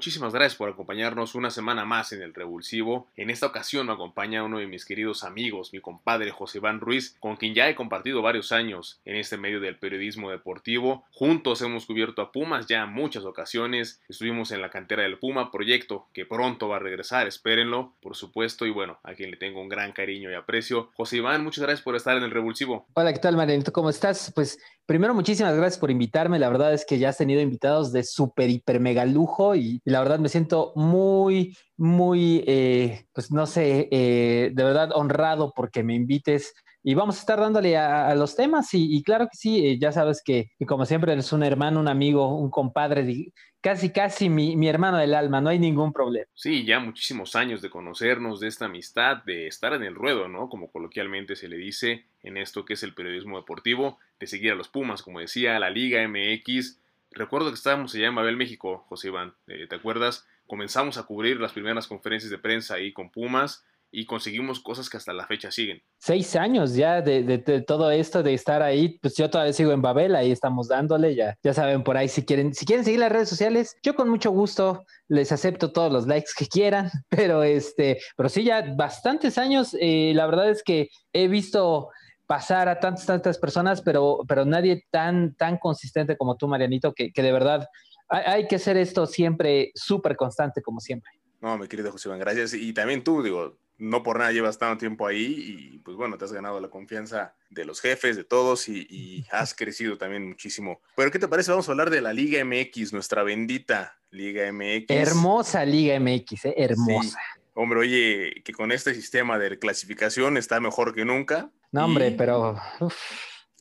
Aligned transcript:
muchísimas 0.00 0.32
gracias 0.32 0.56
por 0.56 0.70
acompañarnos 0.70 1.34
una 1.34 1.50
semana 1.50 1.84
más 1.84 2.14
en 2.14 2.22
el 2.22 2.32
Revulsivo. 2.32 3.08
En 3.18 3.28
esta 3.28 3.44
ocasión 3.44 3.86
me 3.86 3.92
acompaña 3.92 4.42
uno 4.42 4.58
de 4.58 4.66
mis 4.66 4.86
queridos 4.86 5.24
amigos, 5.24 5.74
mi 5.74 5.80
compadre 5.80 6.30
José 6.30 6.56
Iván 6.56 6.80
Ruiz, 6.80 7.16
con 7.20 7.36
quien 7.36 7.54
ya 7.54 7.68
he 7.68 7.74
compartido 7.74 8.22
varios 8.22 8.50
años 8.50 8.98
en 9.04 9.16
este 9.16 9.36
medio 9.36 9.60
del 9.60 9.76
periodismo 9.76 10.30
deportivo. 10.30 11.04
Juntos 11.12 11.60
hemos 11.60 11.84
cubierto 11.84 12.22
a 12.22 12.32
Pumas 12.32 12.66
ya 12.66 12.84
en 12.84 12.94
muchas 12.94 13.26
ocasiones. 13.26 14.00
Estuvimos 14.08 14.52
en 14.52 14.62
la 14.62 14.70
cantera 14.70 15.02
del 15.02 15.18
Puma, 15.18 15.50
proyecto 15.52 16.06
que 16.14 16.24
pronto 16.24 16.66
va 16.66 16.76
a 16.76 16.78
regresar, 16.78 17.26
espérenlo, 17.26 17.92
por 18.00 18.16
supuesto. 18.16 18.64
Y 18.64 18.70
bueno, 18.70 19.00
a 19.02 19.12
quien 19.12 19.30
le 19.30 19.36
tengo 19.36 19.60
un 19.60 19.68
gran 19.68 19.92
cariño 19.92 20.30
y 20.30 20.34
aprecio. 20.34 20.88
José 20.94 21.18
Iván, 21.18 21.44
muchas 21.44 21.64
gracias 21.64 21.82
por 21.84 21.94
estar 21.94 22.16
en 22.16 22.22
el 22.22 22.30
Revulsivo. 22.30 22.86
Hola, 22.94 23.12
¿qué 23.12 23.18
tal, 23.18 23.36
Marianito? 23.36 23.70
¿Cómo 23.70 23.90
estás? 23.90 24.32
Pues 24.34 24.58
primero, 24.86 25.14
muchísimas 25.14 25.54
gracias 25.56 25.78
por 25.78 25.90
invitarme. 25.90 26.38
La 26.38 26.48
verdad 26.48 26.72
es 26.74 26.84
que 26.84 26.98
ya 26.98 27.10
has 27.10 27.18
tenido 27.18 27.40
invitados 27.40 27.92
de 27.92 28.02
súper, 28.02 28.50
hiper, 28.50 28.80
mega 28.80 29.04
lujo 29.04 29.54
y, 29.54 29.80
la 29.84 30.00
verdad 30.00 30.18
me 30.18 30.28
siento 30.28 30.72
muy, 30.76 31.56
muy, 31.76 32.44
eh, 32.46 33.06
pues 33.12 33.30
no 33.30 33.46
sé, 33.46 33.88
eh, 33.90 34.50
de 34.52 34.64
verdad 34.64 34.90
honrado 34.94 35.52
porque 35.54 35.82
me 35.82 35.94
invites 35.94 36.54
y 36.82 36.94
vamos 36.94 37.16
a 37.16 37.20
estar 37.20 37.38
dándole 37.38 37.76
a, 37.76 38.14
los 38.14 38.36
temas 38.36 38.68
y, 38.72 39.02
claro 39.02 39.26
que 39.26 39.36
sí, 39.36 39.66
eh, 39.66 39.78
ya 39.78 39.92
sabes 39.92 40.22
que, 40.24 40.50
como 40.66 40.86
siempre 40.86 41.12
eres 41.12 41.32
un 41.32 41.42
hermano, 41.42 41.80
un 41.80 41.88
amigo, 41.88 42.36
un 42.36 42.50
compadre, 42.50 43.32
casi 43.60 43.90
casi 43.92 44.30
mi, 44.30 44.56
mi, 44.56 44.68
hermano 44.68 44.96
del 44.96 45.14
alma, 45.14 45.40
no 45.40 45.50
hay 45.50 45.58
ningún 45.58 45.92
problema. 45.92 46.26
Sí, 46.34 46.64
ya 46.64 46.80
muchísimos 46.80 47.36
años 47.36 47.60
de 47.60 47.68
conocernos, 47.68 48.40
de 48.40 48.48
esta 48.48 48.64
amistad, 48.64 49.18
de 49.24 49.46
estar 49.46 49.74
en 49.74 49.82
el 49.82 49.94
ruedo, 49.94 50.28
¿no? 50.28 50.48
Como 50.48 50.70
coloquialmente 50.70 51.36
se 51.36 51.48
le 51.48 51.56
dice 51.56 52.06
en 52.22 52.38
esto 52.38 52.64
que 52.64 52.74
es 52.74 52.82
el 52.82 52.94
periodismo 52.94 53.36
deportivo, 53.36 53.98
de 54.18 54.26
seguir 54.26 54.52
a 54.52 54.54
los 54.54 54.68
Pumas, 54.68 55.02
como 55.02 55.20
decía, 55.20 55.58
la 55.58 55.70
Liga 55.70 56.06
MX. 56.06 56.78
Recuerdo 57.10 57.48
que 57.48 57.54
estábamos 57.54 57.94
allá 57.94 58.06
en 58.06 58.14
Babel, 58.14 58.36
México, 58.36 58.84
José 58.88 59.08
Iván, 59.08 59.34
eh, 59.48 59.66
¿te 59.68 59.76
acuerdas? 59.76 60.26
Comenzamos 60.46 60.96
a 60.96 61.02
cubrir 61.02 61.40
las 61.40 61.52
primeras 61.52 61.86
conferencias 61.86 62.30
de 62.30 62.38
prensa 62.38 62.74
ahí 62.74 62.92
con 62.92 63.10
Pumas 63.10 63.64
y 63.92 64.06
conseguimos 64.06 64.60
cosas 64.60 64.88
que 64.88 64.96
hasta 64.96 65.12
la 65.12 65.26
fecha 65.26 65.50
siguen. 65.50 65.82
Seis 65.98 66.36
años 66.36 66.74
ya 66.74 67.02
de, 67.02 67.38
todo 67.66 67.90
esto, 67.90 68.22
de 68.22 68.34
estar 68.34 68.62
ahí, 68.62 68.98
pues 69.00 69.16
yo 69.16 69.28
todavía 69.28 69.52
sigo 69.52 69.72
en 69.72 69.82
Babel, 69.82 70.14
ahí 70.14 70.30
estamos 70.30 70.68
dándole, 70.68 71.14
ya, 71.14 71.36
ya 71.42 71.52
saben 71.52 71.82
por 71.82 71.96
ahí 71.96 72.08
si 72.08 72.24
quieren, 72.24 72.54
si 72.54 72.64
quieren 72.64 72.84
seguir 72.84 73.00
las 73.00 73.12
redes 73.12 73.28
sociales, 73.28 73.76
yo 73.82 73.94
con 73.94 74.08
mucho 74.08 74.30
gusto 74.30 74.84
les 75.08 75.32
acepto 75.32 75.72
todos 75.72 75.92
los 75.92 76.06
likes 76.06 76.30
que 76.36 76.46
quieran, 76.46 76.90
pero 77.08 77.42
este, 77.42 77.98
pero 78.16 78.28
sí 78.28 78.44
ya 78.44 78.62
bastantes 78.76 79.38
años, 79.38 79.76
eh, 79.80 80.12
la 80.14 80.26
verdad 80.26 80.50
es 80.50 80.62
que 80.62 80.88
he 81.12 81.28
visto 81.28 81.88
pasar 82.26 82.68
a 82.68 82.78
tantas, 82.78 83.06
tantas 83.06 83.38
personas, 83.38 83.82
pero, 83.82 84.20
pero 84.28 84.44
nadie 84.44 84.84
tan, 84.90 85.34
tan 85.34 85.58
consistente 85.58 86.16
como 86.16 86.36
tú, 86.36 86.46
Marianito, 86.46 86.92
que, 86.94 87.12
que 87.12 87.22
de 87.22 87.32
verdad 87.32 87.66
hay, 88.08 88.22
hay 88.24 88.48
que 88.48 88.56
hacer 88.56 88.76
esto 88.76 89.04
siempre 89.06 89.72
súper 89.74 90.16
constante 90.16 90.62
como 90.62 90.78
siempre. 90.78 91.10
No, 91.40 91.56
mi 91.56 91.66
querido 91.66 91.90
José 91.90 92.08
Iván, 92.08 92.20
gracias. 92.20 92.54
Y 92.54 92.72
también 92.72 93.02
tú, 93.02 93.22
digo, 93.22 93.56
no 93.80 94.02
por 94.02 94.18
nada 94.18 94.30
llevas 94.30 94.58
tanto 94.58 94.78
tiempo 94.78 95.06
ahí 95.06 95.72
y 95.74 95.78
pues 95.78 95.96
bueno, 95.96 96.18
te 96.18 96.24
has 96.26 96.32
ganado 96.32 96.60
la 96.60 96.68
confianza 96.68 97.34
de 97.48 97.64
los 97.64 97.80
jefes, 97.80 98.14
de 98.14 98.24
todos 98.24 98.68
y, 98.68 99.26
has 99.32 99.54
crecido 99.54 99.96
también 99.96 100.28
muchísimo. 100.28 100.80
Pero 100.94 101.10
¿qué 101.10 101.18
te 101.18 101.28
parece? 101.28 101.50
Vamos 101.50 101.68
a 101.68 101.72
hablar 101.72 101.90
de 101.90 102.00
la 102.00 102.12
Liga 102.12 102.44
MX, 102.44 102.92
nuestra 102.92 103.22
bendita 103.22 103.98
Liga 104.10 104.50
MX. 104.52 104.90
Hermosa 104.90 105.64
Liga 105.64 105.98
MX, 105.98 106.44
¿eh? 106.44 106.54
hermosa. 106.56 107.18
Hombre, 107.54 107.80
oye, 107.80 108.42
que 108.44 108.52
con 108.52 108.70
este 108.70 108.94
sistema 108.94 109.38
de 109.38 109.58
clasificación 109.58 110.36
está 110.36 110.60
mejor 110.60 110.94
que 110.94 111.04
nunca. 111.04 111.50
No, 111.72 111.86
hombre, 111.86 112.12
pero... 112.12 112.56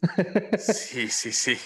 Sí, 0.58 1.10
sí, 1.10 1.34
sí. 1.34 1.58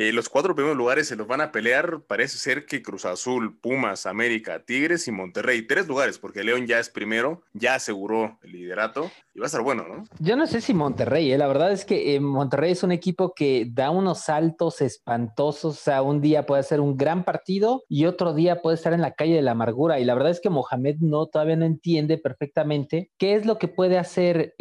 Eh, 0.00 0.12
los 0.12 0.28
cuatro 0.28 0.54
primeros 0.54 0.76
lugares 0.76 1.08
se 1.08 1.16
los 1.16 1.26
van 1.26 1.40
a 1.40 1.50
pelear. 1.50 2.02
Parece 2.06 2.38
ser 2.38 2.66
que 2.66 2.82
Cruz 2.82 3.04
Azul, 3.04 3.58
Pumas, 3.58 4.06
América, 4.06 4.62
Tigres 4.64 5.08
y 5.08 5.10
Monterrey. 5.10 5.66
Tres 5.66 5.88
lugares, 5.88 6.20
porque 6.20 6.44
León 6.44 6.68
ya 6.68 6.78
es 6.78 6.88
primero, 6.88 7.42
ya 7.52 7.74
aseguró 7.74 8.38
el 8.44 8.52
liderato 8.52 9.10
y 9.34 9.40
va 9.40 9.46
a 9.46 9.48
estar 9.48 9.62
bueno, 9.62 9.84
¿no? 9.88 10.04
Yo 10.20 10.36
no 10.36 10.46
sé 10.46 10.60
si 10.60 10.72
Monterrey, 10.72 11.32
¿eh? 11.32 11.38
la 11.38 11.48
verdad 11.48 11.72
es 11.72 11.84
que 11.84 12.14
eh, 12.14 12.20
Monterrey 12.20 12.70
es 12.70 12.84
un 12.84 12.92
equipo 12.92 13.34
que 13.34 13.66
da 13.72 13.90
unos 13.90 14.20
saltos 14.20 14.80
espantosos. 14.82 15.76
O 15.76 15.82
sea, 15.82 16.02
un 16.02 16.20
día 16.20 16.46
puede 16.46 16.62
ser 16.62 16.80
un 16.80 16.96
gran 16.96 17.24
partido 17.24 17.82
y 17.88 18.04
otro 18.04 18.34
día 18.34 18.62
puede 18.62 18.76
estar 18.76 18.92
en 18.92 19.00
la 19.00 19.14
calle 19.14 19.34
de 19.34 19.42
la 19.42 19.50
amargura. 19.50 19.98
Y 19.98 20.04
la 20.04 20.14
verdad 20.14 20.30
es 20.30 20.40
que 20.40 20.48
Mohamed 20.48 20.98
no 21.00 21.26
todavía 21.26 21.56
no 21.56 21.64
entiende 21.64 22.18
perfectamente 22.18 23.10
qué 23.18 23.34
es 23.34 23.46
lo 23.46 23.58
que 23.58 23.66
puede 23.66 23.98
hacer 23.98 24.54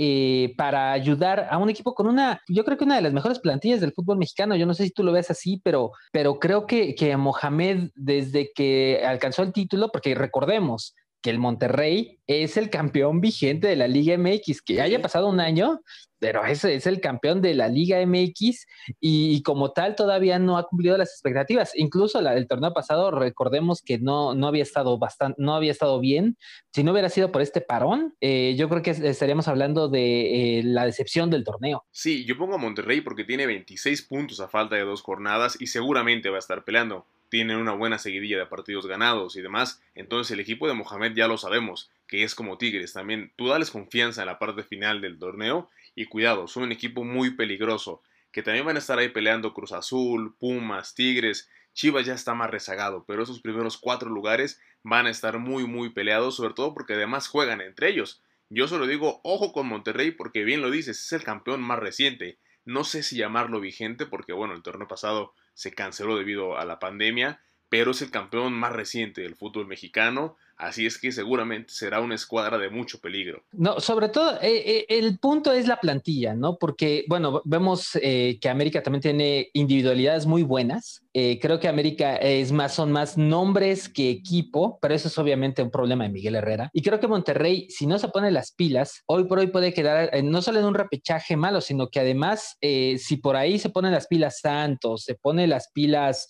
para 0.57 0.93
ayudar 0.93 1.47
a 1.51 1.59
un 1.59 1.69
equipo 1.69 1.93
con 1.93 2.07
una, 2.07 2.41
yo 2.47 2.65
creo 2.65 2.75
que 2.79 2.85
una 2.85 2.95
de 2.95 3.03
las 3.03 3.13
mejores 3.13 3.37
plantillas 3.37 3.81
del 3.81 3.93
fútbol 3.93 4.17
mexicano. 4.17 4.55
Yo 4.55 4.65
no 4.65 4.73
sé 4.73 4.85
si 4.85 4.89
tú 4.89 5.03
lo 5.03 5.11
ves 5.11 5.26
así, 5.31 5.61
pero, 5.63 5.91
pero 6.11 6.39
creo 6.39 6.65
que, 6.65 6.95
que 6.95 7.15
Mohamed, 7.17 7.89
desde 7.95 8.51
que 8.53 9.03
alcanzó 9.05 9.43
el 9.43 9.53
título, 9.53 9.89
porque 9.91 10.15
recordemos, 10.15 10.95
que 11.21 11.29
el 11.29 11.39
Monterrey 11.39 12.19
es 12.27 12.57
el 12.57 12.69
campeón 12.69 13.21
vigente 13.21 13.67
de 13.67 13.75
la 13.75 13.87
Liga 13.87 14.17
MX, 14.17 14.61
que 14.61 14.81
haya 14.81 15.01
pasado 15.01 15.27
un 15.29 15.39
año, 15.39 15.81
pero 16.19 16.43
ese 16.45 16.75
es 16.75 16.87
el 16.87 16.99
campeón 16.99 17.41
de 17.41 17.53
la 17.53 17.67
Liga 17.67 18.03
MX 18.05 18.65
y, 18.99 19.41
como 19.43 19.71
tal 19.71 19.95
todavía 19.95 20.39
no 20.39 20.57
ha 20.57 20.67
cumplido 20.67 20.97
las 20.97 21.11
expectativas. 21.11 21.71
Incluso 21.75 22.21
la, 22.21 22.35
el 22.35 22.47
torneo 22.47 22.73
pasado, 22.73 23.11
recordemos 23.11 23.81
que 23.81 23.99
no, 23.99 24.33
no, 24.33 24.47
había 24.47 24.63
estado 24.63 24.97
bastante, 24.97 25.41
no 25.41 25.55
había 25.55 25.71
estado 25.71 25.99
bien. 25.99 26.37
Si 26.73 26.83
no 26.83 26.91
hubiera 26.91 27.09
sido 27.09 27.31
por 27.31 27.41
este 27.41 27.61
parón, 27.61 28.15
eh, 28.21 28.55
yo 28.57 28.69
creo 28.69 28.81
que 28.81 28.91
estaríamos 28.91 29.47
hablando 29.47 29.89
de 29.89 30.59
eh, 30.59 30.63
la 30.63 30.85
decepción 30.85 31.29
del 31.29 31.43
torneo. 31.43 31.85
Sí, 31.91 32.25
yo 32.25 32.37
pongo 32.37 32.55
a 32.55 32.59
Monterrey 32.59 33.01
porque 33.01 33.23
tiene 33.23 33.45
26 33.45 34.01
puntos 34.03 34.39
a 34.39 34.47
falta 34.47 34.75
de 34.75 34.81
dos 34.81 35.01
jornadas 35.01 35.57
y 35.59 35.67
seguramente 35.67 36.29
va 36.29 36.37
a 36.37 36.39
estar 36.39 36.63
peleando 36.63 37.05
tienen 37.29 37.57
una 37.57 37.73
buena 37.73 37.97
seguidilla 37.97 38.37
de 38.37 38.45
partidos 38.45 38.87
ganados 38.87 39.35
y 39.35 39.41
demás. 39.41 39.81
Entonces 39.95 40.31
el 40.31 40.39
equipo 40.39 40.67
de 40.67 40.73
Mohamed 40.73 41.13
ya 41.13 41.27
lo 41.27 41.37
sabemos, 41.37 41.89
que 42.07 42.23
es 42.23 42.35
como 42.35 42.57
Tigres 42.57 42.93
también. 42.93 43.31
Tú 43.35 43.47
dales 43.47 43.71
confianza 43.71 44.21
en 44.21 44.27
la 44.27 44.39
parte 44.39 44.63
final 44.63 45.01
del 45.01 45.19
torneo 45.19 45.69
y 45.95 46.05
cuidado, 46.05 46.47
son 46.47 46.63
un 46.63 46.71
equipo 46.71 47.03
muy 47.03 47.31
peligroso, 47.31 48.01
que 48.31 48.43
también 48.43 48.65
van 48.65 48.75
a 48.75 48.79
estar 48.79 48.99
ahí 48.99 49.09
peleando 49.09 49.53
Cruz 49.53 49.71
Azul, 49.71 50.35
Pumas, 50.37 50.95
Tigres. 50.95 51.49
Chivas 51.73 52.05
ya 52.05 52.13
está 52.13 52.33
más 52.33 52.49
rezagado, 52.49 53.05
pero 53.07 53.23
esos 53.23 53.39
primeros 53.39 53.77
cuatro 53.77 54.09
lugares 54.09 54.59
van 54.83 55.05
a 55.05 55.09
estar 55.09 55.37
muy 55.37 55.65
muy 55.65 55.89
peleados, 55.89 56.35
sobre 56.35 56.53
todo 56.53 56.73
porque 56.73 56.93
además 56.93 57.27
juegan 57.27 57.61
entre 57.61 57.89
ellos. 57.89 58.21
Yo 58.49 58.67
solo 58.67 58.87
digo, 58.87 59.19
ojo 59.23 59.51
con 59.51 59.67
Monterrey 59.67 60.11
porque 60.11 60.43
bien 60.43 60.61
lo 60.61 60.71
dices, 60.71 60.99
es 61.03 61.13
el 61.13 61.23
campeón 61.23 61.61
más 61.61 61.79
reciente. 61.79 62.37
No 62.67 62.83
sé 62.83 63.01
si 63.01 63.15
llamarlo 63.15 63.61
vigente 63.61 64.05
porque 64.05 64.33
bueno, 64.33 64.53
el 64.53 64.61
torneo 64.61 64.89
pasado 64.89 65.33
se 65.53 65.71
canceló 65.71 66.17
debido 66.17 66.57
a 66.57 66.65
la 66.65 66.79
pandemia, 66.79 67.41
pero 67.69 67.91
es 67.91 68.01
el 68.01 68.11
campeón 68.11 68.53
más 68.53 68.71
reciente 68.71 69.21
del 69.21 69.35
fútbol 69.35 69.67
mexicano, 69.67 70.37
así 70.55 70.85
es 70.85 70.97
que 70.97 71.11
seguramente 71.11 71.73
será 71.73 71.99
una 71.99 72.15
escuadra 72.15 72.57
de 72.57 72.69
mucho 72.69 72.99
peligro. 72.99 73.43
No, 73.51 73.79
sobre 73.79 74.09
todo 74.09 74.35
eh, 74.41 74.63
eh, 74.65 74.85
el 74.89 75.19
punto 75.19 75.51
es 75.51 75.67
la 75.67 75.79
plantilla, 75.79 76.33
¿no? 76.33 76.57
Porque, 76.57 77.05
bueno, 77.07 77.41
vemos 77.45 77.97
eh, 78.01 78.39
que 78.41 78.49
América 78.49 78.81
también 78.81 79.01
tiene 79.01 79.49
individualidades 79.53 80.25
muy 80.25 80.43
buenas. 80.43 81.03
creo 81.41 81.59
que 81.59 81.67
América 81.67 82.15
es 82.17 82.51
más, 82.51 82.75
son 82.75 82.91
más 82.91 83.17
nombres 83.17 83.89
que 83.89 84.11
equipo, 84.11 84.77
pero 84.79 84.93
eso 84.93 85.07
es 85.07 85.17
obviamente 85.17 85.63
un 85.63 85.71
problema 85.71 86.03
de 86.03 86.11
Miguel 86.11 86.35
Herrera. 86.35 86.69
Y 86.73 86.83
creo 86.83 86.99
que 86.99 87.07
Monterrey, 87.07 87.67
si 87.69 87.87
no 87.87 87.97
se 87.97 88.07
pone 88.09 88.29
las 88.29 88.51
pilas, 88.51 89.03
hoy 89.07 89.25
por 89.25 89.39
hoy 89.39 89.47
puede 89.47 89.73
quedar 89.73 90.11
no 90.23 90.43
solo 90.43 90.59
en 90.59 90.65
un 90.65 90.75
repechaje 90.75 91.35
malo, 91.35 91.59
sino 91.59 91.89
que 91.89 91.99
además, 91.99 92.57
si 92.61 93.17
por 93.17 93.35
ahí 93.35 93.57
se 93.57 93.71
ponen 93.71 93.93
las 93.93 94.05
pilas 94.05 94.39
Santos, 94.41 95.05
se 95.05 95.15
pone 95.15 95.47
las 95.47 95.71
pilas 95.73 96.27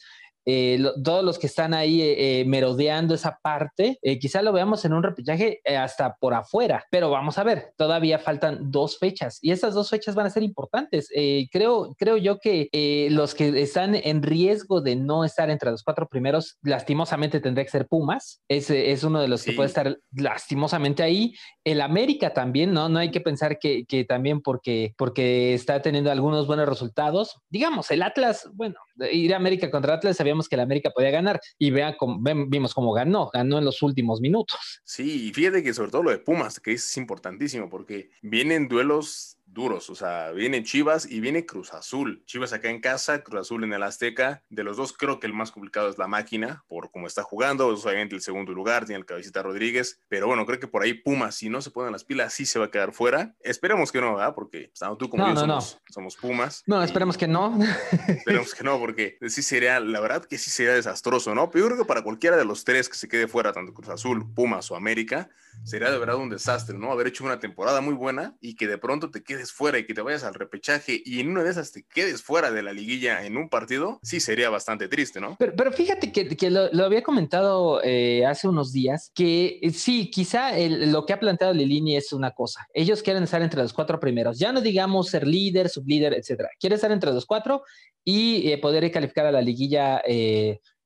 eh, 0.50 0.81
todos 1.03 1.25
los 1.25 1.38
que 1.38 1.47
están 1.47 1.74
ahí 1.74 2.02
eh, 2.02 2.40
eh, 2.40 2.46
merodeando 2.46 3.13
esa 3.13 3.38
parte, 3.44 4.00
quizá 4.22 4.41
lo 4.41 4.53
veamos 4.53 4.85
en 4.85 4.94
un 4.94 5.03
repechaje 5.03 5.59
hasta 5.78 6.16
por 6.16 6.34
afuera, 6.34 6.85
pero 6.90 7.09
vamos 7.09 7.38
a 7.38 7.44
ver, 7.44 7.74
todavía 7.75 8.18
faltan 8.18 8.72
dos 8.72 8.98
fechas 8.98 9.39
y 9.42 9.51
esas 9.51 9.74
dos 9.74 9.89
fechas 9.89 10.16
van 10.16 10.27
a 10.27 10.30
ser 10.30 10.44
importantes. 10.44 11.10
creo, 11.51 11.94
creo 11.98 12.16
yo 12.16 12.39
que 12.39 12.69
los 13.12 13.36
que 13.36 13.62
están 13.62 13.95
en 13.95 14.24
riesgo 14.24 14.80
de 14.80 14.95
no 14.95 15.25
estar 15.25 15.50
entre 15.50 15.72
los 15.72 15.83
cuatro 15.83 16.07
primeros, 16.07 16.57
lastimosamente 16.62 17.42
tendría 17.42 17.66
que 17.66 17.72
ser 17.72 17.88
Pumas, 17.88 18.42
ese 18.48 18.92
es 18.92 19.04
uno 19.04 19.19
de 19.19 19.27
los 19.27 19.44
que 19.44 19.51
puede 19.51 19.68
estar 19.68 19.98
lastimosamente 20.13 21.04
ahí. 21.04 21.33
El 21.66 21.81
América 21.81 22.33
también, 22.33 22.74
¿no? 22.74 22.88
No 22.88 23.00
hay 23.00 23.12
que 23.12 23.22
pensar 23.22 23.60
que, 23.60 23.86
que 23.86 24.06
también 24.06 24.42
porque, 24.42 24.94
porque 24.98 25.54
está 25.54 25.81
teniendo 25.81 26.12
algunos 26.12 26.48
buenos 26.48 26.69
resultados. 26.69 27.39
Digamos, 27.50 27.92
el 27.92 28.01
Atlas, 28.01 28.50
bueno, 28.54 28.75
ir 29.12 29.33
a 29.33 29.38
América 29.38 29.69
contra 29.69 29.95
Atlas, 29.95 30.19
que 30.50 30.57
la 30.57 30.63
América 30.63 30.92
podía 30.92 31.10
ganar 31.10 31.39
y 31.57 31.72
vean 31.72 31.95
cómo, 31.98 32.19
vimos 32.48 32.74
cómo 32.74 32.92
ganó, 32.94 33.30
ganó 33.34 33.57
en 33.57 33.66
los 33.66 33.81
últimos 33.81 34.22
minutos. 34.22 34.81
Sí, 34.84 35.28
y 35.28 35.34
fíjate 35.34 35.63
que 35.63 35.74
sobre 35.74 35.92
todo 35.92 36.04
lo 36.04 36.12
de 36.12 36.19
Pumas, 36.19 36.60
que 36.60 36.74
es 36.74 36.98
importantísimo 36.98 37.69
porque 37.69 38.10
vienen 38.22 38.68
duelos 38.68 39.37
duros. 39.57 39.89
O 39.89 39.95
sea, 39.95 40.31
viene 40.31 40.63
Chivas 40.63 41.09
y 41.09 41.19
viene 41.19 41.45
Cruz 41.45 41.74
Azul. 41.74 42.24
Chivas 42.25 42.54
acá 42.54 42.69
en 42.69 42.80
casa, 42.80 43.24
Cruz 43.24 43.42
Azul 43.42 43.63
en 43.63 43.74
el 43.74 43.83
Azteca. 43.83 44.44
De 44.50 44.63
los 44.63 44.77
dos, 44.77 44.94
creo 44.94 45.19
que 45.19 45.27
el 45.27 45.33
más 45.33 45.51
complicado 45.51 45.89
es 45.89 45.98
la 45.98 46.07
máquina, 46.07 46.63
por 46.68 46.92
cómo 46.92 47.07
está 47.07 47.24
jugando. 47.24 47.68
Obviamente 47.68 48.15
el 48.15 48.21
segundo 48.21 48.54
lugar, 48.54 48.86
tiene 48.86 49.00
el 49.00 49.06
cabecita 49.06 49.42
Rodríguez. 49.42 50.00
Pero 50.07 50.27
bueno, 50.27 50.45
creo 50.45 50.59
que 50.59 50.68
por 50.68 50.83
ahí 50.83 50.94
Pumas, 50.94 51.36
si 51.36 51.50
no 51.50 51.62
se 51.62 51.71
ponen 51.71 51.92
las 51.92 52.04
pilas, 52.04 52.33
sí 52.33 52.45
se 52.45 52.59
va 52.59 52.65
a 52.65 52.71
quedar 52.71 52.94
fuera. 52.94 53.36
Esperemos 53.42 53.92
que 53.92 54.00
no, 54.00 54.15
¿verdad? 54.15 54.36
Porque 54.36 54.71
pues, 54.77 54.98
tú 55.00 55.09
como 55.09 55.27
yo 55.27 55.36
somos, 55.36 55.81
somos, 55.89 56.15
Pumas. 56.15 56.63
No, 56.68 56.81
esperemos 56.83 57.18
que 57.18 57.27
no. 57.27 57.57
Esperemos 58.07 58.53
que 58.53 58.63
no, 58.63 58.80
porque 58.80 59.18
sí 59.27 59.42
sería, 59.42 59.80
la 59.80 60.00
verdad 60.00 60.24
que 60.24 60.38
sí 60.38 60.51
sería 60.51 60.74
desastroso, 60.74 61.33
¿no? 61.33 61.50
Pero 61.50 61.65
yo 61.65 61.69
creo 61.69 61.83
que 61.83 61.88
para 61.88 62.03
cualquiera 62.03 62.38
de 62.38 62.45
los 62.45 62.63
tres 62.63 62.88
que 62.89 62.95
se 62.95 63.07
quede 63.07 63.27
fuera, 63.27 63.51
tanto 63.51 63.74
Cruz 63.74 63.89
Azul, 63.89 64.31
Pumas 64.33 64.69
o 64.69 64.75
América, 64.75 65.30
sería 65.63 65.89
de 65.92 65.98
verdad 65.98 66.18
un 66.18 66.30
desastre, 66.30 66.77
¿no? 66.77 66.92
Haber 66.92 67.07
hecho 67.07 67.24
una 67.24 67.39
temporada 67.39 67.81
muy 67.81 67.94
buena 67.94 68.36
y 68.39 68.56
que 68.56 68.68
de 68.68 68.77
pronto 68.77 69.10
te 69.10 69.24
quedes 69.24 69.47
fuera 69.52 69.80
y 69.80 69.86
que 69.86 69.94
te 69.94 70.02
vayas 70.02 70.24
al 70.24 70.34
repechaje 70.34 71.02
y 71.04 71.20
en 71.20 71.30
una 71.30 71.44
de 71.44 71.52
esas 71.52 71.72
te 71.72 71.84
quedes 71.84 72.22
fuera 72.22 72.52
de 72.52 72.64
la 72.64 72.74
liguilla 72.74 73.26
en 73.26 73.38
un 73.38 73.50
partido, 73.50 74.00
sí 74.04 74.20
sería 74.20 74.50
bastante 74.50 74.88
triste, 74.88 75.20
¿no? 75.20 75.36
Pero, 75.40 75.72
fíjate 75.72 76.12
que, 76.12 76.50
lo, 76.50 76.84
había 76.84 77.04
comentado 77.04 77.82
eh, 77.84 78.26
hace 78.26 78.48
unos 78.48 78.72
días, 78.72 79.12
que 79.14 79.60
eh, 79.62 79.72
sí, 79.72 80.10
quizá 80.10 80.52
lo 80.58 81.06
que 81.06 81.14
ha 81.14 81.20
planteado 81.20 81.54
Lilini 81.54 81.96
es 81.96 82.14
una 82.14 82.32
cosa. 82.32 82.68
Ellos 82.74 83.04
quieren 83.04 83.24
estar 83.24 83.42
entre 83.42 83.62
los 83.62 83.74
cuatro 83.74 84.00
primeros. 84.00 84.40
Ya 84.40 84.52
no 84.52 84.62
digamos 84.62 85.10
ser 85.10 85.28
líder, 85.28 85.70
sublíder, 85.70 86.14
etcétera. 86.14 86.50
Quieren 86.60 86.76
estar 86.76 86.92
entre 86.92 87.12
los 87.12 87.26
cuatro 87.26 87.64
y 88.04 88.52
eh, 88.52 88.58
poder 88.58 88.90
calificar 88.92 89.26
a 89.26 89.32
la 89.32 89.42
liguilla 89.42 90.02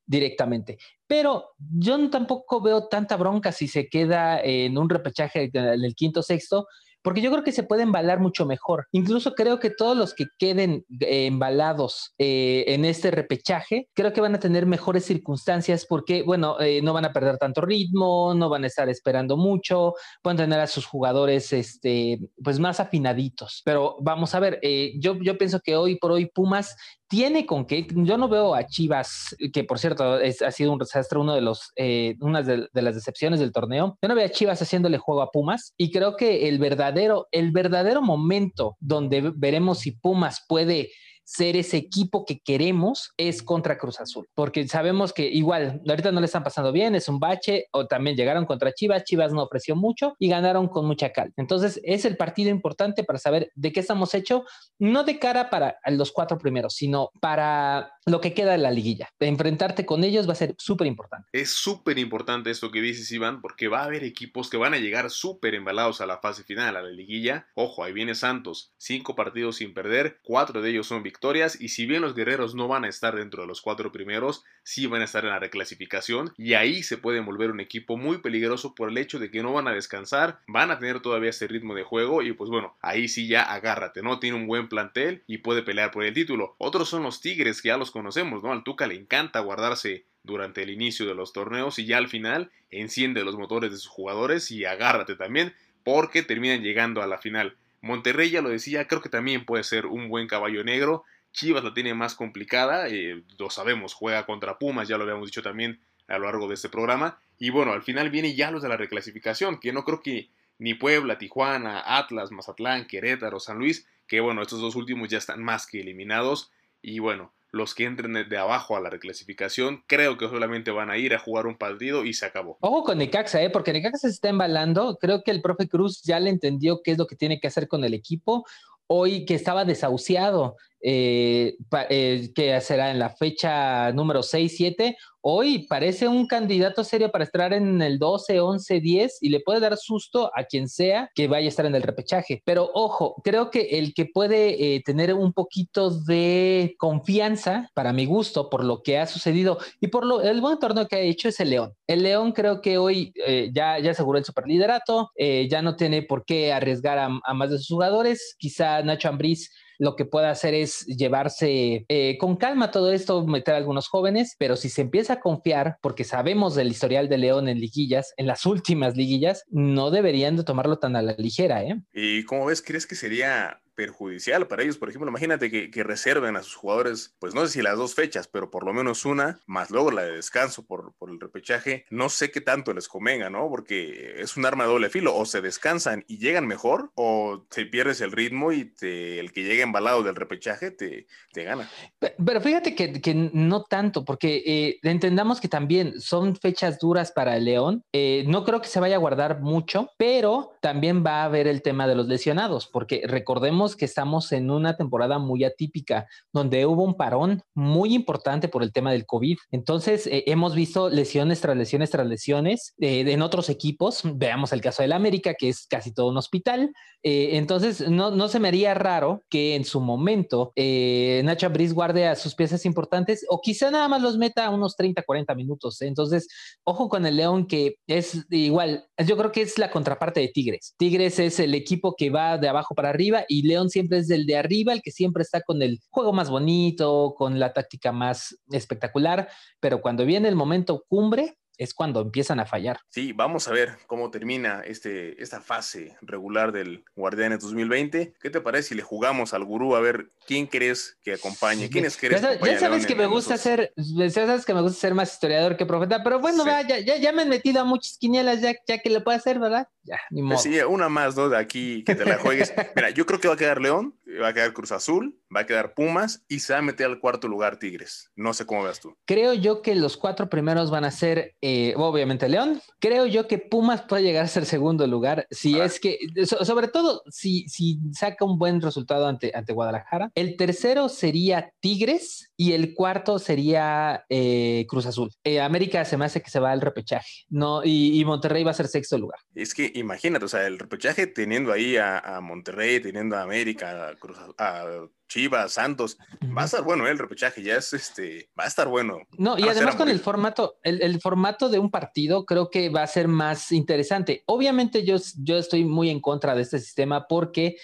directamente. 0.06 0.78
Pero 1.08 1.52
yo 1.58 2.10
tampoco 2.10 2.62
veo 2.62 2.88
tanta 2.88 3.16
bronca 3.16 3.52
si 3.52 3.68
se 3.68 3.88
queda 3.88 4.42
en 4.42 4.78
un 4.78 4.90
repechaje 4.90 5.50
del 5.50 5.96
quinto 5.96 6.22
sexto, 6.22 6.68
porque 7.02 7.22
yo 7.22 7.32
creo 7.32 7.44
que 7.44 7.52
se 7.52 7.64
puede 7.64 7.84
embalar 7.84 8.20
mucho 8.20 8.46
mejor. 8.46 8.88
Incluso 8.92 9.34
creo 9.34 9.60
que 9.60 9.70
todos 9.70 9.98
los 9.98 10.14
que 10.14 10.26
queden 10.38 10.86
eh, 11.00 11.26
embalados 11.26 12.14
eh, 12.18 12.66
en 12.68 12.86
este 12.86 13.12
repechaje, 13.12 13.90
creo 13.94 14.14
que 14.14 14.22
van 14.22 14.36
a 14.36 14.40
tener 14.40 14.66
mejores 14.66 15.06
circunstancias 15.06 15.86
porque, 15.88 16.24
bueno, 16.24 16.60
eh, 16.60 16.82
no 16.82 16.94
van 16.94 17.06
a 17.06 17.14
perder 17.14 17.38
tanto 17.38 17.62
ritmo, 17.62 18.34
no 18.34 18.50
van 18.50 18.64
a 18.64 18.68
estar 18.68 18.90
esperando 18.90 19.38
mucho, 19.38 19.94
pueden 20.22 20.38
tener 20.38 20.60
a 20.60 20.68
sus 20.68 20.86
jugadores, 20.86 21.54
este, 21.54 22.20
pues 22.44 22.60
más 22.60 22.80
afinaditos. 22.80 23.62
Pero 23.66 23.98
vamos 24.02 24.36
a 24.36 24.40
ver, 24.40 24.60
yo 25.00 25.38
pienso 25.38 25.60
que 25.60 25.76
hoy 25.76 25.96
por 25.96 26.12
hoy 26.12 26.26
Pumas 26.26 26.76
tiene 27.12 27.46
con 27.46 27.66
qué. 27.66 27.86
Yo 27.94 28.18
no 28.18 28.30
veo 28.30 28.56
a 28.56 28.66
Chivas, 28.66 29.36
que 29.52 29.66
por 29.66 29.80
cierto 29.80 30.18
es, 30.18 30.42
ha 30.42 30.50
sido 30.50 30.72
un 30.72 30.80
desastre, 30.80 31.20
uno 31.20 31.36
de 31.36 31.42
los, 31.42 31.74
una 32.22 32.42
de, 32.42 32.70
de, 32.72 32.82
las 32.82 32.96
decepciones 32.96 33.42
del 33.42 33.52
torneo. 33.52 33.98
Yo 34.02 34.08
no 34.08 34.16
veo 34.16 34.26
a 34.26 34.30
Chivas 34.30 34.62
haciéndole 34.62 34.98
juego 34.98 35.22
a 35.22 35.30
Pumas 35.30 35.74
y 35.76 35.92
creo 35.92 36.16
que 36.16 36.48
el 36.48 36.58
verdadero 36.58 37.28
el 37.34 37.52
verdadero 37.52 38.02
momento 38.02 38.78
donde 38.80 39.34
veremos 39.36 39.80
si 39.80 39.92
Pumas 39.92 40.46
puede 40.48 40.92
ser 41.24 41.56
ese 41.56 41.78
equipo 41.78 42.26
que 42.26 42.40
queremos 42.40 43.12
es 43.18 43.42
contra 43.42 43.78
Cruz 43.78 44.00
Azul, 44.00 44.28
porque 44.34 44.68
sabemos 44.68 45.14
que 45.14 45.28
igual 45.28 45.82
ahorita 45.88 46.12
no 46.12 46.20
le 46.20 46.26
están 46.26 46.44
pasando 46.44 46.72
bien, 46.72 46.96
es 46.96 47.08
un 47.08 47.20
bache, 47.20 47.66
o 47.72 47.88
también 47.88 48.16
llegaron 48.16 48.46
contra 48.46 48.74
Chivas, 48.74 49.04
Chivas 49.04 49.34
no 49.34 49.44
ofreció 49.44 49.76
mucho 49.76 50.16
y 50.20 50.30
ganaron 50.30 50.68
con 50.68 50.86
mucha 50.86 51.12
cal. 51.12 51.32
Entonces 51.38 51.80
es 51.84 52.06
el 52.06 52.18
partido 52.18 52.50
importante 52.50 53.04
para 53.04 53.20
saber 53.20 53.52
de 53.56 53.72
qué 53.72 53.80
estamos 53.80 54.14
hechos, 54.14 54.44
no 54.80 55.04
de 55.04 55.20
cara 55.20 55.50
para 55.50 55.78
los 55.88 56.12
cuatro 56.12 56.38
primeros, 56.38 56.76
sino 56.76 57.12
para 57.20 57.94
lo 58.06 58.22
que 58.22 58.34
queda 58.34 58.54
de 58.54 58.58
la 58.58 58.72
liguilla. 58.72 59.10
Enfrentarte 59.20 59.86
con 59.86 60.04
ellos 60.04 60.28
va 60.28 60.34
a 60.34 60.36
ser 60.36 60.56
súper 60.58 60.88
importante. 60.88 61.28
Es 61.32 61.52
súper 61.52 61.98
importante 62.00 62.52
esto 62.52 62.72
que 62.72 62.82
dices, 62.82 63.12
Iván, 63.12 63.42
porque 63.42 63.68
va 63.68 63.82
a 63.82 63.86
haber 63.86 64.04
equipos 64.04 64.50
que 64.50 64.58
van 64.58 64.74
a 64.74 64.80
llegar 64.80 65.10
súper 65.10 65.56
embalados 65.56 66.02
a 66.02 66.06
la 66.06 66.18
fase 66.18 66.44
final, 66.44 66.76
a 66.76 66.82
la 66.82 66.90
liguilla. 66.90 67.48
Ojo, 67.56 67.84
ahí 67.84 67.94
viene 67.94 68.16
Santos, 68.16 68.74
cinco 68.78 69.16
partidos 69.16 69.58
sin 69.58 69.74
perder, 69.74 70.20
cuatro 70.24 70.62
de 70.62 70.70
ellos 70.72 70.88
son 70.88 71.04
victorias 71.12 71.60
y 71.60 71.68
si 71.68 71.86
bien 71.86 72.02
los 72.02 72.16
guerreros 72.16 72.56
no 72.56 72.70
van 72.70 72.86
a 72.86 72.88
estar 72.88 73.18
dentro 73.18 73.42
de 73.42 73.48
los 73.48 73.62
cuatro 73.62 73.92
primeros, 73.92 74.46
sí 74.64 74.88
van 74.88 75.02
a 75.02 75.04
estar 75.04 75.26
en 75.26 75.32
la 75.32 75.40
reclasificación 75.40 76.34
y 76.38 76.54
ahí 76.54 76.84
se 76.84 76.98
puede 76.98 77.20
volver 77.20 77.52
un 77.52 77.60
equipo 77.60 77.98
muy 77.98 78.20
peligroso 78.20 78.76
por 78.76 78.90
el 78.90 78.98
hecho 78.98 79.20
de 79.20 79.30
que 79.30 79.44
no 79.44 79.52
van 79.52 79.68
a 79.68 79.74
descansar, 79.74 80.40
van 80.48 80.72
a 80.72 80.80
tener 80.80 81.02
todavía 81.02 81.32
ese 81.32 81.48
ritmo 81.48 81.76
de 81.76 81.84
juego 81.84 82.22
y 82.22 82.32
pues 82.32 82.50
bueno, 82.50 82.78
ahí 82.82 83.10
sí 83.10 83.28
ya 83.28 83.42
agárrate, 83.42 84.02
¿no? 84.02 84.20
Tiene 84.20 84.38
un 84.38 84.48
buen 84.48 84.70
plantel 84.70 85.24
y 85.28 85.40
puede 85.40 85.64
pelear 85.64 85.92
por 85.92 86.06
el 86.06 86.14
título. 86.14 86.56
Otros 86.58 86.88
son 86.88 87.04
los 87.04 87.20
Tigres 87.20 87.62
que 87.62 87.68
ya 87.68 87.78
los 87.78 87.92
conocemos, 87.92 88.42
¿no? 88.42 88.54
Al 88.54 88.64
Tuca 88.64 88.88
le 88.88 88.96
encanta 88.96 89.42
guardarse 89.42 90.06
durante 90.24 90.64
el 90.64 90.70
inicio 90.70 91.06
de 91.06 91.16
los 91.16 91.34
torneos 91.34 91.78
y 91.78 91.86
ya 91.86 91.98
al 91.98 92.08
final 92.08 92.52
enciende 92.70 93.26
los 93.26 93.38
motores 93.38 93.72
de 93.72 93.78
sus 93.78 93.88
jugadores 93.88 94.50
y 94.50 94.64
agárrate 94.64 95.16
también 95.16 95.54
porque 95.84 96.24
terminan 96.24 96.62
llegando 96.62 97.02
a 97.02 97.08
la 97.08 97.18
final. 97.18 97.58
Monterrey 97.82 98.30
ya 98.30 98.42
lo 98.42 98.50
decía, 98.50 98.88
creo 98.88 99.02
que 99.02 99.10
también 99.10 99.46
puede 99.46 99.64
ser 99.64 99.86
un 99.88 100.10
buen 100.10 100.28
caballo 100.28 100.64
negro. 100.64 101.04
Chivas 101.34 101.64
la 101.64 101.74
tiene 101.74 101.94
más 101.94 102.16
complicada, 102.16 102.88
eh, 102.90 103.24
lo 103.38 103.50
sabemos, 103.50 103.94
juega 103.94 104.26
contra 104.26 104.60
Pumas, 104.60 104.88
ya 104.88 104.98
lo 104.98 105.04
habíamos 105.04 105.28
dicho 105.28 105.42
también 105.42 105.80
a 106.08 106.18
lo 106.18 106.26
largo 106.26 106.48
de 106.48 106.56
este 106.56 106.70
programa. 106.70 107.20
Y 107.38 107.50
bueno, 107.50 107.72
al 107.72 107.82
final 107.82 108.10
viene 108.10 108.36
ya 108.36 108.52
los 108.52 108.62
de 108.62 108.70
la 108.70 108.78
reclasificación, 108.78 109.60
que 109.60 109.74
no 109.74 109.84
creo 109.84 110.02
que 110.02 110.30
ni 110.60 110.76
Puebla, 110.76 111.18
Tijuana, 111.18 111.82
Atlas, 111.98 112.32
Mazatlán, 112.32 112.86
Querétaro, 112.86 113.40
San 113.40 113.58
Luis, 113.58 113.88
que 114.08 114.20
bueno, 114.20 114.42
estos 114.42 114.62
dos 114.62 114.76
últimos 114.76 115.10
ya 115.10 115.18
están 115.18 115.42
más 115.42 115.66
que 115.66 115.80
eliminados. 115.80 116.52
Y 116.84 117.00
bueno, 117.00 117.34
los 117.52 117.76
que 117.76 117.86
entren 117.86 118.14
de 118.14 118.38
abajo 118.38 118.76
a 118.76 118.80
la 118.80 118.90
reclasificación, 118.90 119.84
creo 119.88 120.18
que 120.18 120.28
solamente 120.28 120.72
van 120.72 120.90
a 120.90 120.98
ir 120.98 121.14
a 121.14 121.20
jugar 121.20 121.48
un 121.48 121.58
partido 121.58 122.06
y 122.06 122.14
se 122.14 122.26
acabó. 122.26 122.58
Ojo 122.62 122.84
con 122.84 122.98
Necaxa, 122.98 123.42
¿eh? 123.42 123.50
porque 123.50 123.74
Necaxa 123.74 124.08
se 124.08 124.10
está 124.10 124.30
embalando. 124.30 124.98
Creo 125.00 125.24
que 125.24 125.32
el 125.32 125.42
profe 125.42 125.68
Cruz 125.68 126.02
ya 126.04 126.20
le 126.20 126.30
entendió 126.30 126.82
qué 126.82 126.92
es 126.92 126.98
lo 126.98 127.08
que 127.08 127.16
tiene 127.16 127.40
que 127.40 127.48
hacer 127.48 127.68
con 127.68 127.84
el 127.84 127.94
equipo. 127.94 128.46
Hoy 128.88 129.26
que 129.26 129.36
estaba 129.36 129.66
desahuciado 129.66 130.56
eh, 130.84 131.56
eh, 131.90 132.30
que 132.34 132.60
será 132.62 132.92
en 132.92 133.00
la 133.00 133.10
fecha 133.10 133.92
número 133.92 134.24
6, 134.24 134.54
7, 134.56 134.98
hoy 135.22 135.68
parece 135.68 136.08
un 136.08 136.26
candidato 136.26 136.84
serio 136.84 137.12
para 137.12 137.24
estar 137.24 137.54
en 137.54 137.82
el 137.82 138.00
12, 138.00 138.40
11, 138.40 138.80
10 138.80 139.18
y 139.22 139.30
le 139.30 139.42
puede 139.42 139.60
dar 139.60 139.78
susto 139.78 140.32
a 140.36 140.44
quien 140.46 140.68
sea 140.68 141.12
que 141.14 141.28
vaya 141.28 141.46
a 141.46 141.50
estar 141.50 141.66
en 141.68 141.76
el 141.76 141.84
repechaje. 141.84 142.42
Pero 142.46 142.72
ojo, 142.74 143.22
creo 143.24 143.52
que 143.52 143.78
el 143.78 143.94
que 143.94 144.06
puede 144.06 144.76
eh, 144.76 144.82
tener 144.84 145.14
un 145.14 145.34
poquito 145.34 145.92
de 145.92 146.76
confianza, 146.80 147.70
para 147.76 147.94
mi 147.94 148.06
gusto, 148.06 148.50
por 148.50 148.64
lo 148.64 148.82
que 148.82 148.98
ha 148.98 149.06
sucedido 149.06 149.60
y 149.80 149.88
por 149.88 150.06
lo, 150.06 150.22
el 150.22 150.42
buen 150.42 150.58
torneo 150.58 150.88
que 150.88 150.96
ha 150.96 151.00
hecho 151.02 151.30
es 151.30 151.40
el 151.40 151.52
León. 151.52 151.74
El 151.86 152.02
León 152.02 152.32
creo 152.32 152.62
que 152.62 152.78
hoy 152.78 153.14
ya, 153.54 153.78
ya 153.80 153.92
aseguró 153.92 154.18
el 154.18 154.26
superliderato, 154.26 155.12
ya 155.18 155.62
no 155.62 155.76
tiene 155.76 156.02
por 156.02 156.26
qué 156.26 156.54
arriesgar 156.54 156.98
a, 156.98 157.10
a 157.24 157.34
más 157.34 157.52
de 157.52 157.58
sus 157.58 157.68
jugadores. 157.68 158.36
Quizá 158.40 158.82
Nacho 158.82 159.10
Ambriz 159.10 159.52
lo 159.82 159.96
que 159.96 160.06
puede 160.06 160.28
hacer 160.28 160.54
es 160.54 160.86
llevarse 160.86 161.86
eh, 161.88 162.18
con 162.20 162.38
calma 162.38 162.70
todo 162.70 162.92
esto, 162.92 163.26
meter 163.26 163.56
a 163.56 163.58
algunos 163.58 163.88
jóvenes, 163.88 164.36
pero 164.38 164.56
si 164.56 164.70
se 164.70 164.84
empieza 164.84 165.14
a 165.14 165.20
confiar, 165.20 165.78
porque 165.82 166.04
sabemos 166.04 166.54
del 166.54 166.68
historial 166.68 167.10
de 167.10 167.18
León 167.18 167.50
en 167.50 167.60
liguillas, 167.60 168.14
en 168.18 168.28
las 168.28 168.46
últimas 168.46 168.96
liguillas, 168.96 169.44
no 169.50 169.90
deberían 169.90 170.38
de 170.38 170.44
tomarlo 170.44 170.78
tan 170.78 170.96
a 170.96 171.02
la 171.02 171.16
ligera. 171.18 171.64
¿eh? 171.64 171.82
¿Y 171.94 172.24
cómo 172.26 172.46
ves? 172.46 172.62
¿Crees 172.62 172.86
que 172.86 172.94
sería 172.94 173.60
perjudicial 173.82 174.46
para 174.46 174.62
ellos. 174.62 174.78
Por 174.78 174.90
ejemplo, 174.90 175.10
imagínate 175.10 175.50
que, 175.50 175.82
reserven 175.82 176.36
a 176.36 176.44
sus 176.44 176.54
jugadores, 176.54 177.16
pues 177.18 177.34
no 177.34 177.44
sé 177.46 177.54
si 177.54 177.62
las 177.64 177.76
dos 177.76 177.96
fechas, 177.96 178.28
pero 178.28 178.52
por 178.52 178.64
lo 178.64 178.74
menos 178.74 179.04
una, 179.06 179.40
más 179.48 179.72
luego 179.72 179.90
la 179.90 180.04
de 180.04 180.12
descanso 180.18 180.64
por, 180.64 180.94
por 181.00 181.10
el 181.10 181.20
repechaje. 181.20 181.86
No 181.90 182.08
sé 182.10 182.30
qué 182.30 182.40
tanto 182.40 182.72
les 182.74 182.88
convenga, 182.88 183.32
¿no? 183.32 183.50
Porque 183.50 184.14
es 184.18 184.38
un 184.38 184.46
arma 184.46 184.66
de 184.66 184.70
doble 184.70 184.90
filo. 184.92 185.16
O 185.16 185.26
se 185.26 185.42
descansan 185.42 186.06
y 186.08 186.20
llegan 186.20 186.46
mejor, 186.46 186.92
o 186.94 187.44
te 187.50 187.66
pierdes 187.66 188.02
el 188.02 188.12
ritmo 188.12 188.52
y 188.52 188.66
te, 188.66 189.20
el 189.20 189.32
que 189.32 189.44
llega 189.44 189.64
embalado 189.64 190.04
del 190.04 190.16
repechaje 190.16 190.70
te, 190.70 191.08
te 191.34 191.44
gana. 191.44 191.68
Pero 192.00 192.42
fíjate 192.42 192.76
que, 192.76 193.02
que 193.02 193.16
no 193.16 193.64
tanto, 193.64 194.06
porque 194.06 194.44
eh, 194.46 194.80
entendamos 194.84 195.42
que 195.42 195.48
también 195.48 196.00
son 196.00 196.36
fechas 196.36 196.78
duras 196.78 197.12
para 197.12 197.36
el 197.38 197.46
León. 197.46 197.84
Eh, 197.94 198.24
no 198.28 198.44
creo 198.44 198.62
que 198.62 198.68
se 198.68 198.80
vaya 198.80 198.98
a 198.98 199.00
guardar 199.00 199.42
mucho, 199.42 199.90
pero 199.98 200.54
también 200.62 201.04
va 201.04 201.22
a 201.22 201.26
haber 201.26 201.48
el 201.48 201.64
tema 201.64 201.88
de 201.88 201.96
los 201.96 202.08
lesionados, 202.08 202.68
porque 202.68 203.02
recordemos 203.08 203.71
que 203.76 203.86
estamos 203.86 204.32
en 204.32 204.52
una 204.52 204.78
temporada 204.78 205.20
muy 205.20 205.44
atípica, 205.44 206.08
donde 206.34 206.66
hubo 206.66 206.84
un 206.84 206.96
parón 206.96 207.44
muy 207.54 207.94
importante 207.94 208.48
por 208.48 208.64
el 208.64 208.72
tema 208.72 208.92
del 208.92 209.06
COVID. 209.06 209.38
Entonces, 209.52 210.08
eh, 210.08 210.24
hemos 210.28 210.56
visto 210.56 210.90
lesiones 210.90 211.42
tras 211.42 211.58
lesiones 211.58 211.90
tras 211.90 212.08
lesiones 212.08 212.74
eh, 212.80 213.06
en 213.08 213.22
otros 213.22 213.50
equipos. 213.50 214.02
Veamos 214.04 214.54
el 214.54 214.62
caso 214.62 214.82
del 214.82 214.94
América, 214.94 215.34
que 215.34 215.50
es 215.50 215.66
casi 215.68 215.94
todo 215.94 216.10
un 216.10 216.18
hospital. 216.18 216.72
Eh, 217.04 217.38
entonces, 217.38 217.90
no, 217.90 218.12
no 218.12 218.28
se 218.28 218.40
me 218.40 218.48
haría 218.48 218.74
raro 218.74 219.24
que 219.30 219.56
en 219.56 219.66
su 219.66 219.80
momento 219.82 220.54
Nacho 220.56 221.48
Abriz 221.48 221.74
guarde 221.74 222.08
a 222.08 222.16
sus 222.16 222.36
piezas 222.36 222.66
importantes 222.66 223.26
o 223.30 223.42
quizá 223.42 223.72
nada 223.72 223.88
más 223.88 224.02
los 224.02 224.18
meta 224.18 224.50
unos 224.50 224.76
30, 224.76 225.02
40 225.04 225.36
minutos. 225.36 225.82
Entonces, 225.82 226.28
ojo 226.64 226.90
con 226.90 227.06
el 227.06 227.16
León, 227.16 227.48
que 227.48 227.76
es 227.88 228.26
igual, 228.30 228.86
yo 228.98 229.18
creo 229.18 229.32
que 229.32 229.42
es 229.42 229.58
la 229.58 229.72
contraparte 229.72 230.20
de 230.20 230.28
Tigres. 230.28 230.76
Tigres 230.78 231.20
es 231.20 231.40
el 231.40 231.56
equipo 231.56 231.96
que 231.96 232.10
va 232.10 232.38
de 232.38 232.50
abajo 232.50 232.76
para 232.76 232.90
arriba 232.90 233.26
y 233.28 233.44
León 233.52 233.70
siempre 233.70 233.98
es 234.00 234.10
el 234.10 234.26
de 234.26 234.38
arriba, 234.38 234.74
el 234.74 234.82
que 234.82 234.92
siempre 234.92 235.24
está 235.24 235.42
con 235.42 235.62
el 235.62 235.80
juego 235.90 236.14
más 236.14 236.30
bonito, 236.30 237.14
con 237.18 237.40
la 237.40 237.54
táctica 237.54 237.92
más 237.92 238.38
espectacular, 238.52 239.28
pero 239.60 239.82
cuando 239.82 240.06
viene 240.06 240.30
el 240.30 240.36
momento 240.36 240.86
cumbre, 240.88 241.38
es 241.62 241.76
cuando 241.76 242.02
empiezan 242.02 242.40
a 242.40 242.48
fallar. 242.48 242.80
Sí, 242.90 243.14
vamos 243.14 243.48
a 243.48 243.52
ver 243.52 243.78
cómo 243.86 244.10
termina 244.10 244.64
este, 244.66 245.22
esta 245.22 245.42
fase 245.42 245.96
regular 246.02 246.52
del 246.52 246.84
Guardianes 246.96 247.42
2020. 247.42 248.16
¿Qué 248.20 248.30
te 248.32 248.42
parece 248.42 248.70
si 248.70 248.76
le 248.76 248.82
jugamos 248.82 249.36
al 249.36 249.46
gurú 249.46 249.76
a 249.76 249.80
ver 249.80 250.12
quién 250.26 250.48
crees 250.48 250.98
que 251.04 251.14
acompañe? 251.14 251.70
¿Quiénes 251.70 251.98
crees 251.98 252.20
ya, 252.20 252.40
ya 252.40 252.60
sabes 252.60 252.88
que 252.88 252.96
me 252.96 253.06
gusta 253.06 253.38
ser, 253.38 253.74
ya 253.76 254.10
sabes 254.10 254.44
que 254.44 254.56
me 254.56 254.62
gusta 254.62 254.80
ser 254.80 254.96
más 254.96 255.14
historiador 255.14 255.56
que 255.56 255.68
profeta, 255.68 256.04
pero 256.04 256.20
bueno, 256.20 256.44
ya, 256.46 256.80
ya, 256.80 257.12
me 257.12 257.22
han 257.22 257.30
metido 257.30 257.62
a 257.62 257.64
muchas 257.64 257.96
quinielas 258.00 258.42
ya, 258.42 258.56
ya 258.68 258.80
que 258.80 258.90
lo 258.90 259.04
puedo 259.04 259.16
hacer, 259.16 259.38
¿verdad? 259.38 259.68
Ya, 259.84 260.00
ni 260.12 260.22
pues 260.22 260.30
modo. 260.30 260.40
sí, 260.40 260.60
una 260.68 260.90
más, 260.90 261.16
dos 261.16 261.32
de 261.32 261.38
aquí 261.38 261.84
que 261.84 261.96
te 261.96 262.06
la 262.06 262.18
juegues. 262.18 262.54
Mira, 262.76 262.90
yo 262.92 263.06
creo 263.06 263.20
que 263.20 263.28
va 263.28 263.34
a 263.34 263.38
quedar 263.38 263.60
León, 263.62 263.96
va 264.22 264.30
a 264.30 264.34
quedar 264.34 264.54
Cruz 264.54 264.72
Azul, 264.72 265.20
va 265.36 265.42
a 265.42 265.46
quedar 265.46 265.74
Pumas 265.74 266.24
y 266.28 266.40
se 266.40 266.54
va 266.54 266.60
a 266.60 266.62
meter 266.62 266.86
al 266.88 267.00
cuarto 267.00 267.28
lugar 267.28 267.58
Tigres. 267.58 268.12
No 268.16 268.34
sé 268.34 268.46
cómo 268.46 268.64
veas 268.64 268.80
tú. 268.80 268.96
Creo 269.06 269.34
yo 269.34 269.62
que 269.62 269.76
los 269.76 269.98
cuatro 269.98 270.30
primeros 270.30 270.70
van 270.70 270.86
a 270.86 270.92
ser, 270.92 271.36
eh, 271.42 271.74
obviamente, 271.78 272.30
León. 272.30 272.62
Creo 272.80 273.06
yo 273.06 273.28
que 273.28 273.38
Pumas 273.38 273.82
puede 273.82 274.04
llegar 274.04 274.26
a 274.26 274.28
ser 274.28 274.46
segundo 274.46 274.86
lugar 274.88 275.28
si 275.32 275.60
es 275.60 275.80
que, 275.80 275.98
sobre 276.26 276.68
todo, 276.68 277.04
si, 277.10 277.48
si 277.48 277.80
saca 277.94 278.26
un 278.26 278.38
buen 278.38 278.62
resultado 278.62 279.08
ante, 279.08 279.32
ante 279.34 279.54
Guadalajara. 279.54 280.12
El 280.16 280.38
tercero 280.38 280.90
sería 280.90 281.52
Tigres 281.60 282.32
y 282.38 282.54
el 282.54 282.74
cuarto 282.74 283.20
sería 283.20 284.06
eh, 284.10 284.66
Cruz 284.68 284.86
Azul. 284.86 285.12
Eh, 285.24 285.40
América 285.40 285.86
se 285.86 285.98
me 285.98 286.06
hace 286.06 286.22
que 286.22 286.30
se 286.30 286.40
va 286.40 286.52
al 286.52 286.62
repechaje, 286.62 287.26
¿no? 287.30 287.62
Y, 287.64 288.04
Monterrey 288.06 288.44
va 288.44 288.52
a 288.52 288.56
ser 288.56 288.68
sexto 288.68 288.98
lugar. 288.98 289.20
Es 289.36 289.54
que 289.54 289.71
imagínate, 289.74 290.26
o 290.26 290.28
sea, 290.28 290.48
el 290.48 290.60
repechaje 290.60 291.08
teniendo 291.08 291.52
ahí 291.52 291.78
a, 291.78 292.00
a 292.00 292.22
Monterrey, 292.22 292.80
teniendo 292.80 293.16
a 293.16 293.24
América, 293.24 293.90
a 293.90 293.96
Cruz 293.96 294.18
a 294.38 294.88
Chivas, 295.12 295.52
Santos, 295.52 295.98
va 296.38 296.44
a 296.44 296.46
estar 296.46 296.64
bueno 296.64 296.88
¿eh? 296.88 296.92
el 296.92 296.98
repechaje, 296.98 297.44
ya 297.44 297.58
es 297.58 297.74
este, 297.74 298.30
va 298.40 298.46
a 298.46 298.48
estar 298.48 298.70
bueno. 298.70 299.00
No, 299.18 299.38
y 299.38 299.44
además 299.44 299.76
con 299.76 299.90
el 299.90 300.00
formato, 300.00 300.56
el, 300.64 301.02
formato 301.02 301.50
de 301.50 301.60
un 301.60 301.70
partido 301.70 302.26
creo 302.26 302.50
que 302.50 302.70
va 302.70 302.84
a 302.84 302.88
ser 302.88 303.10
más 303.10 303.52
interesante. 303.52 304.24
Obviamente 304.28 304.86
yo, 304.86 304.96
yo 305.18 305.38
estoy 305.38 305.66
muy 305.66 305.90
en 305.90 306.00
contra 306.00 306.34
de 306.34 306.44
este 306.44 306.60
sistema 306.60 307.08
porque 307.10 307.58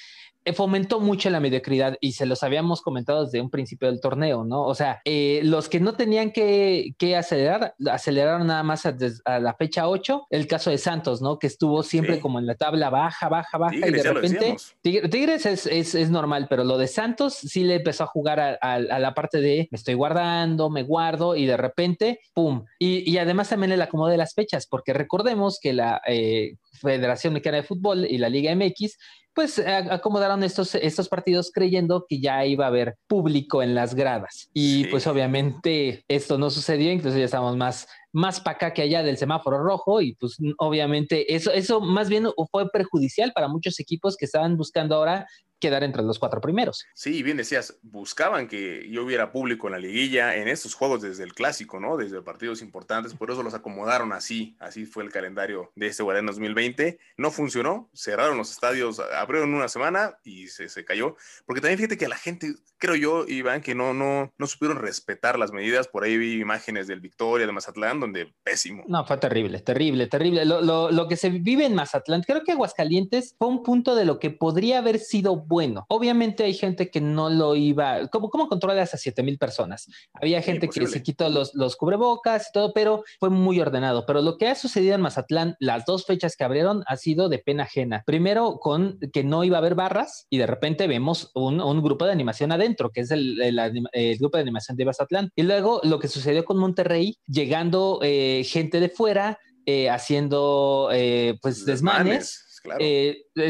fomentó 0.54 1.00
mucho 1.00 1.30
la 1.30 1.39
mediocridad 1.39 1.98
y 2.01 2.13
se 2.13 2.25
los 2.25 2.44
habíamos 2.44 2.82
comentado 2.82 3.25
desde 3.25 3.42
un 3.42 3.50
principio 3.50 3.89
del 3.89 4.00
torneo, 4.00 4.44
¿no? 4.44 4.63
O 4.63 4.75
sea, 4.75 5.01
eh, 5.06 5.42
los 5.44 5.70
que 5.70 5.80
no 5.80 5.94
tenían 5.94 6.32
que, 6.32 6.94
acelerar, 7.18 7.75
aceleraron 7.89 8.48
nada 8.48 8.63
más 8.63 8.86
a, 8.86 9.39
la 9.39 9.54
fecha 9.56 9.88
8, 9.88 10.27
el 10.30 10.48
caso 10.48 10.70
de 10.70 10.77
Santos, 10.77 11.22
¿no? 11.22 11.39
Que 11.39 11.48
estuvo 11.48 11.84
siempre 11.84 12.20
como 12.20 12.39
en 12.39 12.46
la 12.46 12.56
tabla 12.56 12.89
baja, 12.89 13.30
baja, 13.30 13.58
baja 13.58 13.75
y 13.75 13.92
de 13.92 14.04
repente 14.04 14.56
Tigres, 14.82 15.46
es, 15.46 16.10
normal, 16.10 16.48
pero 16.50 16.63
lo 16.63 16.77
de 16.77 16.88
Santos 16.88 17.34
sí 17.34 17.63
le 17.63 17.75
empezó 17.75 18.04
a 18.04 18.08
jugar 18.08 18.58
a, 18.62 18.80
la 18.80 19.13
parte 19.13 19.39
de 19.39 19.68
me 19.72 19.75
estoy 19.77 19.94
guardando, 19.94 20.70
me 20.70 20.84
guardo 20.84 21.36
y 21.36 21.46
de 21.46 21.58
repente, 21.58 22.20
¡pum! 22.34 22.66
Y, 22.80 23.18
además 23.18 23.50
también 23.50 23.72
el 23.72 23.82
acomodo 23.82 24.10
de 24.10 24.18
las 24.18 24.34
fechas, 24.34 24.68
porque 24.68 24.94
recordemos 24.94 25.60
que 25.60 25.74
la 25.74 26.01
eh, 26.08 26.56
Federación 26.77 27.34
Mexicana 27.34 27.57
de 27.57 27.63
Fútbol 27.63 28.05
y 28.05 28.17
la 28.17 28.29
Liga 28.29 28.55
MX 28.55 28.98
pues 29.38 29.60
acomodaron 29.60 30.41
estos, 30.41 30.74
estos 30.74 31.07
partidos 31.10 31.51
creyendo 31.53 32.07
que 32.10 32.19
ya 32.19 32.43
iba 32.48 32.65
a 32.65 32.69
haber 32.69 32.96
público 33.05 33.62
en 33.62 33.75
las 33.75 33.93
gradas. 33.93 34.50
Y 34.51 34.86
pues 34.86 35.05
obviamente 35.05 36.03
esto 36.07 36.39
no 36.39 36.50
sucedió, 36.50 36.89
entonces 36.89 37.19
ya 37.19 37.25
estamos 37.25 37.55
más, 37.55 37.88
más 38.12 38.41
para 38.41 38.55
acá 38.55 38.74
que 38.74 38.81
allá 38.81 39.03
del 39.03 39.15
semáforo 39.15 39.60
rojo 39.63 40.01
y 40.01 40.15
pues 40.15 40.38
obviamente 40.57 41.36
eso, 41.36 41.51
eso 41.51 41.81
más 41.81 42.10
bien 42.10 42.25
fue 42.50 42.67
perjudicial 42.72 43.31
para 43.31 43.48
muchos 43.48 43.79
equipos 43.79 44.17
que 44.17 44.25
estaban 44.25 44.57
buscando 44.57 44.96
ahora 44.96 45.27
quedar 45.60 45.84
entre 45.84 46.04
los 46.04 46.20
cuatro 46.20 46.42
primeros. 46.42 46.86
Sí, 46.94 47.24
bien 47.24 47.38
decías, 47.38 47.78
buscaban 47.82 48.48
que 48.48 48.90
yo 48.90 49.04
hubiera 49.04 49.32
público 49.32 49.68
en 49.68 49.74
la 49.74 49.80
liguilla 49.80 50.36
en 50.36 50.48
estos 50.48 50.74
juegos 50.74 51.02
desde 51.02 51.24
el 51.24 51.34
clásico, 51.34 51.80
¿no? 51.80 51.98
Desde 51.98 52.22
partidos 52.22 52.62
importantes, 52.62 53.14
por 53.14 53.32
eso 53.32 53.44
los 53.44 53.54
acomodaron 53.54 54.14
así, 54.14 54.56
así 54.60 54.86
fue 54.86 55.04
el 55.04 55.12
calendario 55.12 55.72
de 55.76 55.88
este 55.88 56.04
Guardián 56.04 56.26
2020. 56.26 57.00
No 57.18 57.32
funcionó, 57.32 57.90
cerraron 57.94 58.38
los 58.38 58.52
estadios, 58.52 59.00
abrieron 59.00 59.54
una 59.54 59.68
semana 59.68 60.18
y 60.24 60.48
se, 60.48 60.70
se 60.70 60.86
cayó, 60.86 61.16
porque 61.46 61.62
también 61.62 61.78
fíjate 61.78 61.98
que 61.98 62.08
la 62.08 62.18
gente, 62.18 62.54
creo 62.78 62.96
yo, 62.96 63.26
Iván, 63.28 63.62
que 63.62 63.76
no, 63.76 63.94
no, 63.94 64.32
no 64.38 64.48
supieron 64.48 64.78
respetar 64.78 65.40
las 65.40 65.52
medidas, 65.52 65.88
por 65.88 66.04
ahí 66.04 66.18
vi 66.18 66.40
imágenes 66.40 66.88
del 66.88 67.00
Victoria, 67.00 67.48
de 67.48 67.54
Mazatlán, 67.54 68.00
donde 68.00 68.34
pésimo. 68.44 68.84
No, 68.88 69.06
fue 69.06 69.18
terrible, 69.18 69.60
terrible, 69.62 70.08
terrible. 70.08 70.46
Lo, 70.46 70.62
lo, 70.62 70.92
lo 70.92 71.08
que 71.08 71.16
se 71.16 71.30
vive 71.30 71.66
en 71.66 71.76
Mazatlán, 71.76 72.24
creo 72.24 72.44
que 72.44 72.52
Aguascalientes 72.52 73.36
fue 73.38 73.48
un 73.48 73.64
punto 73.64 73.96
de 73.96 74.06
lo 74.06 74.20
que 74.20 74.30
podría 74.30 74.80
haber 74.80 75.00
sido 75.00 75.47
bueno. 75.48 75.86
Obviamente 75.89 76.44
hay 76.44 76.54
gente 76.54 76.89
que 76.89 77.01
no 77.01 77.30
lo 77.30 77.56
iba, 77.56 78.08
¿cómo, 78.08 78.30
cómo 78.30 78.48
controlas 78.48 78.94
a 78.94 78.98
7 78.98 79.24
mil 79.24 79.38
personas? 79.38 79.89
Había 80.13 80.42
gente 80.42 80.68
que 80.68 80.88
se 80.88 81.01
quitó 81.01 81.30
los, 81.30 81.56
los 81.56 81.75
cubrebocas 81.75 82.50
y 82.50 82.51
todo, 82.51 82.74
pero 82.74 83.04
fue 83.20 83.30
muy 83.30 83.60
ordenado. 83.60 84.06
Pero 84.06 84.22
lo 84.22 84.38
que 84.38 84.48
ha 84.48 84.56
sucedido 84.56 84.96
en 84.96 85.01
Mazatlán, 85.01 85.56
las 85.60 85.86
dos 85.86 86.06
fechas 86.06 86.36
que 86.36 86.44
abrieron, 86.44 86.84
ha 86.88 86.98
sido 86.98 87.30
de 87.30 87.39
pena 87.39 87.63
ajena. 87.63 88.04
Primero 88.06 88.58
con 88.60 89.00
que 89.13 89.24
no 89.24 89.44
iba 89.44 89.58
a 89.58 89.60
haber 89.60 89.75
barras 89.75 90.27
y 90.30 90.38
de 90.38 90.48
repente 90.48 90.88
vemos 90.88 91.32
un, 91.34 91.62
un 91.62 91.82
grupo 91.82 92.06
de 92.06 92.12
animación 92.12 92.51
adentro, 92.51 92.92
que 92.92 93.01
es 93.01 93.12
el, 93.12 93.42
el, 93.42 94.18
grupo 94.18 94.38
de 94.38 94.42
animación 94.42 94.77
de 94.77 94.86
Mazatlán. 94.86 95.32
Y 95.36 95.44
luego 95.44 95.82
lo 95.84 96.00
que 96.00 96.08
sucedió 96.08 96.46
con 96.46 96.58
Monterrey, 96.58 97.18
llegando 97.27 98.00
eh, 98.04 98.44
gente 98.46 98.80
de 98.80 98.89
fuera, 98.89 99.39
eh, 99.66 99.89
haciendo 99.89 100.89
eh, 100.92 101.38
pues 101.42 101.66
desmanes, 101.66 102.44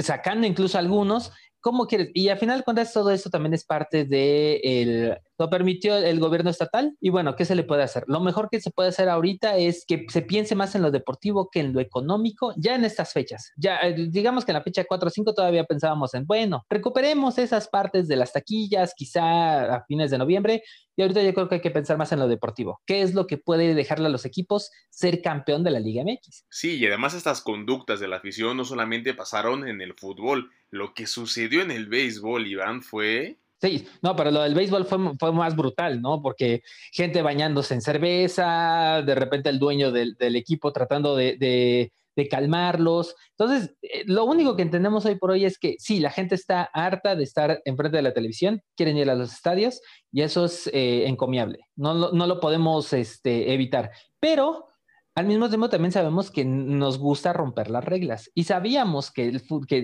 sacando 0.01 0.45
incluso 0.45 0.77
algunos 0.77 1.31
¿Cómo 1.67 1.85
quieres? 1.85 2.11
Y 2.13 2.29
al 2.29 2.37
final 2.37 2.63
cuentas 2.63 2.93
todo 2.93 3.11
eso 3.11 3.29
también 3.29 3.53
es 3.53 3.65
parte 3.65 4.05
de 4.05 5.19
lo 5.37 5.49
permitió 5.49 5.97
el 5.97 6.19
gobierno 6.19 6.49
estatal 6.49 6.95
y 6.99 7.09
bueno, 7.09 7.35
¿qué 7.35 7.45
se 7.45 7.55
le 7.55 7.63
puede 7.63 7.83
hacer? 7.83 8.03
Lo 8.07 8.19
mejor 8.19 8.49
que 8.49 8.59
se 8.59 8.71
puede 8.71 8.89
hacer 8.89 9.09
ahorita 9.09 9.57
es 9.57 9.85
que 9.87 10.05
se 10.09 10.21
piense 10.21 10.55
más 10.55 10.75
en 10.75 10.81
lo 10.81 10.91
deportivo 10.91 11.49
que 11.51 11.59
en 11.59 11.73
lo 11.73 11.79
económico 11.79 12.53
ya 12.57 12.75
en 12.75 12.85
estas 12.85 13.13
fechas. 13.13 13.51
Ya 13.55 13.77
eh, 13.79 14.07
digamos 14.09 14.45
que 14.45 14.51
en 14.51 14.57
la 14.57 14.63
fecha 14.63 14.85
4 14.85 15.07
o 15.07 15.09
5 15.09 15.33
todavía 15.33 15.65
pensábamos 15.65 16.13
en, 16.13 16.25
bueno, 16.25 16.65
recuperemos 16.69 17.37
esas 17.37 17.67
partes 17.67 18.07
de 18.07 18.15
las 18.15 18.33
taquillas 18.33 18.93
quizá 18.95 19.75
a 19.75 19.85
fines 19.85 20.11
de 20.11 20.17
noviembre 20.17 20.63
y 20.95 21.03
ahorita 21.03 21.21
yo 21.21 21.33
creo 21.33 21.47
que 21.47 21.55
hay 21.55 21.61
que 21.61 21.69
pensar 21.69 21.97
más 21.97 22.11
en 22.11 22.19
lo 22.19 22.27
deportivo. 22.27 22.81
¿Qué 22.87 23.03
es 23.03 23.13
lo 23.13 23.27
que 23.27 23.37
puede 23.37 23.75
dejarle 23.75 24.07
a 24.07 24.09
los 24.09 24.25
equipos 24.25 24.71
ser 24.89 25.21
campeón 25.21 25.63
de 25.63 25.69
la 25.69 25.79
Liga 25.79 26.03
MX? 26.03 26.45
Sí, 26.49 26.77
y 26.77 26.87
además 26.87 27.13
estas 27.13 27.41
conductas 27.41 27.99
de 27.99 28.07
la 28.07 28.17
afición 28.17 28.57
no 28.57 28.65
solamente 28.65 29.13
pasaron 29.13 29.67
en 29.67 29.81
el 29.81 29.93
fútbol, 29.93 30.49
lo 30.71 30.95
que 30.95 31.05
sucedió 31.05 31.61
en 31.61 31.69
el 31.69 31.87
béisbol, 31.87 32.47
Iván, 32.47 32.81
fue 32.81 33.37
Sí, 33.59 33.87
no, 34.03 34.15
pero 34.15 34.29
lo 34.29 34.41
del 34.43 34.53
béisbol 34.53 34.85
fue, 34.85 34.99
fue, 35.19 35.31
más 35.31 35.55
brutal, 35.55 35.99
¿no? 35.99 36.21
Porque 36.21 36.61
gente 36.91 37.23
bañándose 37.23 37.73
en 37.73 37.81
cerveza, 37.81 39.01
de 39.03 39.15
repente 39.15 39.49
el 39.49 39.57
dueño 39.57 39.91
del, 39.91 40.15
equipo 40.35 40.71
tratando 40.71 41.15
de, 41.15 41.91
calmarlos. 42.29 43.15
Entonces, 43.37 43.75
eh, 43.81 44.03
lo 44.05 44.25
único 44.25 44.55
que 44.55 44.63
entendemos 44.63 45.05
hoy 45.05 45.15
por 45.15 45.31
hoy 45.31 45.45
es 45.45 45.57
que 45.59 45.75
sí, 45.79 45.99
la 45.99 46.09
gente 46.11 46.35
está 46.35 46.63
harta 46.73 47.15
de 47.15 47.23
estar 47.23 47.61
enfrente 47.65 47.97
de 47.97 48.03
la 48.03 48.13
televisión, 48.13 48.61
quieren 48.75 48.97
ir 48.97 49.09
a 49.09 49.15
los 49.15 49.33
estadios 49.33 49.81
y 50.11 50.21
eso 50.21 50.45
es 50.45 50.67
eh, 50.67 51.07
encomiable. 51.07 51.59
No, 51.75 52.11
no, 52.11 52.27
lo 52.27 52.39
podemos 52.39 52.93
este, 52.93 53.53
evitar. 53.53 53.91
Pero 54.19 54.67
al 55.15 55.25
mismo 55.27 55.49
tiempo 55.49 55.69
también 55.69 55.91
sabemos 55.91 56.31
que 56.31 56.45
nos 56.45 56.99
gusta 56.99 57.33
romper 57.33 57.69
las 57.71 57.83
reglas 57.83 58.31
y 58.35 58.43
sabíamos 58.45 59.11
que, 59.11 59.27
el, 59.27 59.41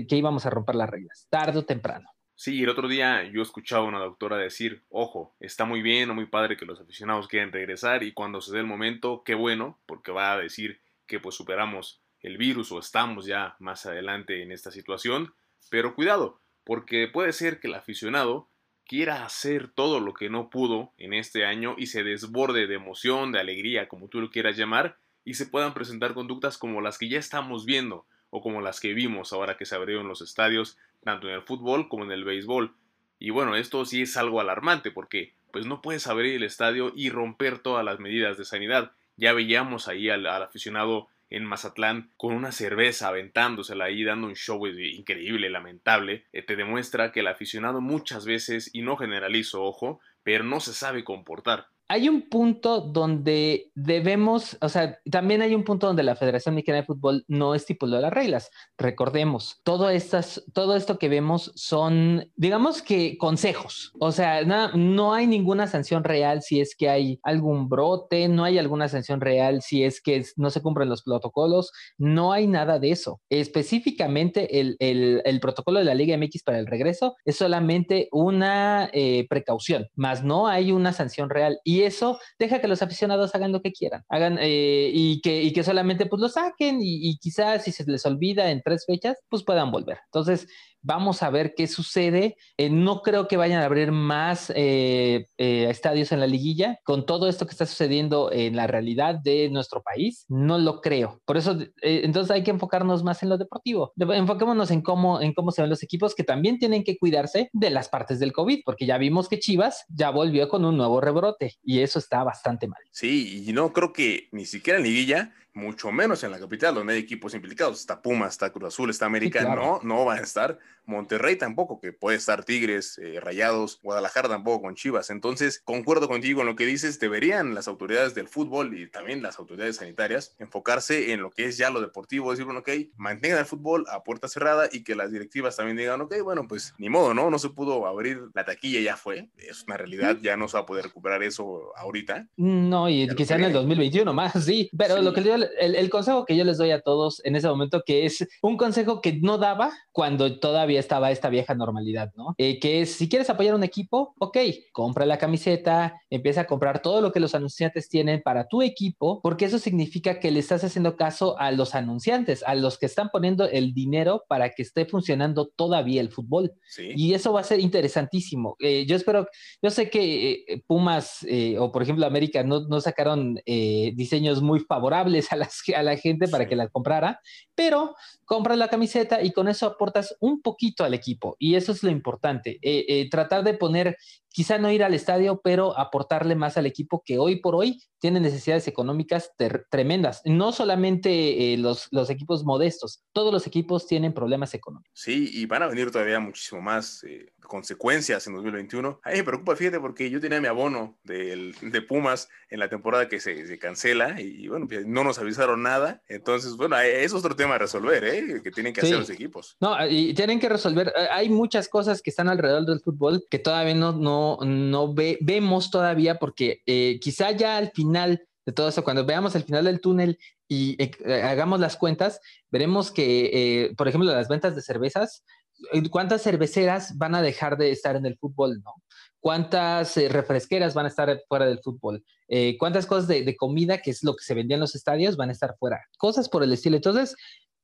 que 0.08 0.16
íbamos 0.16 0.46
a 0.46 0.52
romper 0.52 0.76
las 0.76 0.90
reglas, 0.90 1.28
tarde 1.30 1.60
o 1.60 1.66
temprano. 1.66 2.13
Sí, 2.36 2.64
el 2.64 2.70
otro 2.70 2.88
día 2.88 3.24
yo 3.24 3.42
escuchaba 3.42 3.86
a 3.86 3.88
una 3.88 4.00
doctora 4.00 4.38
decir, 4.38 4.84
ojo, 4.90 5.36
está 5.40 5.66
muy 5.66 5.82
bien 5.82 6.10
o 6.10 6.16
muy 6.16 6.26
padre 6.26 6.58
que 6.58 6.66
los 6.66 6.82
aficionados 6.82 7.28
quieran 7.28 7.52
regresar 7.52 8.04
y 8.04 8.12
cuando 8.12 8.42
se 8.42 8.52
dé 8.52 8.60
el 8.60 8.66
momento, 8.66 9.22
qué 9.24 9.36
bueno, 9.36 9.80
porque 9.86 10.12
va 10.12 10.34
a 10.34 10.40
decir 10.40 10.82
que 11.06 11.20
pues 11.20 11.36
superamos 11.36 12.02
el 12.22 12.38
virus 12.38 12.72
o 12.72 12.80
estamos 12.80 13.26
ya 13.26 13.56
más 13.60 13.86
adelante 13.86 14.42
en 14.42 14.52
esta 14.52 14.72
situación, 14.72 15.34
pero 15.70 15.94
cuidado, 15.94 16.40
porque 16.64 17.08
puede 17.08 17.34
ser 17.34 17.60
que 17.60 17.68
el 17.68 17.76
aficionado 17.76 18.50
quiera 18.86 19.26
hacer 19.26 19.70
todo 19.70 20.00
lo 20.00 20.14
que 20.14 20.30
no 20.30 20.50
pudo 20.50 20.92
en 20.98 21.14
este 21.14 21.46
año 21.46 21.76
y 21.78 21.88
se 21.88 22.04
desborde 22.04 22.68
de 22.68 22.76
emoción, 22.76 23.32
de 23.32 23.40
alegría, 23.40 23.88
como 23.88 24.08
tú 24.08 24.20
lo 24.20 24.30
quieras 24.30 24.58
llamar, 24.58 24.98
y 25.24 25.36
se 25.36 25.46
puedan 25.46 25.74
presentar 25.74 26.14
conductas 26.14 26.58
como 26.58 26.82
las 26.82 26.98
que 26.98 27.10
ya 27.10 27.20
estamos 27.20 27.66
viendo 27.66 28.06
o 28.36 28.42
como 28.42 28.62
las 28.62 28.80
que 28.80 28.96
vimos 28.96 29.32
ahora 29.32 29.58
que 29.58 29.66
se 29.66 29.76
abrieron 29.76 30.08
los 30.08 30.24
estadios 30.24 30.76
tanto 31.04 31.28
en 31.28 31.36
el 31.36 31.44
fútbol 31.44 31.88
como 31.88 32.04
en 32.04 32.12
el 32.12 32.24
béisbol. 32.24 32.74
Y 33.20 33.30
bueno, 33.30 33.56
esto 33.56 33.86
sí 33.86 34.02
es 34.02 34.18
algo 34.18 34.42
alarmante 34.42 34.90
porque 34.90 35.34
pues 35.52 35.68
no 35.68 35.84
puedes 35.84 36.08
abrir 36.08 36.34
el 36.34 36.44
estadio 36.44 36.92
y 36.96 37.12
romper 37.12 37.60
todas 37.60 37.86
las 37.86 38.00
medidas 38.00 38.36
de 38.40 38.44
sanidad. 38.46 38.92
Ya 39.18 39.34
veíamos 39.34 39.88
ahí 39.88 40.10
al, 40.10 40.26
aficionado 40.26 41.10
en 41.30 41.46
Mazatlán 41.46 42.10
con 42.18 42.34
una 42.34 42.52
cerveza 42.52 43.08
aventándosela 43.10 43.86
ahí 43.86 44.04
dando 44.04 44.26
un 44.26 44.36
show 44.36 44.66
increíble, 44.66 45.52
lamentable, 45.52 46.26
eh, 46.34 46.42
te 46.42 46.56
demuestra 46.56 47.12
que 47.12 47.20
el 47.20 47.28
aficionado 47.28 47.82
muchas 47.82 48.26
veces, 48.26 48.72
y 48.74 48.82
no 48.82 48.98
generalizo, 48.98 49.62
ojo, 49.64 50.00
pero 50.24 50.44
no 50.44 50.60
se 50.60 50.74
sabe 50.74 51.04
comportar. 51.04 51.68
Hay 51.88 52.10
un 52.10 52.30
punto 52.30 52.82
donde 52.82 53.72
debemos, 53.76 54.58
o 54.62 54.70
sea, 54.70 55.00
también 55.10 55.42
hay 55.42 55.54
un 55.54 55.64
punto 55.64 55.88
donde 55.88 56.04
la 56.04 56.16
Federación 56.16 56.56
Mexicana 56.56 56.80
de 56.80 56.86
Fútbol 56.86 57.26
no 57.28 57.56
estipuló 57.56 58.00
las 58.00 58.14
reglas. 58.14 58.50
Recordemos, 58.78 59.60
todo, 59.64 59.90
estas, 59.90 60.44
todo 60.54 60.76
esto 60.76 60.98
que 60.98 61.10
vemos 61.10 61.52
son, 61.56 62.32
digamos 62.36 62.82
que 62.82 63.18
consejos. 63.18 63.92
O 64.00 64.12
sea, 64.12 64.44
no 64.44 65.14
hay 65.14 65.28
ninguna 65.28 65.68
sanción 65.68 66.04
real 66.04 66.42
si 66.42 66.62
es 66.62 66.76
que 66.76 66.90
hay 66.90 67.20
algún 67.24 67.70
brote, 67.70 68.28
no 68.28 68.44
hay 68.44 68.58
alguna 68.58 68.88
sanción 68.88 69.22
real 69.22 69.62
si 69.62 69.84
es 69.84 70.02
que 70.02 70.24
no 70.38 70.50
se 70.50 70.62
cumplen 70.62 70.90
los 70.90 71.04
protocolos, 71.04 71.72
no 71.98 72.32
hay 72.32 72.48
nada 72.48 72.80
de 72.80 72.92
eso. 72.92 73.22
Específicamente 73.30 74.60
el, 74.60 74.78
el, 74.80 75.40
protocolo 75.40 75.80
de 75.80 75.86
la 75.86 75.96
Liga 75.96 76.18
MX 76.18 76.44
para 76.44 76.60
el 76.60 76.68
regreso 76.68 77.16
es 77.26 77.36
solamente 77.36 78.08
una 78.12 78.90
eh, 78.94 79.26
precaución, 79.30 79.88
más 79.96 80.24
no 80.24 80.48
hay 80.48 80.72
una 80.72 80.94
sanción 80.94 81.30
real. 81.30 81.60
Eso 81.82 82.20
deja 82.40 82.62
que 82.62 82.68
los 82.68 82.82
aficionados 82.82 83.34
hagan 83.36 83.52
lo 83.52 83.62
que 83.62 83.72
quieran, 83.72 84.04
hagan 84.10 84.38
eh, 84.40 84.92
y, 84.94 85.22
que, 85.22 85.42
y 85.42 85.52
que 85.52 85.64
solamente 85.64 86.06
pues 86.06 86.22
lo 86.22 86.30
saquen 86.30 86.82
y, 86.82 87.10
y 87.10 87.18
quizás 87.18 87.64
si 87.64 87.72
se 87.72 87.84
les 87.86 88.06
olvida 88.06 88.52
en 88.52 88.62
tres 88.62 88.86
fechas, 88.86 89.18
pues 89.30 89.44
puedan 89.44 89.72
volver. 89.72 90.00
Entonces, 90.06 90.48
Vamos 90.84 91.24
a 91.24 91.30
ver 91.30 91.54
qué 91.56 91.68
sucede. 91.68 92.36
Eh, 92.58 92.70
no 92.70 93.02
creo 93.02 93.28
que 93.28 93.38
vayan 93.38 93.62
a 93.62 93.66
abrir 93.66 93.92
más 93.92 94.52
eh, 94.56 95.28
eh, 95.38 95.68
estadios 95.70 96.12
en 96.12 96.20
la 96.20 96.28
liguilla. 96.28 96.80
Con 96.84 97.06
todo 97.06 97.30
esto 97.30 97.46
que 97.46 97.52
está 97.52 97.66
sucediendo 97.66 98.32
en 98.32 98.56
la 98.56 98.68
realidad 98.68 99.16
de 99.16 99.50
nuestro 99.50 99.82
país, 99.82 100.26
no 100.28 100.58
lo 100.58 100.82
creo. 100.82 101.22
Por 101.26 101.38
eso, 101.38 101.58
entonces 101.82 102.32
hay 102.32 102.44
que 102.44 102.52
enfocarnos 102.52 103.04
más 103.04 103.24
en 103.24 103.30
lo 103.30 103.38
deportivo. 103.38 103.94
Enfoquémonos 103.98 104.72
en 104.72 104.82
cómo, 104.82 105.22
en 105.22 105.34
cómo 105.34 105.52
se 105.52 105.62
ven 105.62 105.70
los 105.70 105.84
equipos 105.84 106.16
que 106.16 106.24
también 106.24 106.60
tienen 106.60 106.84
que 106.84 106.98
cuidarse 106.98 107.50
de 107.54 107.70
las 107.70 107.88
partes 107.90 108.20
del 108.20 108.34
COVID, 108.34 108.62
porque 108.66 108.86
ya 108.86 108.98
vimos 108.98 109.30
que 109.30 109.40
Chivas 109.40 109.86
ya 109.88 110.10
volvió 110.10 110.50
con 110.50 110.66
un 110.66 110.76
nuevo 110.76 111.00
rebrote 111.00 111.56
y 111.64 111.80
eso 111.80 112.00
está 112.00 112.24
bastante 112.24 112.68
mal. 112.68 112.82
Sí, 112.92 113.46
y 113.48 113.54
no 113.54 113.72
creo 113.72 113.94
que 113.94 114.28
ni 114.32 114.46
siquiera 114.46 114.80
en 114.80 114.86
liguilla 114.86 115.34
mucho 115.54 115.92
menos 115.92 116.24
en 116.24 116.32
la 116.32 116.40
capital, 116.40 116.76
donde 116.76 116.94
hay 116.94 117.00
equipos 117.00 117.34
implicados. 117.34 117.80
Está 117.80 118.02
Pumas, 118.02 118.34
está 118.34 118.52
Cruz 118.52 118.74
Azul, 118.74 118.90
está 118.90 119.06
América, 119.06 119.44
no, 119.56 119.80
no 119.84 120.06
van 120.06 120.20
a 120.20 120.22
estar. 120.22 120.60
Monterrey 120.86 121.38
tampoco, 121.38 121.80
que 121.80 121.94
puede 121.94 122.18
estar 122.18 122.44
Tigres, 122.44 122.98
eh, 122.98 123.20
Rayados, 123.22 123.80
Guadalajara 123.82 124.28
tampoco 124.28 124.64
con 124.64 124.76
Chivas. 124.76 125.10
Entonces, 125.10 125.62
concuerdo 125.64 126.08
contigo 126.08 126.42
en 126.42 126.48
lo 126.48 126.56
que 126.56 126.66
dices, 126.66 127.00
deberían 127.00 127.54
las 127.54 127.68
autoridades 127.68 128.16
del 128.16 128.28
fútbol 128.28 128.78
y 128.78 128.90
también 128.90 129.22
las 129.22 129.40
autoridades 129.40 129.78
sanitarias 129.78 130.36
enfocarse 130.40 131.14
en 131.14 131.22
lo 131.22 131.32
que 131.32 131.46
es 131.46 131.58
ya 131.58 131.70
lo 131.70 131.80
deportivo, 131.82 132.32
decir, 132.32 132.46
bueno, 132.46 132.62
ok, 132.62 132.70
mantengan 132.98 133.40
el 133.40 133.46
fútbol 133.46 133.86
a 133.90 134.04
puerta 134.04 134.28
cerrada 134.28 134.68
y 134.72 134.84
que 134.84 134.96
las 134.96 135.12
directivas 135.12 135.56
también 135.56 135.78
digan, 135.78 136.02
ok, 136.02 136.16
bueno, 136.24 136.48
pues 136.48 136.74
ni 136.78 136.90
modo, 136.90 137.14
¿no? 137.14 137.30
No 137.30 137.40
se 137.40 137.50
pudo 137.50 137.88
abrir 137.88 138.22
la 138.34 138.44
taquilla, 138.44 138.82
ya 138.82 138.98
fue, 138.98 139.30
es 139.38 139.64
una 139.64 139.78
realidad, 139.78 140.18
ya 140.22 140.36
no 140.36 140.48
se 140.48 140.58
va 140.58 140.64
a 140.64 140.66
poder 140.66 140.86
recuperar 140.86 141.24
eso 141.24 141.72
ahorita. 141.78 142.28
No, 142.36 142.90
y 142.90 143.08
quizá 143.16 143.36
en 143.36 143.46
el 143.46 143.54
2021 143.54 144.14
más, 144.14 144.44
sí, 144.44 144.70
pero 144.78 145.02
lo 145.02 145.14
que 145.14 145.24
yo 145.24 145.38
el, 145.60 145.90
consejo 145.90 146.26
que 146.26 146.36
yo 146.36 146.44
les 146.44 146.58
doy 146.58 146.72
a 146.72 146.82
todos 146.82 147.22
en 147.26 147.36
ese 147.36 147.48
momento, 147.48 147.84
que 147.86 148.06
es 148.06 148.28
un 148.42 148.58
consejo 148.58 149.02
que 149.02 149.14
no 149.14 149.38
daba 149.38 149.72
cuando 149.92 150.40
todavía 150.40 150.80
estaba 150.80 151.12
esta 151.12 151.30
vieja 151.30 151.56
normalidad, 151.56 152.12
¿no? 152.16 152.34
Eh, 152.38 152.60
que 152.60 152.82
es, 152.82 152.96
si 152.96 153.10
quieres 153.10 153.30
apoyar 153.30 153.56
un 153.56 153.64
equipo, 153.64 154.16
ok, 154.20 154.38
compra 154.72 155.06
la 155.06 155.18
camiseta, 155.18 156.02
empieza 156.10 156.42
a 156.42 156.48
comprar 156.48 156.82
todo 156.82 157.02
lo 157.02 157.12
que 157.12 157.20
los 157.20 157.36
anunciantes 157.36 157.90
tienen 157.90 158.22
para 158.22 158.48
tu 158.48 158.62
equipo, 158.62 159.22
porque 159.22 159.46
eso 159.46 159.60
significa 159.60 160.20
que 160.20 160.32
le 160.32 160.40
estás 160.40 160.64
haciendo 160.64 160.96
caso 160.96 161.38
a 161.40 161.52
los 161.52 161.76
anunciantes, 161.76 162.44
a 162.44 162.56
los 162.56 162.78
que 162.78 162.88
están 162.88 163.10
poniendo 163.10 163.46
el 163.46 163.74
dinero 163.74 164.24
para 164.28 164.50
que 164.50 164.64
esté 164.64 164.86
funcionando 164.86 165.48
todavía 165.56 166.02
el 166.02 166.10
fútbol. 166.10 166.54
Y 166.96 167.14
eso 167.14 167.34
va 167.34 167.42
a 167.42 167.44
ser 167.44 167.60
interesantísimo. 167.60 168.56
Eh, 168.60 168.86
yo 168.88 168.96
espero, 168.96 169.28
yo 169.62 169.70
sé 169.70 169.90
que 169.90 170.46
eh, 170.48 170.64
Pumas 170.66 171.26
o 171.60 171.72
por 171.72 171.84
ejemplo 171.84 172.06
América 172.06 172.44
no, 172.44 172.62
no 172.62 172.80
sacaron 172.80 173.40
diseños 173.46 174.42
muy 174.42 174.60
favorables 174.60 175.32
a 175.34 175.36
las 175.36 175.62
a 175.76 175.84
la 175.84 175.98
gente 175.98 176.28
para 176.28 176.48
que 176.48 176.56
la 176.56 176.70
comprara, 176.70 177.20
pero 177.56 177.96
compras 178.26 178.58
la 178.58 178.70
camiseta 178.70 179.22
y 179.22 179.32
con 179.32 179.48
eso 179.48 179.66
aportas 179.66 180.16
un 180.20 180.42
poquito 180.42 180.84
al 180.84 180.94
equipo. 180.94 181.36
Y 181.40 181.56
eso 181.56 181.72
es 181.72 181.84
lo 181.84 181.90
importante, 181.90 182.60
eh, 182.62 182.86
eh, 182.88 183.10
tratar 183.10 183.44
de 183.44 183.54
poner, 183.54 183.98
quizá 184.34 184.58
no 184.58 184.72
ir 184.72 184.84
al 184.84 184.94
estadio, 184.94 185.40
pero 185.42 185.78
aportarle 185.78 186.36
más 186.36 186.58
al 186.58 186.66
equipo 186.66 187.04
que 187.06 187.20
hoy 187.20 187.38
por 187.38 187.56
hoy 187.56 187.82
tiene 188.00 188.20
necesidades 188.20 188.68
económicas 188.68 189.32
tremendas. 189.70 190.22
No 190.26 190.52
solamente 190.52 191.54
eh, 191.54 191.58
los, 191.58 191.88
los 191.92 192.10
equipos 192.10 192.44
modestos, 192.44 193.04
todos 193.14 193.32
los 193.32 193.48
equipos 193.48 193.88
tienen 193.88 194.14
problemas 194.14 194.54
económicos. 194.54 194.92
Sí, 194.94 195.30
y 195.32 195.46
van 195.46 195.64
a 195.64 195.68
venir 195.68 195.92
todavía 195.92 196.20
muchísimo 196.20 196.62
más 196.62 197.06
consecuencias 197.44 198.26
en 198.28 198.34
2021. 198.34 199.00
A 199.04 199.12
mí 199.12 199.18
me 199.18 199.24
preocupa, 199.24 199.56
fíjate, 199.56 199.80
porque 199.80 200.10
yo 200.10 200.20
tenía 200.20 200.42
mi 200.42 200.48
abono 200.48 200.98
de, 201.04 201.54
de 201.62 201.82
Pumas 201.82 202.30
en 202.50 202.60
la 202.60 202.70
temporada 202.70 203.08
que 203.08 203.20
se, 203.20 203.46
se 203.48 203.60
cancela 203.60 204.20
y, 204.20 204.48
bueno, 204.48 204.68
pues, 204.68 204.86
no 204.86 205.04
nos 205.04 205.20
avisaron 205.20 205.62
nada. 205.64 206.02
Entonces, 206.08 206.56
bueno, 206.56 206.78
es 206.80 207.14
otro 207.14 207.36
tema 207.36 207.56
a 207.56 207.58
resolver, 207.60 208.04
¿eh? 208.04 208.42
Que 208.44 208.52
tienen 208.52 208.74
que 208.74 208.82
hacer 208.82 208.98
los 208.98 209.10
equipos. 209.10 209.58
No, 209.60 209.76
y 209.88 210.14
tienen 210.14 210.40
que 210.40 210.50
resolver. 210.50 210.88
Eh, 210.96 211.08
hay 211.12 211.30
muchas 211.30 211.68
cosas 211.68 212.02
que 212.02 212.10
están 212.10 212.30
alrededor 212.30 212.66
del 212.66 212.80
fútbol 212.80 213.24
que 213.30 213.40
todavía 213.40 213.76
no, 213.76 213.92
no, 213.94 214.23
no 214.42 214.94
vemos 214.94 215.72
todavía 215.72 216.16
porque 216.16 216.62
eh, 216.66 217.00
quizá 217.02 217.32
ya 217.32 217.58
al 217.58 217.72
final 217.72 218.26
de 218.46 218.52
todo 218.52 218.68
eso, 218.68 218.84
cuando 218.84 219.06
veamos 219.06 219.36
el 219.36 219.44
final 219.44 219.66
del 219.66 219.80
túnel 219.80 220.20
y 220.50 220.78
hagamos 221.06 221.60
las 221.60 221.78
cuentas, 221.78 222.20
veremos 222.52 222.92
que, 222.92 223.74
por 223.78 223.88
ejemplo, 223.88 224.12
las 224.12 224.28
ventas 224.28 224.54
de 224.54 224.62
cervezas 224.62 225.24
eh, 225.72 225.90
¿cuántas 225.90 226.22
cerveceras 226.22 226.98
van 226.98 227.16
a 227.16 227.22
dejar 227.22 227.58
de 227.58 227.72
estar 227.72 227.96
en 227.96 228.06
el 228.06 228.18
fútbol, 228.18 228.62
no? 228.64 228.74
¿Cuántas 229.20 229.96
eh, 229.98 230.10
refresqueras 230.10 230.74
van 230.74 230.86
a 230.86 230.90
estar 230.90 231.22
fuera 231.28 231.46
del 231.46 231.60
fútbol? 231.60 232.04
Eh, 232.28 232.58
¿Cuántas 232.58 232.86
cosas 232.86 233.08
de, 233.08 233.36
comida, 233.36 233.78
que 233.78 233.92
es 233.92 234.04
lo 234.04 234.16
que 234.16 234.24
se 234.24 234.34
vendía 234.34 234.56
en 234.56 234.62
los 234.62 234.76
estadios, 234.76 235.16
van 235.16 235.30
a 235.30 235.34
estar 235.34 235.56
fuera? 235.58 235.82
Cosas 235.98 236.28
por 236.28 236.44
el 236.44 236.52
estilo. 236.52 236.76
Entonces, 236.76 237.16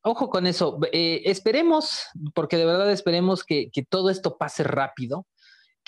ojo 0.01 0.29
con 0.29 0.47
eso. 0.47 0.79
esperemos, 0.91 2.03
porque 2.33 2.57
de 2.57 2.65
verdad 2.65 2.89
esperemos 2.91 3.43
que, 3.43 3.69
todo 3.89 4.09
esto 4.09 4.37
pase 4.37 4.63
rápido, 4.63 5.25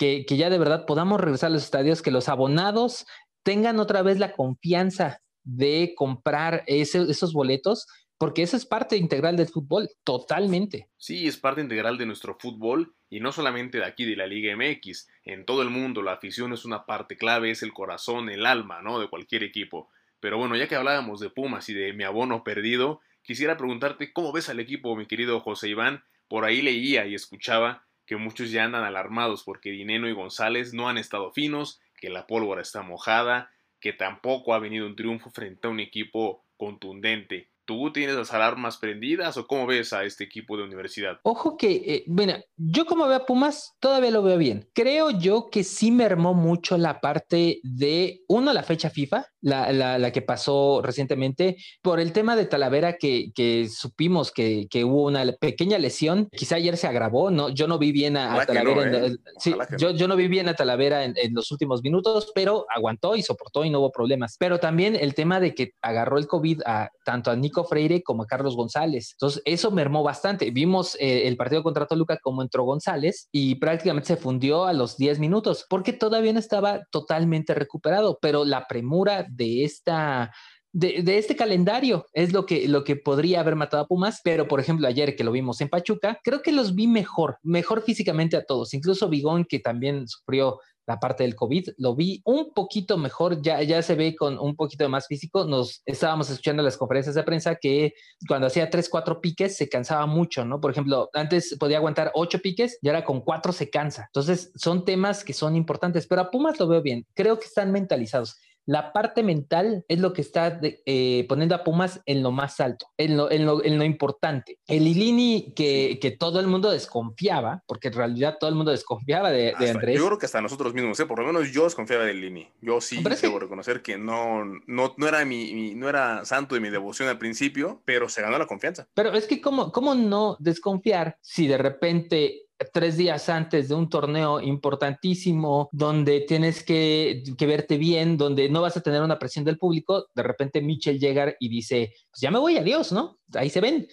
que, 0.02 0.36
ya 0.36 0.50
de 0.50 0.58
verdad 0.58 0.84
podamos 0.84 1.20
regresar 1.20 1.48
a 1.48 1.52
los 1.52 1.62
estadios, 1.62 2.02
que 2.02 2.10
los 2.10 2.28
abonados 2.28 3.06
tengan 3.44 3.78
otra 3.78 4.02
vez 4.02 4.18
la 4.18 4.32
confianza 4.32 5.20
de 5.44 5.94
comprar 5.96 6.64
esos 6.66 7.32
boletos 7.32 7.86
porque 8.18 8.42
eso 8.42 8.56
es 8.56 8.66
parte 8.66 8.96
integral 8.96 9.36
del 9.36 9.48
fútbol, 9.48 9.90
totalmente. 10.04 10.88
Sí, 10.96 11.26
es 11.26 11.36
parte 11.36 11.60
integral 11.60 11.98
de 11.98 12.06
nuestro 12.06 12.36
fútbol 12.38 12.94
y 13.10 13.18
no 13.18 13.32
solamente 13.32 13.78
de 13.78 13.84
aquí 13.84 14.04
de 14.04 14.16
la 14.16 14.26
Liga 14.26 14.56
MX, 14.56 15.08
en 15.24 15.44
todo 15.44 15.62
el 15.62 15.70
mundo 15.70 16.02
la 16.02 16.12
afición 16.12 16.52
es 16.52 16.64
una 16.64 16.86
parte 16.86 17.16
clave, 17.16 17.50
es 17.50 17.64
el 17.64 17.72
corazón, 17.72 18.28
el 18.28 18.46
alma, 18.46 18.80
¿no? 18.80 19.00
De 19.00 19.08
cualquier 19.08 19.42
equipo. 19.42 19.88
Pero 20.20 20.38
bueno, 20.38 20.54
ya 20.56 20.68
que 20.68 20.76
hablábamos 20.76 21.18
de 21.18 21.30
Pumas 21.30 21.68
y 21.68 21.74
de 21.74 21.92
mi 21.94 22.04
abono 22.04 22.44
perdido, 22.44 23.00
quisiera 23.22 23.56
preguntarte 23.56 24.12
cómo 24.12 24.32
ves 24.32 24.48
al 24.48 24.60
equipo, 24.60 24.94
mi 24.94 25.06
querido 25.06 25.40
José 25.40 25.68
Iván. 25.68 26.04
Por 26.28 26.44
ahí 26.44 26.62
leía 26.62 27.06
y 27.06 27.16
escuchaba 27.16 27.86
que 28.12 28.18
muchos 28.18 28.50
ya 28.50 28.64
andan 28.64 28.84
alarmados 28.84 29.42
porque 29.42 29.70
Dineno 29.70 30.06
y 30.06 30.12
González 30.12 30.74
no 30.74 30.90
han 30.90 30.98
estado 30.98 31.32
finos, 31.32 31.80
que 31.96 32.10
la 32.10 32.26
pólvora 32.26 32.60
está 32.60 32.82
mojada, 32.82 33.50
que 33.80 33.94
tampoco 33.94 34.52
ha 34.52 34.58
venido 34.58 34.86
un 34.86 34.96
triunfo 34.96 35.30
frente 35.30 35.66
a 35.66 35.70
un 35.70 35.80
equipo 35.80 36.44
contundente. 36.58 37.48
¿Tú 37.64 37.90
tienes 37.90 38.14
las 38.14 38.34
alarmas 38.34 38.76
prendidas 38.76 39.38
o 39.38 39.46
cómo 39.46 39.66
ves 39.66 39.94
a 39.94 40.04
este 40.04 40.24
equipo 40.24 40.58
de 40.58 40.64
universidad? 40.64 41.20
Ojo 41.22 41.56
que, 41.56 42.04
bueno, 42.06 42.34
eh, 42.34 42.44
yo 42.56 42.84
como 42.84 43.08
veo 43.08 43.16
a 43.16 43.24
Pumas, 43.24 43.78
todavía 43.80 44.10
lo 44.10 44.22
veo 44.22 44.36
bien. 44.36 44.68
Creo 44.74 45.10
yo 45.18 45.48
que 45.50 45.64
sí 45.64 45.90
mermó 45.90 46.34
mucho 46.34 46.76
la 46.76 47.00
parte 47.00 47.60
de, 47.62 48.24
uno, 48.28 48.52
la 48.52 48.62
fecha 48.62 48.90
FIFA, 48.90 49.24
la, 49.42 49.72
la, 49.72 50.12
que 50.12 50.22
pasó 50.22 50.80
recientemente, 50.82 51.56
por 51.82 52.00
el 52.00 52.12
tema 52.12 52.36
de 52.36 52.46
Talavera 52.46 52.94
que, 52.94 53.32
que 53.34 53.68
supimos 53.68 54.30
que, 54.30 54.68
que, 54.70 54.84
hubo 54.84 55.04
una 55.04 55.24
pequeña 55.32 55.78
lesión. 55.78 56.28
Quizá 56.32 56.56
ayer 56.56 56.76
se 56.76 56.86
agravó, 56.86 57.30
¿no? 57.30 57.48
Yo 57.48 57.66
no 57.66 57.78
vi 57.78 57.92
bien 57.92 58.16
a, 58.16 58.44
Talavera. 58.46 59.06
¿eh? 59.06 59.16
sí, 59.38 59.54
yo, 59.78 59.90
yo, 59.90 60.08
no 60.08 60.16
vi 60.16 60.28
bien 60.28 60.48
a 60.48 60.54
Talavera 60.54 61.04
en, 61.04 61.14
en 61.16 61.34
los 61.34 61.50
últimos 61.50 61.82
minutos, 61.82 62.30
pero 62.34 62.66
aguantó 62.74 63.16
y 63.16 63.22
soportó 63.22 63.64
y 63.64 63.70
no 63.70 63.80
hubo 63.80 63.92
problemas. 63.92 64.36
Pero 64.38 64.58
también 64.60 64.96
el 64.96 65.14
tema 65.14 65.40
de 65.40 65.54
que 65.54 65.72
agarró 65.82 66.18
el 66.18 66.26
COVID 66.26 66.62
a 66.64 66.90
tanto 67.04 67.30
a 67.30 67.36
Nick 67.36 67.52
Freire 67.68 68.02
como 68.02 68.22
a 68.22 68.26
Carlos 68.26 68.56
González. 68.56 69.12
Entonces, 69.12 69.42
eso 69.44 69.70
mermó 69.70 70.02
bastante. 70.02 70.50
Vimos 70.50 70.96
eh, 71.00 71.26
el 71.26 71.36
partido 71.36 71.62
contra 71.62 71.86
Toluca 71.86 72.18
como 72.18 72.42
entró 72.42 72.64
González 72.64 73.28
y 73.32 73.56
prácticamente 73.56 74.08
se 74.08 74.16
fundió 74.16 74.64
a 74.64 74.72
los 74.72 74.96
10 74.96 75.18
minutos 75.18 75.66
porque 75.68 75.92
todavía 75.92 76.32
no 76.32 76.38
estaba 76.38 76.84
totalmente 76.90 77.54
recuperado, 77.54 78.18
pero 78.20 78.44
la 78.44 78.66
premura 78.66 79.26
de 79.36 79.64
esta 79.64 80.32
de, 80.72 81.18
este 81.18 81.36
calendario 81.36 82.06
es 82.14 82.32
lo 82.32 82.46
que, 82.46 82.66
lo 82.66 82.82
que 82.84 82.96
podría 82.96 83.40
haber 83.40 83.56
matado 83.56 83.82
a 83.82 83.86
Pumas, 83.86 84.20
pero 84.24 84.48
por 84.48 84.58
ejemplo 84.58 84.88
ayer 84.88 85.14
que 85.16 85.24
lo 85.24 85.32
vimos 85.32 85.60
en 85.60 85.68
Pachuca, 85.68 86.18
creo 86.24 86.42
que 86.42 86.52
los 86.52 86.74
vi 86.74 86.86
mejor, 86.86 87.36
mejor 87.42 87.82
físicamente 87.82 88.36
a 88.36 88.44
todos, 88.44 88.72
incluso 88.74 89.08
Bigón 89.08 89.44
que 89.44 89.58
también 89.58 90.08
sufrió 90.08 90.58
la 90.86 90.98
parte 90.98 91.22
del 91.22 91.36
COVID. 91.36 91.68
Lo 91.78 91.94
vi 91.94 92.20
un 92.24 92.52
poquito 92.52 92.98
mejor, 92.98 93.40
ya, 93.40 93.62
ya 93.62 93.82
se 93.82 93.94
ve 93.94 94.16
con 94.16 94.38
un 94.38 94.56
poquito 94.56 94.88
más 94.88 95.06
físico. 95.06 95.44
Nos 95.44 95.80
estábamos 95.86 96.28
escuchando 96.28 96.62
las 96.62 96.76
conferencias 96.76 97.14
de 97.14 97.22
prensa 97.22 97.54
que 97.54 97.94
cuando 98.26 98.48
hacía 98.48 98.68
tres, 98.68 98.88
cuatro 98.88 99.20
piques 99.20 99.56
se 99.56 99.68
cansaba 99.68 100.06
mucho, 100.06 100.44
¿no? 100.44 100.60
Por 100.60 100.72
ejemplo, 100.72 101.08
antes 101.12 101.56
podía 101.58 101.76
aguantar 101.76 102.10
ocho 102.14 102.40
piques 102.40 102.78
y 102.82 102.88
ahora 102.88 103.04
con 103.04 103.20
cuatro 103.20 103.52
se 103.52 103.70
cansa. 103.70 104.06
Entonces, 104.08 104.50
son 104.56 104.84
temas 104.84 105.22
que 105.22 105.32
son 105.32 105.54
importantes, 105.54 106.06
pero 106.06 106.22
a 106.22 106.30
Pumas 106.30 106.58
lo 106.58 106.66
veo 106.66 106.82
bien. 106.82 107.06
Creo 107.14 107.38
que 107.38 107.46
están 107.46 107.70
mentalizados. 107.70 108.40
La 108.66 108.92
parte 108.92 109.22
mental 109.22 109.84
es 109.88 109.98
lo 110.00 110.12
que 110.12 110.20
está 110.20 110.60
eh, 110.62 111.26
poniendo 111.28 111.54
a 111.54 111.64
Pumas 111.64 112.00
en 112.06 112.22
lo 112.22 112.30
más 112.30 112.60
alto, 112.60 112.86
en 112.96 113.16
lo, 113.16 113.30
en 113.30 113.44
lo, 113.44 113.64
en 113.64 113.78
lo 113.78 113.84
importante. 113.84 114.58
El 114.66 114.86
Ilini 114.86 115.52
que, 115.56 115.98
que, 116.00 116.12
todo 116.12 116.38
el 116.40 116.46
mundo 116.46 116.70
desconfiaba, 116.70 117.62
porque 117.66 117.88
en 117.88 117.94
realidad 117.94 118.36
todo 118.38 118.50
el 118.50 118.56
mundo 118.56 118.70
desconfiaba 118.70 119.30
de, 119.30 119.54
de 119.58 119.70
Andrés. 119.70 119.98
Yo 119.98 120.06
creo 120.06 120.18
que 120.18 120.26
hasta 120.26 120.40
nosotros 120.40 120.74
mismos, 120.74 120.98
¿eh? 121.00 121.06
por 121.06 121.18
lo 121.18 121.26
menos 121.26 121.50
yo 121.50 121.64
desconfiaba 121.64 122.04
del 122.04 122.18
Ilini. 122.18 122.48
Yo 122.60 122.80
sí 122.80 123.02
debo 123.20 123.38
reconocer 123.38 123.82
que 123.82 123.98
no, 123.98 124.44
no, 124.66 124.94
no, 124.96 125.08
era 125.08 125.24
mi, 125.24 125.52
mi, 125.52 125.74
no 125.74 125.88
era 125.88 126.24
santo 126.24 126.54
de 126.54 126.60
mi 126.60 126.70
devoción 126.70 127.08
al 127.08 127.18
principio, 127.18 127.82
pero 127.84 128.08
se 128.08 128.22
ganó 128.22 128.38
la 128.38 128.46
confianza. 128.46 128.86
Pero 128.94 129.12
es 129.12 129.26
que, 129.26 129.40
¿cómo, 129.40 129.72
cómo 129.72 129.94
no 129.94 130.36
desconfiar 130.38 131.16
si 131.20 131.46
de 131.46 131.58
repente 131.58 132.46
tres 132.72 132.96
días 132.96 133.28
antes 133.28 133.68
de 133.68 133.74
un 133.74 133.88
torneo 133.88 134.40
importantísimo 134.40 135.68
donde 135.72 136.20
tienes 136.20 136.62
que, 136.62 137.22
verte 137.40 137.76
bien, 137.76 138.16
donde 138.16 138.48
no 138.48 138.62
vas 138.62 138.76
a 138.76 138.80
tener 138.82 139.02
una 139.02 139.18
presión 139.18 139.44
del 139.44 139.58
público, 139.58 140.06
de 140.14 140.22
repente 140.22 140.60
Mitchell 140.60 140.98
llega 140.98 141.34
y 141.38 141.48
dice, 141.48 141.94
pues 142.10 142.20
ya 142.20 142.30
me 142.30 142.38
voy, 142.38 142.56
adiós, 142.56 142.92
¿no? 142.92 143.18
Ahí 143.34 143.50
se 143.50 143.60
ven. 143.60 143.88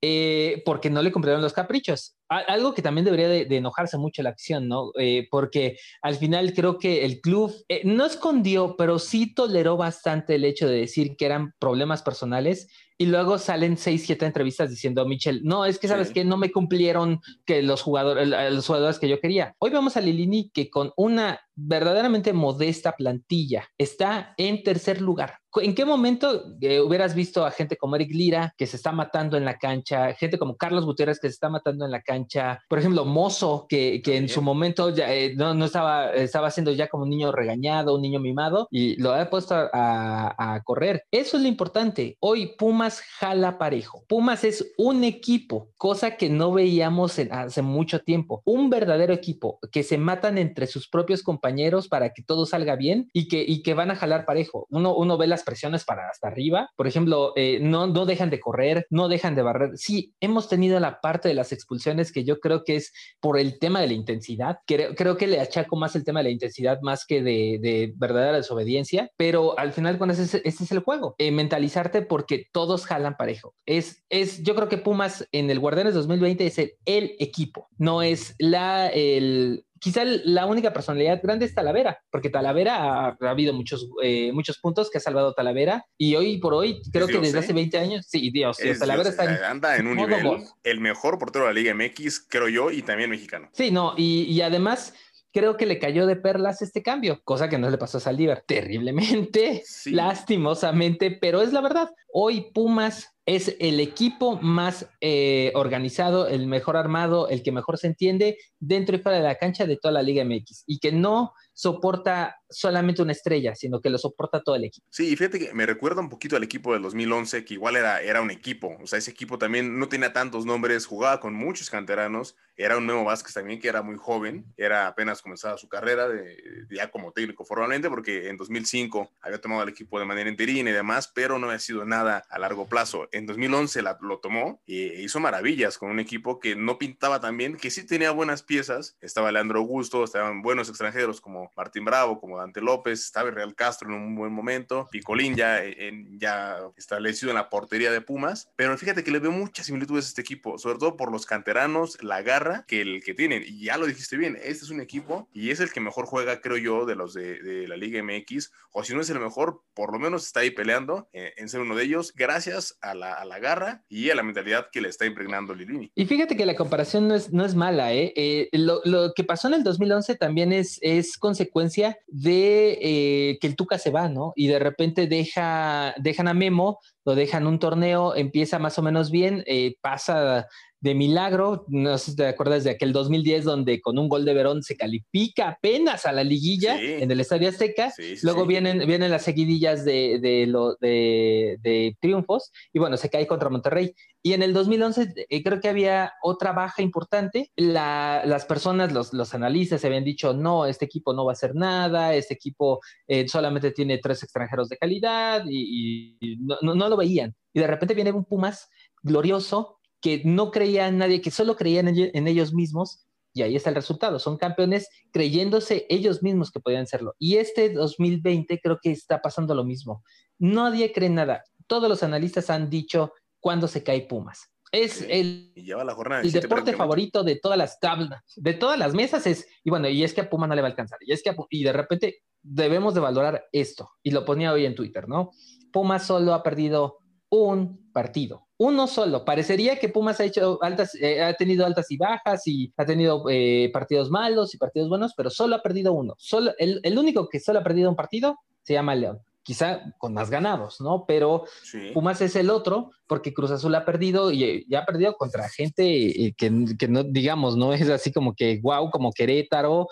Eh, 0.00 0.62
porque 0.64 0.90
no 0.90 1.02
le 1.02 1.10
cumplieron 1.10 1.42
los 1.42 1.52
caprichos. 1.52 2.16
Algo 2.28 2.72
que 2.72 2.82
también 2.82 3.04
debería 3.04 3.28
de, 3.28 3.46
de 3.46 3.56
enojarse 3.56 3.98
mucho 3.98 4.22
la 4.22 4.30
acción, 4.30 4.68
¿no? 4.68 4.92
Eh, 4.96 5.26
porque 5.28 5.76
al 6.02 6.14
final 6.14 6.52
creo 6.54 6.78
que 6.78 7.04
el 7.04 7.20
club 7.20 7.52
eh, 7.68 7.80
no 7.84 8.04
escondió, 8.04 8.76
pero 8.76 9.00
sí 9.00 9.34
toleró 9.34 9.76
bastante 9.76 10.36
el 10.36 10.44
hecho 10.44 10.68
de 10.68 10.78
decir 10.78 11.16
que 11.16 11.26
eran 11.26 11.52
problemas 11.58 12.02
personales 12.02 12.68
y 12.98 13.06
luego 13.06 13.38
salen 13.38 13.76
seis, 13.76 14.02
siete 14.04 14.26
entrevistas 14.26 14.70
diciendo, 14.70 15.06
Michel, 15.06 15.40
no, 15.44 15.64
es 15.64 15.78
que 15.78 15.86
sabes 15.86 16.08
sí. 16.08 16.14
que 16.14 16.24
no 16.24 16.36
me 16.36 16.50
cumplieron 16.50 17.20
que 17.46 17.62
los 17.62 17.80
jugadores, 17.80 18.28
los 18.28 18.66
jugadores 18.66 18.98
que 18.98 19.08
yo 19.08 19.20
quería. 19.20 19.54
Hoy 19.58 19.70
vemos 19.70 19.96
a 19.96 20.00
Lilini 20.00 20.50
que 20.50 20.68
con 20.68 20.92
una 20.96 21.40
verdaderamente 21.58 22.32
modesta 22.32 22.92
plantilla 22.92 23.68
está 23.76 24.34
en 24.36 24.62
tercer 24.62 25.00
lugar. 25.00 25.38
¿En 25.56 25.74
qué 25.74 25.84
momento 25.84 26.44
eh, 26.60 26.78
hubieras 26.80 27.14
visto 27.14 27.44
a 27.44 27.50
gente 27.50 27.76
como 27.76 27.96
Eric 27.96 28.12
Lira 28.12 28.54
que 28.56 28.66
se 28.66 28.76
está 28.76 28.92
matando 28.92 29.36
en 29.36 29.46
la 29.46 29.56
cancha, 29.56 30.12
gente 30.12 30.38
como 30.38 30.56
Carlos 30.56 30.84
Gutiérrez 30.84 31.18
que 31.18 31.28
se 31.28 31.32
está 31.32 31.48
matando 31.48 31.84
en 31.84 31.90
la 31.90 32.02
cancha, 32.02 32.60
por 32.68 32.78
ejemplo, 32.78 33.04
Mozo, 33.06 33.66
que, 33.68 34.02
que 34.02 34.18
en 34.18 34.28
su 34.28 34.42
momento 34.42 34.90
ya, 34.90 35.12
eh, 35.12 35.34
no, 35.34 35.54
no, 35.54 35.64
estaba, 35.64 36.12
estaba 36.12 36.50
siendo 36.50 36.70
ya 36.72 36.88
como 36.88 37.04
un 37.04 37.10
niño 37.10 37.32
regañado, 37.32 37.94
un 37.96 38.02
niño 38.02 38.20
mimado, 38.20 38.68
y 38.70 39.00
lo 39.00 39.14
ha 39.14 39.28
puesto 39.30 39.54
a, 39.54 39.70
a, 39.72 40.54
a 40.54 40.62
correr? 40.62 41.02
Eso 41.10 41.38
es 41.38 41.42
lo 41.42 41.48
importante. 41.48 42.16
Hoy 42.20 42.54
Pumas 42.58 43.00
jala 43.00 43.58
parejo. 43.58 44.04
Pumas 44.06 44.44
es 44.44 44.72
un 44.76 45.02
equipo, 45.02 45.70
cosa 45.76 46.16
que 46.16 46.28
no 46.28 46.52
veíamos 46.52 47.18
en, 47.18 47.32
hace 47.32 47.62
mucho 47.62 48.00
tiempo. 48.00 48.42
Un 48.44 48.68
verdadero 48.68 49.14
equipo 49.14 49.58
que 49.72 49.82
se 49.82 49.96
matan 49.96 50.36
entre 50.36 50.66
sus 50.66 50.88
propios 50.88 51.22
compañeros 51.22 51.47
compañeros 51.48 51.88
para 51.88 52.10
que 52.10 52.22
todo 52.22 52.44
salga 52.44 52.76
bien 52.76 53.08
y 53.12 53.28
que, 53.28 53.42
y 53.46 53.62
que 53.62 53.72
van 53.72 53.90
a 53.90 53.96
jalar 53.96 54.26
parejo. 54.26 54.66
Uno, 54.68 54.94
uno 54.94 55.16
ve 55.16 55.26
las 55.26 55.44
presiones 55.44 55.84
para 55.84 56.08
hasta 56.08 56.28
arriba. 56.28 56.68
Por 56.76 56.86
ejemplo, 56.86 57.32
eh, 57.36 57.58
no, 57.62 57.86
no 57.86 58.04
dejan 58.04 58.28
de 58.28 58.38
correr, 58.38 58.86
no 58.90 59.08
dejan 59.08 59.34
de 59.34 59.42
barrer. 59.42 59.70
Sí, 59.76 60.12
hemos 60.20 60.48
tenido 60.48 60.78
la 60.78 61.00
parte 61.00 61.28
de 61.28 61.34
las 61.34 61.52
expulsiones 61.52 62.12
que 62.12 62.24
yo 62.24 62.38
creo 62.38 62.64
que 62.64 62.76
es 62.76 62.92
por 63.20 63.38
el 63.38 63.58
tema 63.58 63.80
de 63.80 63.86
la 63.86 63.92
intensidad. 63.94 64.58
Creo, 64.66 64.94
creo 64.94 65.16
que 65.16 65.26
le 65.26 65.40
achaco 65.40 65.76
más 65.76 65.96
el 65.96 66.04
tema 66.04 66.20
de 66.20 66.24
la 66.24 66.30
intensidad 66.30 66.80
más 66.82 67.06
que 67.06 67.22
de, 67.22 67.58
de 67.62 67.94
verdadera 67.96 68.36
desobediencia, 68.36 69.10
pero 69.16 69.58
al 69.58 69.72
final 69.72 69.96
con 69.96 70.10
ese, 70.10 70.24
ese 70.44 70.64
es 70.64 70.72
el 70.72 70.80
juego. 70.80 71.14
Eh, 71.18 71.30
mentalizarte 71.30 72.02
porque 72.02 72.46
todos 72.52 72.84
jalan 72.84 73.16
parejo. 73.16 73.54
Es, 73.64 74.04
es, 74.10 74.42
yo 74.42 74.54
creo 74.54 74.68
que 74.68 74.76
Pumas 74.76 75.26
en 75.32 75.50
el 75.50 75.60
Guardianes 75.60 75.94
2020 75.94 76.46
es 76.46 76.58
el, 76.58 76.72
el 76.84 77.16
equipo, 77.18 77.68
no 77.78 78.02
es 78.02 78.34
la, 78.38 78.88
el, 78.88 79.64
quizá 79.80 80.04
la 80.04 80.46
única 80.46 80.72
personalidad 80.72 81.20
grande 81.22 81.46
es 81.46 81.54
Talavera, 81.54 82.02
porque 82.10 82.30
Talavera 82.30 82.76
ha, 82.76 83.16
ha 83.20 83.30
habido 83.30 83.52
muchos, 83.52 83.88
eh, 84.02 84.32
muchos 84.32 84.58
puntos 84.58 84.90
que 84.90 84.98
ha 84.98 85.00
salvado 85.00 85.34
Talavera 85.34 85.84
y 85.96 86.14
hoy 86.14 86.38
por 86.38 86.54
hoy, 86.54 86.80
creo 86.92 87.06
que 87.06 87.18
desde 87.18 87.38
¿eh? 87.38 87.40
hace 87.40 87.52
20 87.52 87.78
años, 87.78 88.06
sí, 88.08 88.30
Dios, 88.30 88.60
es 88.60 88.78
Talavera 88.78 89.10
Dios, 89.10 89.18
está 89.18 89.36
en, 89.36 89.44
anda 89.44 89.76
en 89.76 89.86
un 89.86 89.96
nivel, 89.96 90.24
voz. 90.24 90.54
el 90.64 90.80
mejor 90.80 91.18
portero 91.18 91.46
de 91.46 91.54
la 91.54 91.60
Liga 91.60 91.74
MX, 91.74 92.26
creo 92.28 92.48
yo, 92.48 92.70
y 92.70 92.82
también 92.82 93.10
mexicano. 93.10 93.48
Sí, 93.52 93.70
no, 93.70 93.94
y, 93.96 94.22
y 94.24 94.40
además 94.42 94.94
creo 95.32 95.56
que 95.56 95.66
le 95.66 95.78
cayó 95.78 96.06
de 96.06 96.16
perlas 96.16 96.62
este 96.62 96.82
cambio, 96.82 97.20
cosa 97.24 97.48
que 97.48 97.58
no 97.58 97.70
le 97.70 97.78
pasó 97.78 97.98
a 97.98 98.00
Saldívar 98.00 98.44
terriblemente, 98.46 99.62
sí. 99.64 99.92
lastimosamente, 99.92 101.10
pero 101.10 101.42
es 101.42 101.52
la 101.52 101.60
verdad. 101.60 101.90
Hoy 102.12 102.50
Pumas 102.52 103.14
es 103.28 103.56
el 103.60 103.78
equipo 103.78 104.38
más 104.40 104.88
eh, 105.02 105.52
organizado, 105.54 106.28
el 106.28 106.46
mejor 106.46 106.78
armado, 106.78 107.28
el 107.28 107.42
que 107.42 107.52
mejor 107.52 107.76
se 107.76 107.88
entiende 107.88 108.38
dentro 108.58 108.96
y 108.96 109.00
fuera 109.00 109.18
de 109.18 109.24
la 109.24 109.34
cancha 109.34 109.66
de 109.66 109.76
toda 109.76 109.92
la 109.92 110.02
Liga 110.02 110.24
MX 110.24 110.64
y 110.66 110.78
que 110.78 110.92
no 110.92 111.34
soporta 111.58 112.40
solamente 112.48 113.02
una 113.02 113.10
estrella, 113.10 113.56
sino 113.56 113.80
que 113.80 113.90
lo 113.90 113.98
soporta 113.98 114.44
todo 114.44 114.54
el 114.54 114.62
equipo. 114.62 114.86
Sí, 114.90 115.16
fíjate 115.16 115.40
que 115.40 115.54
me 115.54 115.66
recuerda 115.66 116.00
un 116.00 116.08
poquito 116.08 116.36
al 116.36 116.44
equipo 116.44 116.72
del 116.72 116.82
2011, 116.82 117.44
que 117.44 117.54
igual 117.54 117.74
era, 117.74 118.00
era 118.00 118.22
un 118.22 118.30
equipo, 118.30 118.78
o 118.80 118.86
sea, 118.86 119.00
ese 119.00 119.10
equipo 119.10 119.38
también 119.38 119.76
no 119.76 119.88
tenía 119.88 120.12
tantos 120.12 120.46
nombres, 120.46 120.86
jugaba 120.86 121.18
con 121.18 121.34
muchos 121.34 121.68
canteranos, 121.68 122.36
era 122.56 122.76
un 122.76 122.86
Memo 122.86 123.04
Vázquez 123.04 123.34
también 123.34 123.60
que 123.60 123.68
era 123.68 123.82
muy 123.82 123.96
joven, 123.96 124.44
era 124.56 124.86
apenas 124.86 125.20
comenzaba 125.20 125.58
su 125.58 125.68
carrera 125.68 126.08
de 126.08 126.66
ya 126.70 126.90
como 126.90 127.12
técnico 127.12 127.44
formalmente, 127.44 127.88
porque 127.88 128.28
en 128.28 128.36
2005 128.36 129.10
había 129.20 129.40
tomado 129.40 129.62
el 129.62 129.68
equipo 129.68 129.98
de 129.98 130.06
manera 130.06 130.30
interina 130.30 130.70
y 130.70 130.72
demás, 130.72 131.08
pero 131.08 131.38
no 131.38 131.46
había 131.46 131.58
sido 131.58 131.84
nada 131.84 132.24
a 132.28 132.38
largo 132.38 132.66
plazo. 132.66 133.08
En 133.12 133.26
2011 133.26 133.82
la, 133.82 133.98
lo 134.00 134.18
tomó 134.18 134.60
e 134.66 135.02
hizo 135.02 135.20
maravillas 135.20 135.78
con 135.78 135.90
un 135.90 136.00
equipo 136.00 136.40
que 136.40 136.56
no 136.56 136.78
pintaba 136.78 137.20
tan 137.20 137.36
bien, 137.36 137.56
que 137.56 137.70
sí 137.70 137.84
tenía 137.84 138.10
buenas 138.10 138.42
piezas, 138.42 138.96
estaba 139.00 139.30
Leandro 139.30 139.60
Augusto, 139.60 140.02
estaban 140.02 140.42
buenos 140.42 140.68
extranjeros 140.68 141.20
como 141.20 141.47
Martín 141.56 141.84
Bravo, 141.84 142.20
como 142.20 142.38
Dante 142.38 142.60
López, 142.60 143.04
estaba 143.04 143.30
Real 143.30 143.54
Castro 143.54 143.88
en 143.88 143.94
un 143.94 144.14
buen 144.14 144.32
momento, 144.32 144.88
Picolín 144.90 145.34
ya, 145.34 145.62
en, 145.64 146.18
ya 146.18 146.58
establecido 146.76 147.30
en 147.30 147.36
la 147.36 147.50
portería 147.50 147.90
de 147.90 148.00
Pumas, 148.00 148.50
pero 148.56 148.76
fíjate 148.76 149.04
que 149.04 149.10
le 149.10 149.18
veo 149.18 149.32
muchas 149.32 149.66
similitudes 149.66 150.06
a 150.06 150.08
este 150.08 150.22
equipo, 150.22 150.58
sobre 150.58 150.78
todo 150.78 150.96
por 150.96 151.12
los 151.12 151.26
canteranos, 151.26 152.02
la 152.02 152.22
garra 152.22 152.64
que, 152.66 152.80
el, 152.80 153.02
que 153.02 153.14
tienen, 153.14 153.42
y 153.46 153.64
ya 153.64 153.76
lo 153.76 153.86
dijiste 153.86 154.16
bien, 154.16 154.36
este 154.36 154.64
es 154.64 154.70
un 154.70 154.80
equipo 154.80 155.28
y 155.32 155.50
es 155.50 155.60
el 155.60 155.72
que 155.72 155.80
mejor 155.80 156.06
juega, 156.06 156.40
creo 156.40 156.56
yo, 156.56 156.86
de 156.86 156.96
los 156.96 157.14
de, 157.14 157.66
la 157.68 157.76
Liga 157.76 158.02
MX, 158.02 158.52
o 158.72 158.84
si 158.84 158.94
no 158.94 159.00
es 159.00 159.10
el 159.10 159.20
mejor, 159.20 159.62
por 159.74 159.92
lo 159.92 159.98
menos 159.98 160.26
está 160.26 160.40
ahí 160.40 160.50
peleando 160.50 161.08
en, 161.12 161.32
en 161.36 161.48
ser 161.48 161.60
uno 161.60 161.74
de 161.74 161.84
ellos, 161.84 162.12
gracias 162.14 162.78
a 162.80 162.94
la, 162.94 163.38
garra 163.38 163.84
y 163.88 164.10
a 164.10 164.14
la 164.14 164.22
mentalidad 164.22 164.68
que 164.72 164.80
le 164.80 164.88
está 164.88 165.06
impregnando 165.06 165.54
Lilini. 165.54 165.92
Y 165.94 166.06
fíjate 166.06 166.36
que 166.36 166.46
la 166.46 166.56
comparación 166.56 167.08
no 167.08 167.14
es, 167.14 167.32
no 167.32 167.44
es 167.44 167.54
mala, 167.54 167.92
¿eh? 167.92 168.12
eh 168.16 168.48
lo, 168.52 168.80
lo, 168.84 169.14
que 169.14 169.24
pasó 169.24 169.48
en 169.48 169.54
el 169.54 169.62
2011 169.62 170.16
también 170.16 170.52
es, 170.52 170.78
es 170.82 171.16
consecuencia 171.38 171.98
de 172.08 172.78
eh, 172.82 173.38
que 173.40 173.46
el 173.46 173.54
Tuca 173.54 173.78
se 173.78 173.90
va, 173.90 174.08
¿no? 174.08 174.32
Y 174.34 174.48
de 174.48 174.58
repente 174.58 175.06
deja, 175.06 175.94
dejan 175.98 176.26
a 176.26 176.34
Memo, 176.34 176.80
lo 177.04 177.14
dejan 177.14 177.46
un 177.46 177.60
torneo, 177.60 178.16
empieza 178.16 178.58
más 178.58 178.78
o 178.78 178.82
menos 178.82 179.10
bien, 179.12 179.44
eh, 179.46 179.76
pasa 179.80 180.48
de 180.80 180.94
milagro, 180.94 181.64
no 181.68 181.98
sé 181.98 182.12
si 182.12 182.16
te 182.16 182.26
acuerdas 182.26 182.62
de 182.62 182.70
aquel 182.70 182.92
2010 182.92 183.44
donde 183.44 183.80
con 183.80 183.98
un 183.98 184.08
gol 184.08 184.24
de 184.24 184.32
Verón 184.32 184.62
se 184.62 184.76
califica 184.76 185.48
apenas 185.48 186.06
a 186.06 186.12
la 186.12 186.22
liguilla 186.22 186.78
sí. 186.78 186.86
en 187.00 187.10
el 187.10 187.20
Estadio 187.20 187.48
Azteca, 187.48 187.90
sí, 187.90 188.16
sí, 188.16 188.24
luego 188.24 188.46
Vienen, 188.46 188.86
vienen 188.86 189.10
las 189.10 189.24
seguidillas 189.24 189.84
de, 189.84 190.18
de, 190.20 190.46
lo, 190.46 190.76
de, 190.76 191.58
de, 191.60 191.96
triunfos 192.00 192.50
y 192.72 192.78
bueno, 192.78 192.96
se 192.96 193.10
cae 193.10 193.26
contra 193.26 193.50
Monterrey. 193.50 193.94
Y 194.22 194.32
en 194.32 194.42
el 194.42 194.52
2011 194.52 195.26
eh, 195.28 195.42
creo 195.42 195.60
que 195.60 195.68
había 195.68 196.12
otra 196.22 196.52
baja 196.52 196.82
importante, 196.82 197.50
la, 197.56 198.22
las 198.24 198.46
personas, 198.46 198.92
los, 198.92 199.12
los 199.12 199.34
analistas 199.34 199.84
habían 199.84 200.04
dicho, 200.04 200.32
no, 200.32 200.66
este 200.66 200.86
equipo 200.86 201.12
no 201.12 201.24
va 201.24 201.32
a 201.32 201.34
hacer 201.34 201.54
nada, 201.54 202.14
este 202.14 202.34
equipo 202.34 202.80
eh, 203.06 203.28
solamente 203.28 203.70
tiene 203.72 203.98
tres 203.98 204.22
extranjeros 204.22 204.68
de 204.68 204.76
calidad 204.76 205.44
y, 205.48 206.16
y 206.20 206.36
no, 206.38 206.56
no, 206.62 206.74
no 206.74 206.88
lo 206.88 206.96
veían. 206.96 207.34
Y 207.52 207.60
de 207.60 207.66
repente 207.66 207.94
viene 207.94 208.12
un 208.12 208.24
Pumas 208.24 208.68
glorioso, 209.02 209.77
que 210.00 210.22
no 210.24 210.50
creía 210.50 210.88
en 210.88 210.98
nadie, 210.98 211.20
que 211.20 211.30
solo 211.30 211.56
creían 211.56 211.88
en, 211.88 212.28
ellos 212.28 212.52
mismos, 212.52 213.06
y 213.34 213.42
ahí 213.42 213.56
está 213.56 213.70
el 213.70 213.76
resultado. 213.76 214.18
Son 214.18 214.36
campeones 214.36 214.88
creyéndose 215.12 215.86
ellos 215.88 216.22
mismos 216.22 216.50
que 216.50 216.60
podían 216.60 216.86
serlo. 216.86 217.14
Y 217.18 217.36
este 217.36 217.72
2020 217.72 218.60
creo 218.60 218.78
que 218.82 218.90
está 218.90 219.20
pasando 219.20 219.54
lo 219.54 219.64
mismo. 219.64 220.02
Nadie 220.38 220.92
cree 220.92 221.10
nada. 221.10 221.44
Todos 221.66 221.88
los 221.88 222.02
analistas 222.02 222.50
han 222.50 222.70
dicho 222.70 223.12
cuándo 223.40 223.68
se 223.68 223.82
cae 223.82 224.02
Pumas. 224.02 224.50
Es 224.70 225.06
el, 225.08 225.54
jornada, 225.94 226.22
el 226.22 226.30
deporte 226.30 226.74
favorito 226.74 227.24
de 227.24 227.36
todas 227.36 227.56
las 227.56 227.80
tablas, 227.80 228.22
de 228.36 228.52
todas 228.52 228.78
las 228.78 228.92
mesas 228.92 229.26
es, 229.26 229.46
y 229.64 229.70
bueno, 229.70 229.88
y 229.88 230.04
es 230.04 230.12
que 230.12 230.20
a 230.20 230.28
Puma 230.28 230.46
no 230.46 230.54
le 230.54 230.60
va 230.60 230.68
a 230.68 230.70
alcanzar, 230.70 230.98
y 231.00 231.12
es 231.12 231.22
que 231.22 231.30
a, 231.30 231.36
y 231.48 231.64
de 231.64 231.72
repente 231.72 232.22
debemos 232.42 232.92
de 232.92 233.00
valorar 233.00 233.46
esto, 233.50 233.88
y 234.02 234.10
lo 234.10 234.26
ponía 234.26 234.52
hoy 234.52 234.66
en 234.66 234.74
Twitter, 234.74 235.08
¿no? 235.08 235.30
Puma 235.72 235.98
solo 235.98 236.34
ha 236.34 236.42
perdido 236.42 236.98
un 237.30 237.90
partido 237.92 238.47
uno 238.58 238.86
solo. 238.88 239.24
Parecería 239.24 239.78
que 239.78 239.88
Pumas 239.88 240.20
ha 240.20 240.24
hecho 240.24 240.58
altas, 240.62 240.94
eh, 240.96 241.22
ha 241.22 241.34
tenido 241.34 241.64
altas 241.64 241.90
y 241.90 241.96
bajas 241.96 242.46
y 242.46 242.72
ha 242.76 242.84
tenido 242.84 243.24
eh, 243.30 243.70
partidos 243.72 244.10
malos 244.10 244.54
y 244.54 244.58
partidos 244.58 244.88
buenos, 244.88 245.14
pero 245.16 245.30
solo 245.30 245.56
ha 245.56 245.62
perdido 245.62 245.92
uno. 245.92 246.14
Solo, 246.18 246.52
el, 246.58 246.80
el, 246.82 246.98
único 246.98 247.28
que 247.28 247.40
solo 247.40 247.60
ha 247.60 247.64
perdido 247.64 247.88
un 247.88 247.96
partido 247.96 248.36
se 248.62 248.74
llama 248.74 248.96
León. 248.96 249.20
Quizá 249.44 249.94
con 249.96 250.12
más 250.12 250.28
ganados, 250.28 250.80
¿no? 250.80 251.04
Pero 251.06 251.44
sí. 251.62 251.92
Pumas 251.94 252.20
es 252.20 252.36
el 252.36 252.50
otro, 252.50 252.90
porque 253.06 253.32
Cruz 253.32 253.50
Azul 253.50 253.74
ha 253.76 253.84
perdido 253.84 254.30
y, 254.30 254.66
y 254.68 254.74
ha 254.74 254.84
perdido 254.84 255.14
contra 255.14 255.48
gente 255.48 256.34
que, 256.36 256.76
que, 256.78 256.88
no, 256.88 257.02
digamos, 257.04 257.56
no 257.56 257.72
es 257.72 257.88
así 257.88 258.12
como 258.12 258.34
que 258.34 258.60
wow, 258.60 258.90
como 258.90 259.12
Querétaro 259.12 259.86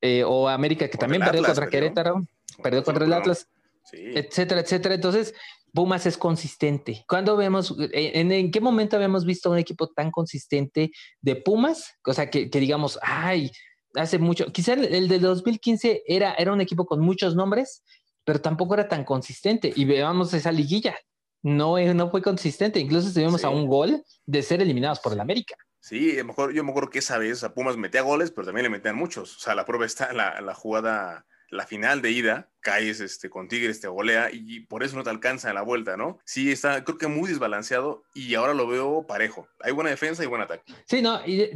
eh, 0.00 0.24
o 0.24 0.48
América, 0.48 0.88
que 0.88 0.96
también 0.96 1.22
perdió 1.22 1.42
contra 1.42 1.66
perdió. 1.66 1.80
Querétaro, 1.80 2.22
perdió 2.62 2.84
contra 2.84 3.04
el 3.04 3.12
Atlas, 3.12 3.48
sí. 3.84 3.98
etcétera, 4.14 4.62
etcétera. 4.62 4.94
Entonces, 4.94 5.34
Pumas 5.72 6.06
es 6.06 6.18
consistente. 6.18 7.04
¿Cuándo 7.08 7.36
vemos, 7.36 7.74
en, 7.92 8.30
en, 8.30 8.50
qué 8.50 8.60
momento 8.60 8.96
habíamos 8.96 9.24
visto 9.24 9.50
un 9.50 9.58
equipo 9.58 9.88
tan 9.88 10.10
consistente 10.10 10.92
de 11.20 11.36
Pumas? 11.36 11.94
O 12.04 12.12
sea, 12.12 12.28
que, 12.28 12.50
que 12.50 12.60
digamos, 12.60 12.98
ay, 13.02 13.50
hace 13.94 14.18
mucho, 14.18 14.46
quizá 14.52 14.74
el, 14.74 14.84
el 14.84 15.08
de 15.08 15.18
2015 15.18 16.02
era, 16.06 16.34
era 16.34 16.52
un 16.52 16.60
equipo 16.60 16.84
con 16.84 17.00
muchos 17.00 17.34
nombres, 17.34 17.82
pero 18.24 18.40
tampoco 18.40 18.74
era 18.74 18.88
tan 18.88 19.04
consistente. 19.04 19.72
Y 19.74 19.84
veamos 19.84 20.34
esa 20.34 20.52
liguilla, 20.52 20.94
no, 21.42 21.78
no 21.78 22.10
fue 22.10 22.22
consistente. 22.22 22.78
Incluso 22.78 23.08
estuvimos 23.08 23.40
sí. 23.40 23.46
a 23.46 23.50
un 23.50 23.66
gol 23.66 24.04
de 24.26 24.42
ser 24.42 24.60
eliminados 24.60 25.00
por 25.00 25.12
el 25.12 25.20
América. 25.20 25.56
Sí, 25.80 26.16
mejor, 26.24 26.52
yo 26.52 26.62
me 26.62 26.70
acuerdo 26.70 26.90
que 26.90 27.00
esa 27.00 27.18
vez 27.18 27.42
a 27.42 27.54
Pumas 27.54 27.76
metía 27.76 28.02
goles, 28.02 28.30
pero 28.30 28.46
también 28.46 28.64
le 28.64 28.70
metían 28.70 28.94
muchos. 28.94 29.36
O 29.36 29.40
sea, 29.40 29.54
la 29.54 29.64
prueba 29.64 29.84
está 29.84 30.12
la, 30.12 30.40
la 30.40 30.54
jugada 30.54 31.26
la 31.52 31.66
final 31.66 32.00
de 32.00 32.10
ida, 32.10 32.48
caes 32.60 33.00
este, 33.00 33.28
con 33.28 33.46
Tigres, 33.46 33.80
te 33.80 33.86
golea 33.86 34.30
y 34.32 34.60
por 34.60 34.82
eso 34.82 34.96
no 34.96 35.02
te 35.02 35.10
alcanza 35.10 35.50
en 35.50 35.54
la 35.54 35.62
vuelta, 35.62 35.98
¿no? 35.98 36.18
Sí, 36.24 36.50
está 36.50 36.82
creo 36.82 36.96
que 36.96 37.08
muy 37.08 37.28
desbalanceado 37.28 38.04
y 38.14 38.34
ahora 38.34 38.54
lo 38.54 38.66
veo 38.66 39.06
parejo. 39.06 39.46
Hay 39.60 39.72
buena 39.72 39.90
defensa 39.90 40.24
y 40.24 40.26
buen 40.26 40.40
ataque. 40.40 40.72
Sí, 40.86 41.02
no, 41.02 41.20
y 41.26 41.50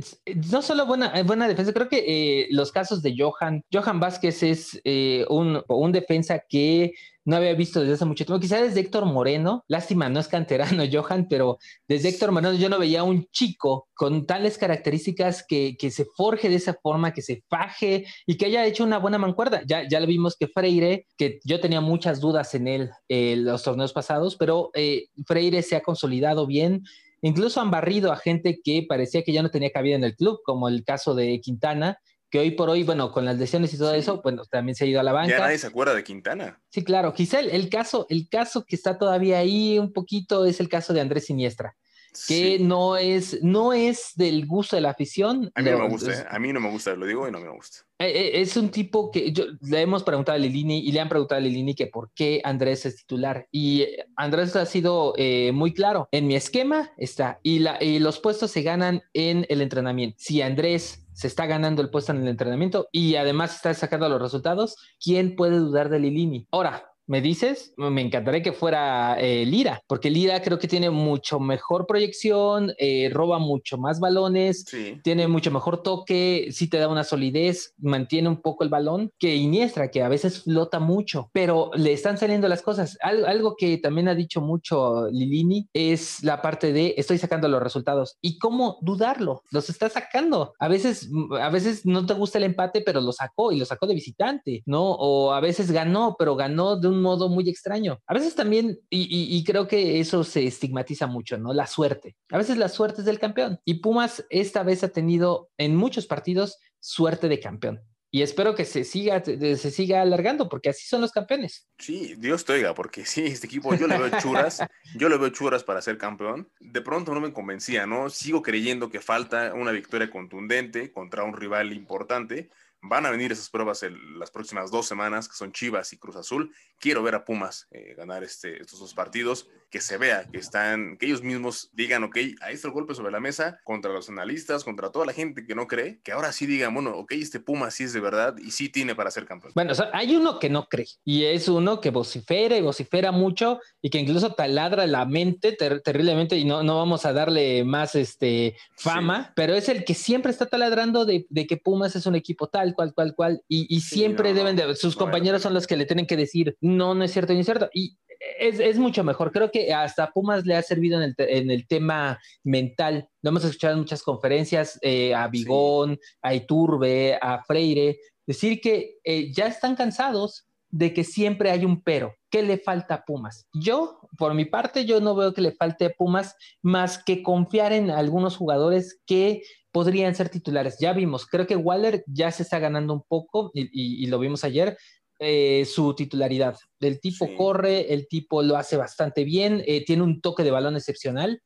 no 0.52 0.60
solo 0.60 0.84
buena, 0.84 1.22
buena 1.22 1.48
defensa, 1.48 1.72
creo 1.72 1.88
que 1.88 2.04
eh, 2.06 2.48
los 2.50 2.72
casos 2.72 3.02
de 3.02 3.14
Johan, 3.16 3.64
Johan 3.72 3.98
Vázquez 3.98 4.42
es 4.42 4.80
eh, 4.84 5.24
un, 5.30 5.62
un 5.66 5.92
defensa 5.92 6.40
que 6.46 6.92
no 7.26 7.36
había 7.36 7.54
visto 7.54 7.80
desde 7.80 7.94
hace 7.94 8.04
mucho 8.04 8.24
tiempo, 8.24 8.40
quizás 8.40 8.62
desde 8.62 8.80
Héctor 8.80 9.04
Moreno, 9.04 9.64
lástima, 9.66 10.08
no 10.08 10.20
es 10.20 10.28
canterano 10.28 10.84
Johan, 10.90 11.26
pero 11.28 11.58
desde 11.88 12.10
Héctor 12.10 12.30
Moreno 12.30 12.54
yo 12.54 12.68
no 12.68 12.78
veía 12.78 13.02
un 13.02 13.26
chico 13.32 13.88
con 13.94 14.26
tales 14.26 14.56
características 14.56 15.44
que, 15.46 15.76
que 15.76 15.90
se 15.90 16.04
forje 16.04 16.48
de 16.48 16.54
esa 16.54 16.74
forma, 16.80 17.12
que 17.12 17.22
se 17.22 17.42
faje 17.48 18.06
y 18.26 18.36
que 18.36 18.46
haya 18.46 18.64
hecho 18.64 18.84
una 18.84 18.98
buena 18.98 19.18
mancuerda. 19.18 19.62
Ya, 19.66 19.88
ya 19.88 19.98
lo 19.98 20.06
vimos 20.06 20.36
que 20.36 20.46
Freire, 20.46 21.06
que 21.18 21.40
yo 21.44 21.58
tenía 21.58 21.80
muchas 21.80 22.20
dudas 22.20 22.54
en 22.54 22.68
él 22.68 22.90
eh, 23.08 23.34
los 23.36 23.64
torneos 23.64 23.92
pasados, 23.92 24.36
pero 24.36 24.70
eh, 24.74 25.08
Freire 25.26 25.62
se 25.62 25.74
ha 25.74 25.82
consolidado 25.82 26.46
bien, 26.46 26.84
incluso 27.22 27.60
han 27.60 27.72
barrido 27.72 28.12
a 28.12 28.16
gente 28.16 28.60
que 28.62 28.86
parecía 28.88 29.24
que 29.24 29.32
ya 29.32 29.42
no 29.42 29.50
tenía 29.50 29.70
cabida 29.70 29.96
en 29.96 30.04
el 30.04 30.14
club, 30.14 30.38
como 30.44 30.68
el 30.68 30.84
caso 30.84 31.16
de 31.16 31.40
Quintana, 31.40 31.98
que 32.36 32.40
hoy 32.40 32.50
por 32.50 32.68
hoy, 32.68 32.82
bueno, 32.82 33.10
con 33.10 33.24
las 33.24 33.38
lesiones 33.38 33.72
y 33.72 33.78
todo 33.78 33.92
sí. 33.92 33.98
eso, 33.98 34.20
bueno, 34.22 34.44
también 34.44 34.76
se 34.76 34.84
ha 34.84 34.86
ido 34.86 35.00
a 35.00 35.02
la 35.02 35.12
banca. 35.12 35.36
Ya 35.36 35.38
nadie 35.38 35.58
se 35.58 35.66
acuerda 35.66 35.94
de 35.94 36.04
Quintana. 36.04 36.60
Sí, 36.68 36.84
claro. 36.84 37.14
Quizá 37.14 37.40
el, 37.40 37.50
el 37.50 37.70
caso, 37.70 38.06
el 38.10 38.28
caso 38.28 38.64
que 38.64 38.76
está 38.76 38.98
todavía 38.98 39.38
ahí 39.38 39.78
un 39.78 39.92
poquito 39.92 40.44
es 40.44 40.60
el 40.60 40.68
caso 40.68 40.92
de 40.92 41.00
Andrés 41.00 41.26
Siniestra 41.26 41.76
que 42.26 42.58
sí. 42.58 42.62
no 42.62 42.96
es 42.96 43.42
no 43.42 43.72
es 43.72 44.12
del 44.14 44.46
gusto 44.46 44.76
de 44.76 44.82
la 44.82 44.90
afición. 44.90 45.50
A 45.54 45.62
mí 45.62 45.70
no 45.70 45.78
me 45.78 45.88
gusta, 45.88 46.12
es, 46.12 46.24
a 46.28 46.38
mí 46.38 46.52
no 46.52 46.60
me 46.60 46.70
gusta, 46.70 46.94
lo 46.94 47.06
digo 47.06 47.28
y 47.28 47.32
no 47.32 47.40
me 47.40 47.50
gusta. 47.50 47.78
Es 47.98 48.56
un 48.56 48.70
tipo 48.70 49.10
que 49.10 49.32
yo, 49.32 49.44
le 49.62 49.80
hemos 49.80 50.02
preguntado 50.02 50.36
a 50.36 50.38
Lilini 50.38 50.80
y 50.80 50.92
le 50.92 51.00
han 51.00 51.08
preguntado 51.08 51.38
a 51.38 51.42
Lilini 51.42 51.74
que 51.74 51.86
por 51.86 52.10
qué 52.14 52.42
Andrés 52.44 52.84
es 52.84 52.96
titular. 52.96 53.46
Y 53.50 53.86
Andrés 54.16 54.54
ha 54.56 54.66
sido 54.66 55.14
eh, 55.16 55.50
muy 55.52 55.72
claro. 55.72 56.08
En 56.12 56.26
mi 56.26 56.36
esquema 56.36 56.90
está. 56.98 57.40
Y, 57.42 57.60
la, 57.60 57.82
y 57.82 57.98
los 57.98 58.18
puestos 58.20 58.50
se 58.50 58.62
ganan 58.62 59.02
en 59.14 59.46
el 59.48 59.62
entrenamiento. 59.62 60.16
Si 60.18 60.42
Andrés 60.42 61.06
se 61.14 61.26
está 61.26 61.46
ganando 61.46 61.80
el 61.80 61.88
puesto 61.88 62.12
en 62.12 62.20
el 62.20 62.28
entrenamiento 62.28 62.88
y 62.92 63.14
además 63.14 63.56
está 63.56 63.72
sacando 63.72 64.08
los 64.10 64.20
resultados, 64.20 64.76
¿quién 65.02 65.34
puede 65.34 65.56
dudar 65.56 65.88
de 65.88 65.98
Lilini? 65.98 66.46
Ahora, 66.50 66.92
me 67.06 67.20
dices, 67.20 67.72
me 67.76 68.00
encantaría 68.00 68.42
que 68.42 68.52
fuera 68.52 69.16
eh, 69.20 69.44
Lira, 69.46 69.82
porque 69.86 70.10
Lira 70.10 70.42
creo 70.42 70.58
que 70.58 70.68
tiene 70.68 70.90
mucho 70.90 71.38
mejor 71.38 71.86
proyección, 71.86 72.72
eh, 72.78 73.10
roba 73.12 73.38
mucho 73.38 73.78
más 73.78 74.00
balones, 74.00 74.64
sí. 74.66 75.00
tiene 75.02 75.28
mucho 75.28 75.50
mejor 75.50 75.82
toque, 75.82 76.48
sí 76.50 76.68
te 76.68 76.78
da 76.78 76.88
una 76.88 77.04
solidez, 77.04 77.74
mantiene 77.78 78.28
un 78.28 78.40
poco 78.40 78.64
el 78.64 78.70
balón, 78.70 79.10
que 79.18 79.36
Iniestra, 79.36 79.90
que 79.90 80.02
a 80.02 80.08
veces 80.08 80.42
flota 80.42 80.80
mucho, 80.80 81.30
pero 81.32 81.70
le 81.74 81.92
están 81.92 82.18
saliendo 82.18 82.48
las 82.48 82.62
cosas. 82.62 82.98
Algo, 83.00 83.26
algo 83.26 83.56
que 83.56 83.78
también 83.78 84.08
ha 84.08 84.14
dicho 84.14 84.40
mucho 84.40 85.08
Lilini 85.10 85.68
es 85.72 86.22
la 86.22 86.42
parte 86.42 86.72
de 86.72 86.94
estoy 86.96 87.18
sacando 87.18 87.48
los 87.48 87.62
resultados. 87.62 88.16
¿Y 88.20 88.38
cómo 88.38 88.78
dudarlo? 88.82 89.42
Los 89.50 89.70
está 89.70 89.88
sacando. 89.88 90.54
A 90.58 90.68
veces, 90.68 91.08
a 91.40 91.50
veces 91.50 91.86
no 91.86 92.04
te 92.06 92.14
gusta 92.14 92.38
el 92.38 92.44
empate, 92.44 92.80
pero 92.80 93.00
lo 93.00 93.12
sacó 93.12 93.52
y 93.52 93.58
lo 93.58 93.64
sacó 93.64 93.86
de 93.86 93.94
visitante, 93.94 94.62
¿no? 94.66 94.92
O 94.92 95.32
a 95.32 95.40
veces 95.40 95.70
ganó, 95.70 96.16
pero 96.18 96.36
ganó 96.36 96.76
de 96.76 96.88
un 96.88 96.95
modo 97.00 97.28
muy 97.28 97.48
extraño. 97.48 98.00
A 98.06 98.14
veces 98.14 98.34
también, 98.34 98.78
y, 98.90 99.02
y, 99.02 99.36
y, 99.36 99.44
creo 99.44 99.68
que 99.68 100.00
eso 100.00 100.24
se 100.24 100.46
estigmatiza 100.46 101.06
mucho, 101.06 101.38
¿no? 101.38 101.52
La 101.52 101.66
suerte. 101.66 102.16
A 102.30 102.38
veces 102.38 102.58
la 102.58 102.68
suerte 102.68 103.00
es 103.00 103.06
del 103.06 103.18
campeón. 103.18 103.60
Y 103.64 103.74
Pumas 103.80 104.24
esta 104.30 104.62
vez 104.62 104.84
ha 104.84 104.88
tenido 104.88 105.50
en 105.58 105.76
muchos 105.76 106.06
partidos 106.06 106.58
suerte 106.80 107.28
de 107.28 107.40
campeón. 107.40 107.82
Y 108.10 108.22
espero 108.22 108.54
que 108.54 108.64
se 108.64 108.84
siga, 108.84 109.22
se 109.22 109.70
siga 109.70 110.00
alargando, 110.00 110.48
porque 110.48 110.70
así 110.70 110.86
son 110.86 111.00
los 111.00 111.12
campeones. 111.12 111.68
Sí, 111.78 112.14
Dios 112.16 112.44
te 112.44 112.54
oiga, 112.54 112.72
porque 112.72 113.04
sí, 113.04 113.24
este 113.24 113.46
equipo 113.46 113.74
yo 113.74 113.86
le 113.86 113.98
veo 113.98 114.20
churas, 114.20 114.62
yo 114.96 115.08
le 115.08 115.18
veo 115.18 115.28
churas 115.30 115.64
para 115.64 115.82
ser 115.82 115.98
campeón. 115.98 116.48
De 116.60 116.80
pronto 116.80 117.12
no 117.12 117.20
me 117.20 117.32
convencía, 117.32 117.84
¿no? 117.86 118.08
Sigo 118.08 118.40
creyendo 118.40 118.88
que 118.88 119.00
falta 119.00 119.52
una 119.52 119.72
victoria 119.72 120.10
contundente 120.10 120.92
contra 120.92 121.24
un 121.24 121.34
rival 121.34 121.72
importante 121.72 122.48
Van 122.82 123.06
a 123.06 123.10
venir 123.10 123.32
esas 123.32 123.50
pruebas 123.50 123.82
en 123.82 124.18
las 124.18 124.30
próximas 124.30 124.70
dos 124.70 124.86
semanas, 124.86 125.28
que 125.28 125.34
son 125.34 125.52
Chivas 125.52 125.92
y 125.92 125.98
Cruz 125.98 126.16
Azul. 126.16 126.52
Quiero 126.78 127.02
ver 127.02 127.14
a 127.14 127.24
Pumas 127.24 127.66
eh, 127.70 127.94
ganar 127.96 128.22
este, 128.22 128.60
estos 128.60 128.78
dos 128.78 128.94
partidos, 128.94 129.48
que 129.70 129.80
se 129.80 129.98
vea, 129.98 130.28
que 130.30 130.38
están, 130.38 130.96
que 130.96 131.06
ellos 131.06 131.22
mismos 131.22 131.70
digan, 131.72 132.04
ok, 132.04 132.16
ahí 132.40 132.54
está 132.54 132.68
el 132.68 132.74
golpe 132.74 132.94
sobre 132.94 133.10
la 133.10 133.20
mesa 133.20 133.60
contra 133.64 133.92
los 133.92 134.08
analistas, 134.08 134.64
contra 134.64 134.90
toda 134.90 135.06
la 135.06 135.12
gente 135.12 135.44
que 135.44 135.54
no 135.54 135.66
cree, 135.66 136.00
que 136.02 136.12
ahora 136.12 136.32
sí 136.32 136.46
digan, 136.46 136.72
bueno, 136.72 136.96
ok, 136.96 137.12
este 137.12 137.40
Pumas 137.40 137.74
sí 137.74 137.84
es 137.84 137.92
de 137.92 138.00
verdad 138.00 138.36
y 138.38 138.52
sí 138.52 138.68
tiene 138.68 138.94
para 138.94 139.10
ser 139.10 139.26
campeón. 139.26 139.52
Bueno, 139.54 139.72
o 139.72 139.74
sea, 139.74 139.90
hay 139.92 140.14
uno 140.14 140.38
que 140.38 140.48
no 140.48 140.66
cree 140.68 140.86
y 141.04 141.24
es 141.24 141.48
uno 141.48 141.80
que 141.80 141.90
vocifera 141.90 142.56
y 142.56 142.62
vocifera 142.62 143.10
mucho 143.10 143.60
y 143.82 143.90
que 143.90 143.98
incluso 143.98 144.34
taladra 144.34 144.86
la 144.86 145.04
mente 145.04 145.52
ter 145.52 145.80
terriblemente 145.80 146.36
y 146.36 146.44
no, 146.44 146.62
no 146.62 146.76
vamos 146.76 147.04
a 147.04 147.12
darle 147.12 147.64
más 147.64 147.94
este, 147.94 148.56
fama, 148.76 149.24
sí. 149.24 149.32
pero 149.34 149.54
es 149.54 149.68
el 149.68 149.84
que 149.84 149.94
siempre 149.94 150.30
está 150.30 150.46
taladrando 150.46 151.04
de, 151.04 151.26
de 151.28 151.46
que 151.46 151.56
Pumas 151.56 151.96
es 151.96 152.06
un 152.06 152.14
equipo 152.14 152.48
tal 152.48 152.65
cual, 152.74 152.94
cual, 152.94 153.14
cual, 153.14 153.42
y, 153.48 153.74
y 153.74 153.80
sí, 153.80 153.96
siempre 153.96 154.30
no, 154.30 154.36
deben 154.36 154.56
de, 154.56 154.74
sus 154.76 154.96
no, 154.96 155.04
compañeros 155.04 155.42
son 155.42 155.54
los 155.54 155.66
que 155.66 155.76
le 155.76 155.86
tienen 155.86 156.06
que 156.06 156.16
decir, 156.16 156.56
no, 156.60 156.94
no 156.94 157.04
es 157.04 157.12
cierto, 157.12 157.32
no 157.32 157.40
es 157.40 157.46
cierto, 157.46 157.68
y 157.72 157.98
es, 158.38 158.60
es, 158.60 158.78
mucho 158.78 159.04
mejor, 159.04 159.32
creo 159.32 159.50
que 159.50 159.72
hasta 159.72 160.10
Pumas 160.10 160.46
le 160.46 160.56
ha 160.56 160.62
servido 160.62 161.00
en 161.00 161.14
el, 161.16 161.28
en 161.28 161.50
el 161.50 161.66
tema 161.66 162.18
mental, 162.44 163.08
lo 163.22 163.30
hemos 163.30 163.44
escuchado 163.44 163.74
en 163.74 163.80
muchas 163.80 164.02
conferencias, 164.02 164.78
eh, 164.82 165.14
a 165.14 165.28
Bigón, 165.28 165.94
sí. 165.94 166.00
a 166.22 166.34
Iturbe, 166.34 167.18
a 167.20 167.42
Freire, 167.44 167.98
decir 168.26 168.60
que 168.60 168.96
eh, 169.04 169.32
ya 169.32 169.46
están 169.46 169.76
cansados 169.76 170.46
de 170.70 170.92
que 170.92 171.04
siempre 171.04 171.50
hay 171.50 171.64
un 171.64 171.82
pero. 171.82 172.14
¿Qué 172.30 172.42
le 172.42 172.58
falta 172.58 172.94
a 172.94 173.04
Pumas? 173.04 173.46
Yo, 173.52 174.00
por 174.18 174.34
mi 174.34 174.44
parte, 174.44 174.84
yo 174.84 175.00
no 175.00 175.14
veo 175.14 175.32
que 175.32 175.40
le 175.40 175.52
falte 175.52 175.86
a 175.86 175.90
Pumas 175.90 176.34
más 176.60 177.02
que 177.02 177.22
confiar 177.22 177.72
en 177.72 177.90
algunos 177.90 178.36
jugadores 178.36 179.00
que 179.06 179.42
podrían 179.76 180.14
ser 180.14 180.30
titulares. 180.30 180.78
Ya 180.78 180.94
vimos, 180.94 181.26
creo 181.26 181.46
que 181.46 181.54
Waller 181.54 182.02
ya 182.06 182.30
se 182.30 182.44
está 182.44 182.58
ganando 182.58 182.94
un 182.94 183.02
poco 183.06 183.50
y, 183.52 183.64
y, 183.64 184.04
y 184.04 184.06
lo 184.06 184.18
vimos 184.18 184.42
ayer. 184.42 184.78
Eh, 185.18 185.66
su 185.66 185.94
titularidad. 185.94 186.56
El 186.80 186.98
tipo 186.98 187.26
sí. 187.26 187.34
corre, 187.36 187.92
el 187.92 188.08
tipo 188.08 188.42
lo 188.42 188.56
hace 188.56 188.78
bastante 188.78 189.24
bien, 189.24 189.62
eh, 189.66 189.84
tiene 189.84 190.02
un 190.02 190.22
toque 190.22 190.44
de 190.44 190.50
balón 190.50 190.76
excepcional. 190.76 191.42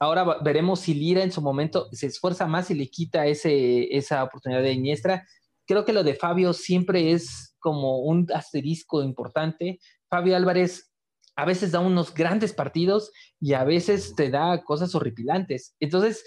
Ahora 0.00 0.38
veremos 0.42 0.80
si 0.80 0.94
Lira 0.94 1.22
en 1.22 1.30
su 1.30 1.42
momento 1.42 1.88
se 1.92 2.06
esfuerza 2.06 2.46
más 2.46 2.70
y 2.70 2.74
le 2.74 2.88
quita 2.88 3.26
ese, 3.26 3.94
esa 3.94 4.24
oportunidad 4.24 4.62
de 4.62 4.72
Iniestra. 4.72 5.26
Creo 5.66 5.84
que 5.84 5.92
lo 5.92 6.04
de 6.04 6.14
Fabio 6.14 6.54
siempre 6.54 7.12
es 7.12 7.54
como 7.58 7.98
un 7.98 8.26
asterisco 8.32 9.02
importante. 9.02 9.78
Fabio 10.08 10.36
Álvarez 10.36 10.90
a 11.36 11.44
veces 11.44 11.72
da 11.72 11.80
unos 11.80 12.14
grandes 12.14 12.54
partidos 12.54 13.10
y 13.38 13.52
a 13.52 13.64
veces 13.64 14.14
te 14.14 14.30
da 14.30 14.62
cosas 14.64 14.94
horripilantes. 14.94 15.74
Entonces, 15.80 16.24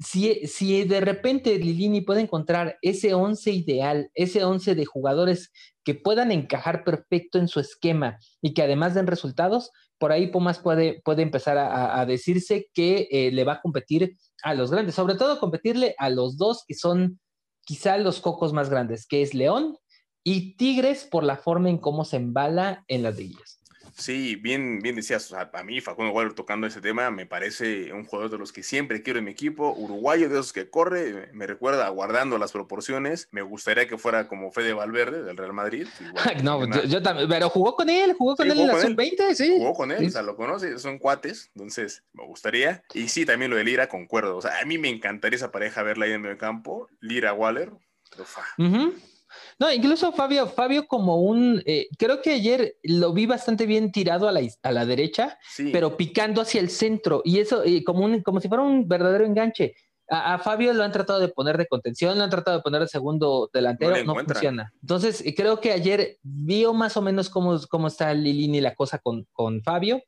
si, 0.00 0.46
si 0.46 0.84
de 0.84 1.00
repente 1.00 1.58
Lilini 1.58 2.00
puede 2.00 2.22
encontrar 2.22 2.78
ese 2.80 3.12
11 3.12 3.52
ideal, 3.52 4.10
ese 4.14 4.44
11 4.44 4.74
de 4.74 4.86
jugadores 4.86 5.52
que 5.84 5.94
puedan 5.94 6.32
encajar 6.32 6.84
perfecto 6.84 7.38
en 7.38 7.48
su 7.48 7.60
esquema 7.60 8.18
y 8.40 8.54
que 8.54 8.62
además 8.62 8.94
den 8.94 9.06
resultados, 9.06 9.70
por 9.98 10.12
ahí 10.12 10.28
Pumas 10.28 10.58
puede, 10.58 11.02
puede 11.04 11.22
empezar 11.22 11.58
a, 11.58 12.00
a 12.00 12.06
decirse 12.06 12.68
que 12.72 13.08
eh, 13.10 13.30
le 13.30 13.44
va 13.44 13.54
a 13.54 13.60
competir 13.60 14.16
a 14.42 14.54
los 14.54 14.70
grandes, 14.70 14.94
sobre 14.94 15.16
todo 15.16 15.38
competirle 15.38 15.94
a 15.98 16.08
los 16.08 16.38
dos 16.38 16.64
que 16.66 16.74
son 16.74 17.20
quizá 17.66 17.98
los 17.98 18.20
cocos 18.20 18.54
más 18.54 18.70
grandes, 18.70 19.06
que 19.06 19.20
es 19.20 19.34
León 19.34 19.76
y 20.24 20.56
Tigres 20.56 21.04
por 21.04 21.24
la 21.24 21.36
forma 21.36 21.68
en 21.68 21.78
cómo 21.78 22.06
se 22.06 22.16
embala 22.16 22.84
en 22.88 23.02
las 23.02 23.18
liguillas. 23.18 23.59
Sí, 24.00 24.36
bien, 24.36 24.80
bien 24.80 24.96
decías, 24.96 25.32
a 25.32 25.62
mí 25.62 25.80
Facundo 25.80 26.12
Waller 26.12 26.32
tocando 26.32 26.66
ese 26.66 26.80
tema, 26.80 27.10
me 27.10 27.26
parece 27.26 27.92
un 27.92 28.06
jugador 28.06 28.30
de 28.30 28.38
los 28.38 28.50
que 28.50 28.62
siempre 28.62 29.02
quiero 29.02 29.18
en 29.18 29.26
mi 29.26 29.30
equipo, 29.30 29.74
uruguayo 29.76 30.28
de 30.28 30.36
esos 30.36 30.54
que 30.54 30.70
corre, 30.70 31.28
me 31.34 31.46
recuerda 31.46 31.86
guardando 31.90 32.38
las 32.38 32.52
proporciones, 32.52 33.28
me 33.30 33.42
gustaría 33.42 33.86
que 33.86 33.98
fuera 33.98 34.26
como 34.26 34.50
Fede 34.52 34.72
Valverde 34.72 35.22
del 35.22 35.36
Real 35.36 35.52
Madrid. 35.52 35.86
no, 36.42 36.66
yo, 36.84 37.02
también, 37.02 37.28
pero 37.28 37.50
jugó 37.50 37.76
con 37.76 37.90
él, 37.90 38.14
jugó 38.14 38.36
con 38.36 38.50
él 38.50 38.58
en 38.58 38.66
la 38.68 38.80
sub-20, 38.80 39.34
sí. 39.34 39.54
Jugó 39.58 39.74
con 39.74 39.92
él, 39.92 40.06
o 40.06 40.10
sea, 40.10 40.22
lo 40.22 40.34
conoce, 40.34 40.78
son 40.78 40.98
cuates, 40.98 41.50
entonces 41.54 42.02
me 42.14 42.24
gustaría. 42.24 42.82
Y 42.94 43.08
sí, 43.08 43.26
también 43.26 43.50
lo 43.50 43.58
de 43.58 43.64
Lira, 43.64 43.88
concuerdo, 43.88 44.38
o 44.38 44.42
sea, 44.42 44.60
a 44.60 44.64
mí 44.64 44.78
me 44.78 44.88
encantaría 44.88 45.36
esa 45.36 45.52
pareja 45.52 45.82
verla 45.82 46.06
ahí 46.06 46.12
en 46.12 46.24
el 46.24 46.38
campo, 46.38 46.88
Lira-Waller, 47.00 47.70
no, 49.58 49.72
incluso 49.72 50.12
Fabio, 50.12 50.46
Fabio 50.46 50.86
como 50.86 51.20
un, 51.20 51.62
eh, 51.66 51.88
creo 51.98 52.22
que 52.22 52.34
ayer 52.34 52.76
lo 52.82 53.12
vi 53.12 53.26
bastante 53.26 53.66
bien 53.66 53.92
tirado 53.92 54.28
a 54.28 54.32
la, 54.32 54.40
a 54.62 54.72
la 54.72 54.86
derecha, 54.86 55.38
pero 55.72 55.96
picando 55.96 56.40
hacia 56.40 56.60
el 56.60 56.70
centro 56.70 57.22
y 57.24 57.38
eso 57.38 57.62
eh, 57.64 57.84
como, 57.84 58.04
un, 58.04 58.22
como 58.22 58.40
si 58.40 58.48
fuera 58.48 58.62
un 58.62 58.88
verdadero 58.88 59.24
enganche. 59.24 59.74
A, 60.12 60.38
Fabio 60.38 60.72
lo 60.72 60.82
han 60.82 60.90
tratado 60.90 61.20
de 61.20 61.28
poner 61.28 61.56
de 61.56 61.68
contención, 61.68 62.18
lo 62.18 62.24
han 62.24 62.30
tratado 62.30 62.56
de 62.56 62.62
poner 62.64 62.80
de 62.80 62.88
segundo 62.88 63.48
delantero, 63.52 64.02
no, 64.04 64.16
funciona. 64.16 64.72
Entonces, 64.82 65.24
eh, 65.24 65.36
creo 65.36 65.60
que 65.60 65.70
ayer 65.70 66.18
vio 66.22 66.74
más 66.74 66.96
o 66.96 67.02
menos 67.02 67.30
cómo, 67.30 67.56
cómo 67.68 67.86
está 67.86 68.12
Lilini 68.12 68.60
la 68.60 68.74
cosa 68.74 68.98
con, 68.98 69.28
con 69.32 69.62
Fabio. 69.62 70.02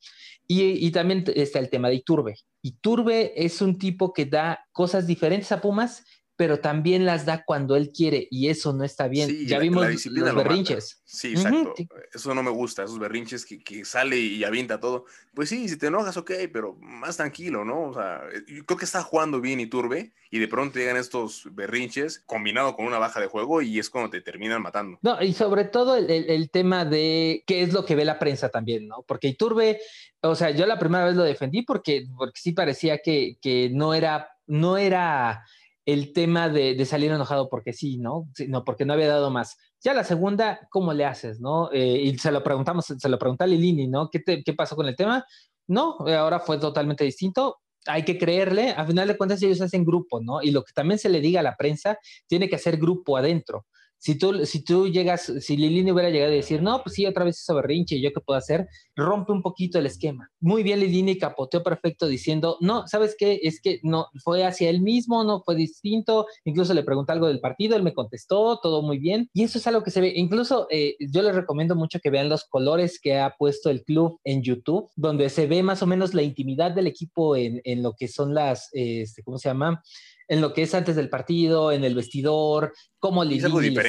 Y, 0.49 0.85
y, 0.85 0.91
también 0.91 1.25
está 1.37 1.61
el 1.61 1.71
tema 1.71 1.89
de 1.89 1.95
Iturbe. 1.95 2.35
Iturbe 2.63 3.33
es 3.37 3.63
un 3.63 3.79
tipo 3.79 4.13
que 4.13 4.27
da 4.27 4.67
cosas 4.73 5.07
diferentes 5.07 5.53
a 5.53 5.61
Pumas 5.61 6.05
pero 6.43 6.59
también 6.59 7.07
las 7.07 7.25
da 7.25 7.45
cuando 7.45 7.77
él 7.77 7.93
quiere 7.93 8.27
y 8.29 8.49
eso 8.49 8.73
no 8.73 8.83
está 8.83 9.07
bien. 9.07 9.47
ya 9.47 9.61
vimos 9.61 9.87
los 10.07 10.35
berrinches. 10.35 11.01
Sí, 11.05 11.35
exacto. 11.35 11.73
Eso 12.13 12.35
no 12.35 12.43
me 12.43 12.51
gusta, 12.51 12.83
esos 12.83 12.99
berrinches 12.99 13.47
que, 13.47 13.63
que, 13.63 13.85
sale 13.85 14.17
y 14.17 14.43
avienta 14.43 14.81
todo. 14.81 15.05
Pues 15.35 15.51
sí, 15.51 15.69
si 15.69 15.77
te 15.77 15.87
enojas, 15.87 16.17
ok, 16.17 16.33
pero 16.53 16.75
más 16.81 17.17
tranquilo, 17.17 17.65
¿no? 17.65 17.91
O 17.91 17.95
sea, 17.95 18.23
yo 18.49 18.67
creo 18.67 18.77
que 18.77 18.85
está 18.85 19.05
jugando 19.05 19.41
bien 19.41 19.61
y 19.61 19.67
turbe 19.67 20.15
y 20.33 20.41
de 20.41 20.49
pronto 20.49 20.81
llegan 20.81 20.97
estos 20.97 21.47
berrinches 21.53 22.19
combinado 22.27 22.75
con 22.75 22.87
una 22.87 22.99
baja 22.99 23.21
de 23.21 23.29
juego 23.29 23.63
y 23.63 23.79
es 23.79 23.89
cuando 23.89 24.11
te 24.11 24.21
terminan 24.21 24.63
matando. 24.63 24.99
No, 25.01 25.23
y 25.23 25.35
sobre 25.35 25.67
todo 25.67 25.95
el, 25.97 26.11
el, 26.11 26.51
tema 26.51 26.85
de 26.85 27.45
qué 27.47 27.63
es 27.63 27.73
lo 27.73 27.85
que 27.85 27.95
ve 27.95 28.05
la 28.05 28.19
prensa 28.19 28.49
también, 28.49 28.89
¿no? 28.89 29.05
Porque 29.07 29.29
Iturbe, 29.29 29.79
o 30.23 30.35
sea, 30.35 30.51
yo 30.51 30.67
la 30.67 30.81
primera 30.81 31.05
vez 31.05 31.15
lo 31.15 31.23
defendí 31.23 31.63
porque, 31.63 32.05
porque 32.17 32.41
sí 32.41 32.51
parecía 32.51 32.99
que, 32.99 33.37
que 33.41 33.71
no 33.73 33.95
era, 33.95 34.31
no 34.49 34.77
era 34.77 35.45
el 35.85 36.13
tema 36.13 36.49
de, 36.49 36.85
salir 36.85 37.11
enojado 37.11 37.49
porque 37.49 37.73
sí, 37.73 37.99
¿no? 37.99 38.29
no, 38.49 38.65
porque 38.65 38.85
no 38.85 38.93
había 38.93 39.09
dado 39.09 39.31
más. 39.31 39.57
Ya 39.83 39.95
la 39.95 40.05
segunda, 40.05 40.69
¿cómo 40.71 40.93
le 40.93 41.05
haces, 41.05 41.41
no? 41.41 41.71
Eh, 41.73 42.03
y 42.03 42.19
se 42.19 42.31
lo 42.31 42.43
preguntamos, 42.43 42.87
se 42.87 43.09
lo 43.09 43.19
preguntó 43.19 43.45
a 43.45 43.47
Lilini, 43.47 43.89
¿no? 43.89 44.09
¿Qué, 44.11 44.23
¿Qué 44.45 44.53
pasó 44.55 44.77
con 44.77 44.87
el 44.87 44.95
tema? 44.95 45.25
No, 45.67 45.97
ahora 46.07 46.39
fue 46.41 46.59
totalmente 46.59 47.05
distinto. 47.05 47.59
Hay 47.87 48.05
que 48.05 48.17
creerle, 48.17 48.71
a 48.71 48.87
final 48.87 49.09
de 49.09 49.17
cuentas 49.17 49.43
ellos 49.43 49.61
hacen 49.61 49.85
grupo, 49.85 50.21
¿no? 50.21 50.41
Y 50.41 50.53
lo 50.53 50.63
que 50.63 50.73
también 50.73 50.99
se 50.99 51.09
le 51.09 51.21
diga 51.21 51.41
a 51.41 51.43
la 51.43 51.57
prensa, 51.57 51.99
tiene 52.29 52.49
que 52.49 52.57
hacer 52.57 52.77
grupo 52.77 53.17
adentro 53.17 53.67
si 54.03 54.17
tú, 54.17 54.45
si 54.47 54.65
tú 54.65 54.89
llegas, 54.89 55.33
si 55.39 55.57
Lilini 55.57 55.93
hubiera 55.93 56.11
llegado 56.11 56.33
a 56.33 56.35
decir, 56.35 56.61
no, 56.61 56.83
pues 56.83 56.97
sí, 56.97 57.07
otra 57.07 57.23
vez 57.23 57.39
eso 57.39 57.55
berrinche, 57.55 58.01
¿yo 58.01 58.11
qué 58.13 58.21
puedo 58.21 58.37
hacer? 58.37 58.67
Rompe 58.97 59.31
un 59.31 59.43
poquito 59.43 59.79
el 59.79 59.87
esquema. 59.87 60.29
Muy 60.41 60.65
bien, 60.65 60.81
Lilini 60.81 61.17
capoteó 61.19 61.63
perfecto 61.63 62.09
diciendo, 62.09 62.57
no, 62.61 62.89
¿sabes 62.89 63.15
qué? 63.17 63.39
Es 63.45 63.61
que 63.61 63.79
no, 63.85 64.09
fue 64.25 64.45
hacia 64.45 64.71
él 64.71 64.81
mismo, 64.81 65.23
no 65.23 65.41
fue 65.45 65.55
distinto. 65.55 66.27
Incluso 66.45 66.75
le 66.75 66.83
pregunté 66.83 67.13
algo 67.13 67.29
del 67.29 67.39
partido, 67.39 67.77
él 67.77 67.85
me 67.85 67.95
contestó, 67.95 68.59
todo 68.61 68.83
muy 68.83 68.99
bien. 68.99 69.31
Y 69.33 69.45
eso 69.45 69.59
es 69.59 69.69
algo 69.69 69.85
que 69.85 69.93
se 69.93 70.01
ve. 70.01 70.13
Incluso 70.17 70.67
eh, 70.71 70.97
yo 70.99 71.23
les 71.23 71.37
recomiendo 71.37 71.77
mucho 71.77 72.01
que 72.01 72.11
vean 72.11 72.29
los 72.29 72.43
colores 72.43 72.99
que 73.01 73.21
ha 73.21 73.37
puesto 73.39 73.71
el 73.71 73.85
club 73.85 74.19
en 74.25 74.43
YouTube, 74.43 74.91
donde 74.97 75.31
se 75.31 75.47
ve 75.47 75.63
más 75.63 75.81
o 75.81 75.87
menos 75.87 76.13
la 76.13 76.23
intimidad 76.23 76.73
del 76.73 76.89
equipo 76.89 77.37
en, 77.37 77.61
en 77.63 77.85
lo 77.85 77.95
que 77.95 78.09
son 78.09 78.35
las, 78.35 78.69
este, 78.73 79.23
¿cómo 79.23 79.39
se 79.39 79.49
llama? 79.49 79.81
En 80.29 80.41
lo 80.41 80.53
que 80.53 80.63
es 80.63 80.75
antes 80.75 80.97
del 80.97 81.09
partido, 81.09 81.73
en 81.73 81.85
el 81.85 81.95
vestidor, 81.95 82.73
cómo 82.99 83.25
le 83.25 83.43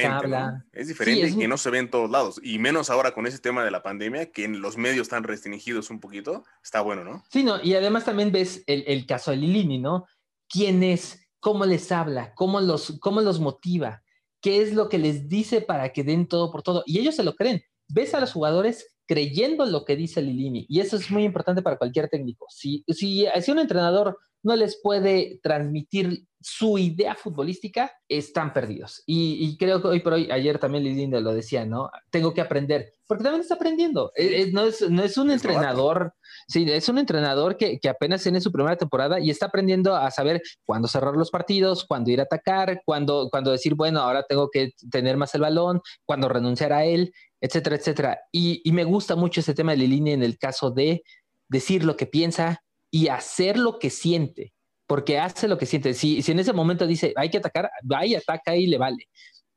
habla. 0.06 0.64
Es 0.72 0.88
diferente 0.88 1.28
y 1.28 1.36
que 1.36 1.48
no 1.48 1.56
se 1.56 1.70
ve 1.70 1.78
en 1.78 1.90
todos 1.90 2.10
lados. 2.10 2.40
Y 2.42 2.58
menos 2.58 2.90
ahora 2.90 3.12
con 3.12 3.26
ese 3.26 3.38
tema 3.38 3.64
de 3.64 3.70
la 3.70 3.82
pandemia, 3.82 4.30
que 4.30 4.44
en 4.44 4.60
los 4.60 4.76
medios 4.76 5.02
están 5.02 5.24
restringidos 5.24 5.90
un 5.90 6.00
poquito, 6.00 6.44
está 6.62 6.80
bueno, 6.80 7.04
¿no? 7.04 7.24
Sí, 7.30 7.42
no, 7.42 7.62
y 7.62 7.74
además 7.74 8.04
también 8.04 8.32
ves 8.32 8.62
el, 8.66 9.06
caso 9.06 9.30
de 9.30 9.38
Lilini, 9.38 9.78
¿no? 9.78 10.06
¿Quién 10.48 10.82
es? 10.82 11.20
¿Cómo 11.40 11.66
les 11.66 11.92
habla? 11.92 12.34
¿Cómo 12.34 12.60
los, 12.60 12.98
¿Cómo 13.00 13.20
los 13.20 13.40
motiva? 13.40 14.02
¿Qué 14.40 14.62
es 14.62 14.74
lo 14.74 14.88
que 14.88 14.98
les 14.98 15.28
dice 15.28 15.60
para 15.60 15.92
que 15.92 16.04
den 16.04 16.26
todo 16.26 16.50
por 16.50 16.62
todo? 16.62 16.82
Y 16.86 16.98
ellos 16.98 17.16
se 17.16 17.22
lo 17.22 17.34
creen. 17.34 17.62
Ves 17.88 18.14
a 18.14 18.20
los 18.20 18.32
jugadores 18.32 18.93
creyendo 19.06 19.66
lo 19.66 19.84
que 19.84 19.96
dice 19.96 20.22
Lilini. 20.22 20.66
Y 20.68 20.80
eso 20.80 20.96
es 20.96 21.10
muy 21.10 21.24
importante 21.24 21.62
para 21.62 21.76
cualquier 21.76 22.08
técnico. 22.08 22.46
Si, 22.48 22.84
si, 22.88 23.26
si 23.40 23.50
un 23.50 23.58
entrenador 23.58 24.18
no 24.44 24.54
les 24.54 24.80
puede 24.80 25.40
transmitir 25.42 26.26
su 26.44 26.76
idea 26.76 27.14
futbolística, 27.14 27.90
están 28.06 28.52
perdidos. 28.52 29.02
Y, 29.06 29.56
creo 29.56 29.80
que 29.80 29.88
hoy 29.88 30.00
por 30.00 30.12
hoy, 30.12 30.28
ayer 30.30 30.58
también 30.58 30.84
Lilinda 30.84 31.18
lo 31.18 31.32
decía, 31.32 31.64
¿no? 31.64 31.90
Tengo 32.10 32.34
que 32.34 32.42
aprender, 32.42 32.92
porque 33.06 33.24
también 33.24 33.40
está 33.40 33.54
aprendiendo. 33.54 34.12
Eh, 34.14 34.50
no, 34.52 34.64
es, 34.64 34.82
no 34.90 35.02
es 35.02 35.16
un 35.16 35.30
entrenador, 35.30 36.12
sí, 36.46 36.66
es 36.70 36.86
un 36.90 36.98
entrenador 36.98 37.56
que, 37.56 37.78
que, 37.80 37.88
apenas 37.88 38.22
tiene 38.22 38.42
su 38.42 38.52
primera 38.52 38.76
temporada 38.76 39.18
y 39.18 39.30
está 39.30 39.46
aprendiendo 39.46 39.96
a 39.96 40.10
saber 40.10 40.42
cuándo 40.66 40.86
cerrar 40.86 41.16
los 41.16 41.30
partidos, 41.30 41.86
cuándo 41.86 42.10
ir 42.10 42.20
a 42.20 42.24
atacar, 42.24 42.82
cuándo, 42.84 43.28
cuándo 43.30 43.50
decir, 43.50 43.74
bueno, 43.74 44.00
ahora 44.00 44.26
tengo 44.28 44.50
que 44.52 44.72
tener 44.90 45.16
más 45.16 45.34
el 45.34 45.40
balón, 45.40 45.80
cuándo 46.04 46.28
renunciar 46.28 46.74
a 46.74 46.84
él, 46.84 47.10
etcétera, 47.44 47.76
etcétera. 47.76 48.18
Y, 48.32 48.62
y 48.64 48.72
me 48.72 48.84
gusta 48.84 49.16
mucho 49.16 49.40
ese 49.40 49.54
tema 49.54 49.72
de 49.72 49.78
Lilini 49.78 50.12
en 50.12 50.22
el 50.22 50.38
caso 50.38 50.70
de 50.70 51.02
decir 51.48 51.84
lo 51.84 51.96
que 51.96 52.06
piensa, 52.06 52.64
y 52.94 53.08
hacer 53.08 53.58
lo 53.58 53.80
que 53.80 53.90
siente, 53.90 54.52
porque 54.86 55.18
hace 55.18 55.48
lo 55.48 55.58
que 55.58 55.66
siente. 55.66 55.94
Si, 55.94 56.22
si 56.22 56.30
en 56.30 56.38
ese 56.38 56.52
momento 56.52 56.86
dice, 56.86 57.12
hay 57.16 57.28
que 57.28 57.38
atacar, 57.38 57.68
va 57.92 58.06
y 58.06 58.14
ataca 58.14 58.54
y 58.54 58.68
le 58.68 58.78
vale. 58.78 59.08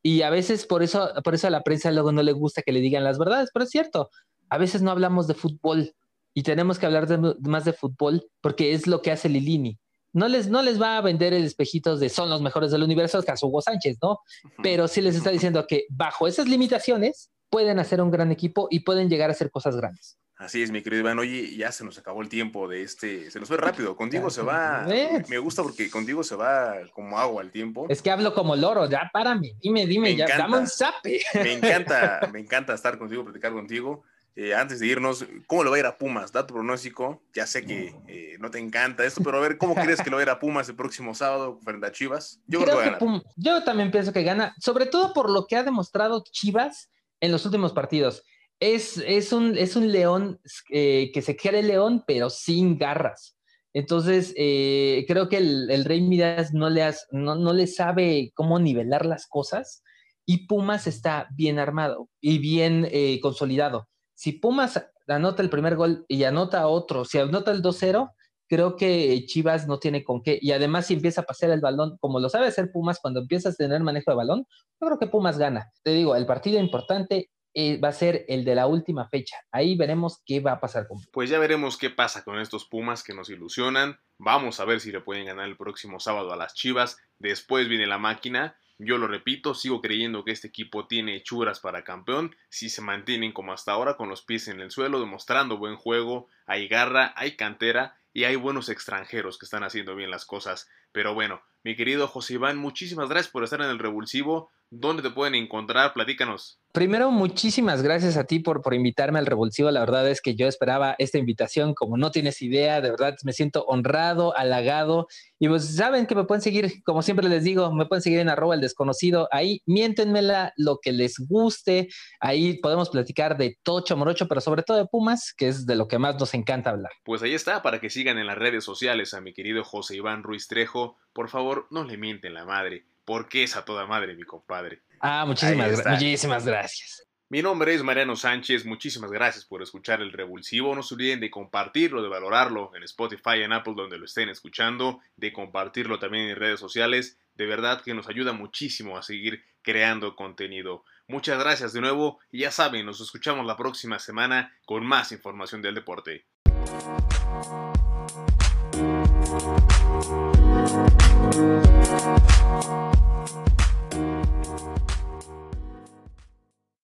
Y 0.01 0.23
a 0.23 0.31
veces 0.31 0.65
por 0.65 0.81
eso, 0.81 1.11
por 1.23 1.35
eso 1.35 1.45
a 1.45 1.51
la 1.51 1.61
prensa 1.61 1.91
luego 1.91 2.11
no 2.11 2.23
le 2.23 2.31
gusta 2.31 2.63
que 2.63 2.71
le 2.71 2.79
digan 2.79 3.03
las 3.03 3.19
verdades, 3.19 3.51
pero 3.53 3.65
es 3.65 3.69
cierto, 3.69 4.09
a 4.49 4.57
veces 4.57 4.81
no 4.81 4.89
hablamos 4.89 5.27
de 5.27 5.35
fútbol 5.35 5.93
y 6.33 6.41
tenemos 6.41 6.79
que 6.79 6.87
hablar 6.87 7.07
más 7.41 7.63
de 7.63 7.73
fútbol 7.73 8.25
porque 8.41 8.73
es 8.73 8.87
lo 8.87 9.03
que 9.03 9.11
hace 9.11 9.29
Lilini. 9.29 9.77
No 10.13 10.27
les, 10.27 10.47
no 10.47 10.63
les 10.63 10.81
va 10.81 10.97
a 10.97 11.01
vender 11.01 11.35
el 11.35 11.43
espejitos 11.43 11.99
de 11.99 12.09
son 12.09 12.31
los 12.31 12.41
mejores 12.41 12.71
del 12.71 12.81
universo, 12.81 13.21
caso 13.21 13.45
Hugo 13.45 13.61
Sánchez, 13.61 13.99
¿no? 14.01 14.17
Pero 14.63 14.87
sí 14.87 14.99
les 15.01 15.15
está 15.15 15.29
diciendo 15.29 15.67
que 15.67 15.85
bajo 15.89 16.27
esas 16.27 16.47
limitaciones 16.47 17.29
pueden 17.49 17.79
hacer 17.79 18.01
un 18.01 18.11
gran 18.11 18.31
equipo 18.31 18.67
y 18.69 18.81
pueden 18.81 19.09
llegar 19.09 19.29
a 19.29 19.33
hacer 19.33 19.51
cosas 19.51 19.75
grandes. 19.75 20.17
Así 20.37 20.61
es, 20.61 20.69
mi 20.69 20.83
querido 20.83 21.01
Iván. 21.01 21.17
Oye, 21.17 21.55
ya 21.55 21.71
se 21.71 21.83
nos 21.83 21.97
acabó 21.97 22.21
el 22.21 22.29
tiempo 22.29 22.67
de 22.67 22.83
este. 22.83 23.31
Se 23.31 23.39
nos 23.39 23.47
fue 23.47 23.57
rápido. 23.57 23.95
Contigo 23.95 24.29
se 24.29 24.43
va. 24.43 24.85
Me 25.27 25.39
gusta 25.39 25.63
porque 25.63 25.89
contigo 25.89 26.23
se 26.23 26.35
va 26.35 26.75
como 26.93 27.17
agua 27.17 27.41
el 27.41 27.51
tiempo. 27.51 27.87
Es 27.89 28.03
que 28.03 28.11
hablo 28.11 28.35
como 28.35 28.55
loro. 28.55 28.87
Ya 28.87 29.09
párame. 29.11 29.55
Dime, 29.59 29.87
dime, 29.87 30.15
ya 30.15 30.27
dame 30.27 30.59
un 30.59 30.67
zape. 30.67 31.21
Me 31.33 31.53
encanta, 31.53 32.29
me 32.31 32.39
encanta 32.39 32.75
estar 32.75 32.99
contigo, 32.99 33.23
platicar 33.23 33.51
contigo. 33.51 34.03
Eh, 34.35 34.53
antes 34.53 34.79
de 34.79 34.85
irnos, 34.85 35.25
¿cómo 35.47 35.63
le 35.63 35.71
va 35.71 35.77
a 35.77 35.79
ir 35.79 35.85
a 35.87 35.97
Pumas? 35.97 36.31
Dato 36.31 36.53
pronóstico. 36.53 37.23
Ya 37.33 37.47
sé 37.47 37.65
que 37.65 37.95
eh, 38.07 38.37
no 38.39 38.51
te 38.51 38.59
encanta 38.59 39.03
esto, 39.03 39.23
pero 39.23 39.39
a 39.39 39.41
ver, 39.41 39.57
¿cómo 39.57 39.73
crees 39.73 39.99
que 39.99 40.11
lo 40.11 40.17
va 40.17 40.21
a 40.21 40.25
ir 40.25 40.29
a 40.29 40.37
Pumas 40.37 40.69
el 40.69 40.75
próximo 40.75 41.15
sábado 41.15 41.57
frente 41.63 41.87
a 41.87 41.91
Chivas? 41.91 42.39
Yo 42.45 42.63
creo, 42.63 42.77
que, 42.99 43.21
Yo 43.35 43.63
también 43.63 43.89
pienso 43.89 44.13
que 44.13 44.21
gana, 44.21 44.53
sobre 44.59 44.85
todo 44.85 45.11
por 45.13 45.31
lo 45.31 45.47
que 45.47 45.55
ha 45.55 45.63
demostrado 45.63 46.23
Chivas 46.29 46.91
en 47.21 47.31
los 47.31 47.45
últimos 47.45 47.73
partidos 47.73 48.23
es, 48.59 48.97
es, 49.05 49.33
un, 49.33 49.57
es 49.57 49.75
un 49.75 49.91
león 49.91 50.39
eh, 50.69 51.11
que 51.13 51.21
se 51.21 51.35
quiere 51.35 51.63
león, 51.63 52.03
pero 52.07 52.29
sin 52.29 52.77
garras. 52.77 53.37
Entonces, 53.73 54.33
eh, 54.35 55.05
creo 55.07 55.29
que 55.29 55.37
el, 55.37 55.85
Rey 55.85 56.01
Midas 56.01 56.53
no 56.53 56.69
le, 56.69 56.83
no, 57.11 57.35
no 57.35 57.53
le 57.53 57.67
sabe 57.67 58.31
cómo 58.33 58.59
nivelar 58.59 59.05
las 59.05 59.27
cosas 59.27 59.83
y 60.25 60.47
Pumas 60.47 60.87
está 60.87 61.27
bien 61.35 61.59
armado 61.59 62.09
y 62.19 62.39
bien 62.39 62.87
eh, 62.91 63.19
consolidado. 63.21 63.87
Si 64.15 64.31
Pumas 64.33 64.83
anota 65.07 65.43
el 65.43 65.49
primer 65.49 65.75
gol 65.75 66.05
y 66.07 66.23
anota 66.23 66.67
otro, 66.67 67.05
si 67.05 67.19
anota 67.19 67.51
el 67.51 67.61
2-0, 67.61 68.11
creo 68.47 68.75
que 68.75 69.25
Chivas 69.25 69.67
no 69.67 69.79
tiene 69.79 70.03
con 70.03 70.21
qué. 70.21 70.37
Y 70.41 70.51
además, 70.51 70.87
si 70.87 70.93
empieza 70.93 71.21
a 71.21 71.25
pasar 71.25 71.49
el 71.51 71.61
balón, 71.61 71.97
como 71.99 72.19
lo 72.19 72.29
sabe 72.29 72.47
hacer 72.47 72.71
Pumas, 72.71 72.99
cuando 72.99 73.21
empiezas 73.21 73.53
a 73.53 73.57
tener 73.57 73.81
manejo 73.81 74.11
de 74.11 74.17
balón, 74.17 74.45
yo 74.79 74.87
creo 74.87 74.99
que 74.99 75.07
Pumas 75.07 75.37
gana. 75.37 75.71
Te 75.83 75.91
digo, 75.91 76.15
el 76.15 76.25
partido 76.25 76.59
importante 76.59 77.29
eh, 77.53 77.79
va 77.79 77.89
a 77.89 77.93
ser 77.93 78.23
el 78.27 78.45
de 78.45 78.55
la 78.55 78.67
última 78.67 79.07
fecha. 79.09 79.35
Ahí 79.51 79.75
veremos 79.75 80.21
qué 80.25 80.39
va 80.39 80.53
a 80.53 80.59
pasar 80.59 80.87
con. 80.87 80.99
Pues 81.11 81.29
ya 81.29 81.39
veremos 81.39 81.77
qué 81.77 81.89
pasa 81.89 82.23
con 82.23 82.39
estos 82.39 82.65
Pumas 82.65 83.03
que 83.03 83.15
nos 83.15 83.29
ilusionan. 83.29 83.97
Vamos 84.19 84.59
a 84.59 84.65
ver 84.65 84.79
si 84.79 84.91
le 84.91 85.01
pueden 85.01 85.25
ganar 85.25 85.47
el 85.47 85.57
próximo 85.57 85.99
sábado 85.99 86.31
a 86.31 86.37
las 86.37 86.53
Chivas. 86.53 86.97
Después 87.17 87.67
viene 87.67 87.87
la 87.87 87.97
máquina. 87.97 88.57
Yo 88.79 88.99
lo 88.99 89.07
repito, 89.07 89.55
sigo 89.55 89.81
creyendo 89.81 90.23
que 90.23 90.31
este 90.31 90.47
equipo 90.47 90.85
tiene 90.85 91.15
hechuras 91.15 91.59
para 91.59 91.83
campeón 91.83 92.35
si 92.49 92.69
se 92.69 92.81
mantienen 92.81 93.31
como 93.31 93.51
hasta 93.51 93.71
ahora 93.71 93.97
con 93.97 94.07
los 94.07 94.21
pies 94.21 94.47
en 94.47 94.59
el 94.59 94.69
suelo, 94.69 94.99
demostrando 94.99 95.57
buen 95.57 95.77
juego, 95.77 96.27
hay 96.45 96.67
garra, 96.67 97.11
hay 97.15 97.35
cantera 97.35 97.97
y 98.13 98.25
hay 98.25 98.35
buenos 98.35 98.69
extranjeros 98.69 99.39
que 99.39 99.45
están 99.45 99.63
haciendo 99.63 99.95
bien 99.95 100.11
las 100.11 100.25
cosas. 100.25 100.69
Pero 100.91 101.13
bueno, 101.13 101.41
Mi 101.63 101.75
querido 101.75 102.07
José 102.07 102.35
Iván, 102.35 102.57
muchísimas 102.57 103.09
gracias 103.09 103.31
por 103.31 103.43
estar 103.43 103.59
en 103.61 103.69
el 103.69 103.79
revulsivo. 103.79 104.51
¿Dónde 104.69 105.01
te 105.01 105.09
pueden 105.09 105.35
encontrar? 105.35 105.93
Platícanos. 105.93 106.59
Primero, 106.73 107.09
muchísimas 107.09 107.81
gracias 107.81 108.17
a 108.17 108.25
ti 108.25 108.39
por, 108.39 108.61
por 108.61 108.73
invitarme 108.73 109.17
al 109.17 109.25
Revulsivo. 109.25 109.71
La 109.71 109.79
verdad 109.79 110.07
es 110.09 110.21
que 110.21 110.35
yo 110.35 110.45
esperaba 110.47 110.93
esta 110.99 111.17
invitación, 111.17 111.73
como 111.73 111.97
no 111.97 112.11
tienes 112.11 112.41
idea, 112.41 112.81
de 112.81 112.91
verdad 112.91 113.15
me 113.23 113.31
siento 113.31 113.63
honrado, 113.63 114.37
halagado. 114.37 115.07
Y 115.39 115.47
pues 115.47 115.75
saben 115.75 116.05
que 116.05 116.15
me 116.15 116.25
pueden 116.25 116.41
seguir, 116.41 116.83
como 116.83 117.01
siempre 117.01 117.29
les 117.29 117.45
digo, 117.45 117.73
me 117.73 117.85
pueden 117.85 118.01
seguir 118.01 118.19
en 118.19 118.29
arroba 118.29 118.55
el 118.55 118.61
desconocido. 118.61 119.29
Ahí 119.31 119.61
miéntenmela 119.65 120.53
lo 120.57 120.79
que 120.81 120.91
les 120.91 121.17
guste. 121.17 121.87
Ahí 122.19 122.59
podemos 122.59 122.89
platicar 122.89 123.37
de 123.37 123.57
Tocho 123.63 123.95
Morocho, 123.95 124.27
pero 124.27 124.41
sobre 124.41 124.63
todo 124.63 124.77
de 124.77 124.85
Pumas, 124.85 125.33
que 125.33 125.47
es 125.47 125.65
de 125.65 125.75
lo 125.75 125.87
que 125.87 125.97
más 125.97 126.19
nos 126.19 126.33
encanta 126.33 126.71
hablar. 126.71 126.91
Pues 127.05 127.23
ahí 127.23 127.33
está, 127.33 127.61
para 127.61 127.79
que 127.79 127.89
sigan 127.89 128.17
en 128.17 128.27
las 128.27 128.37
redes 128.37 128.65
sociales 128.65 129.13
a 129.13 129.21
mi 129.21 129.33
querido 129.33 129.63
José 129.63 129.95
Iván 129.95 130.23
Ruiz 130.23 130.47
Trejo. 130.47 130.97
Por 131.13 131.29
favor, 131.29 131.67
no 131.71 131.85
le 131.85 131.97
mienten 131.97 132.33
la 132.33 132.45
madre 132.45 132.85
porque 133.07 133.43
es 133.43 133.55
a 133.55 133.63
toda 133.63 133.87
madre, 133.87 134.15
mi 134.15 134.23
compadre. 134.23 134.81
Ah, 134.99 135.23
muchísimas, 135.25 135.81
muchísimas 135.85 136.45
gracias. 136.45 137.07
Mi 137.29 137.41
nombre 137.41 137.73
es 137.73 137.81
Mariano 137.81 138.17
Sánchez, 138.17 138.65
muchísimas 138.65 139.11
gracias 139.11 139.45
por 139.45 139.61
escuchar 139.61 140.01
el 140.01 140.11
Revulsivo. 140.11 140.75
No 140.75 140.83
se 140.83 140.93
olviden 140.93 141.21
de 141.21 141.31
compartirlo, 141.31 142.01
de 142.01 142.09
valorarlo 142.09 142.75
en 142.75 142.83
Spotify, 142.83 143.43
en 143.43 143.53
Apple, 143.53 143.75
donde 143.77 143.97
lo 143.97 144.03
estén 144.03 144.27
escuchando, 144.27 144.99
de 145.15 145.31
compartirlo 145.31 145.99
también 145.99 146.27
en 146.27 146.35
redes 146.35 146.59
sociales. 146.59 147.17
De 147.35 147.45
verdad 147.45 147.81
que 147.81 147.93
nos 147.93 148.09
ayuda 148.09 148.33
muchísimo 148.33 148.97
a 148.97 149.03
seguir 149.03 149.41
creando 149.61 150.17
contenido. 150.17 150.83
Muchas 151.07 151.39
gracias 151.39 151.71
de 151.71 151.79
nuevo 151.79 152.19
y 152.29 152.41
ya 152.41 152.51
saben, 152.51 152.85
nos 152.85 152.99
escuchamos 152.99 153.45
la 153.45 153.55
próxima 153.55 153.99
semana 153.99 154.53
con 154.65 154.85
más 154.85 155.13
información 155.13 155.61
del 155.61 155.75
deporte. 155.75 156.25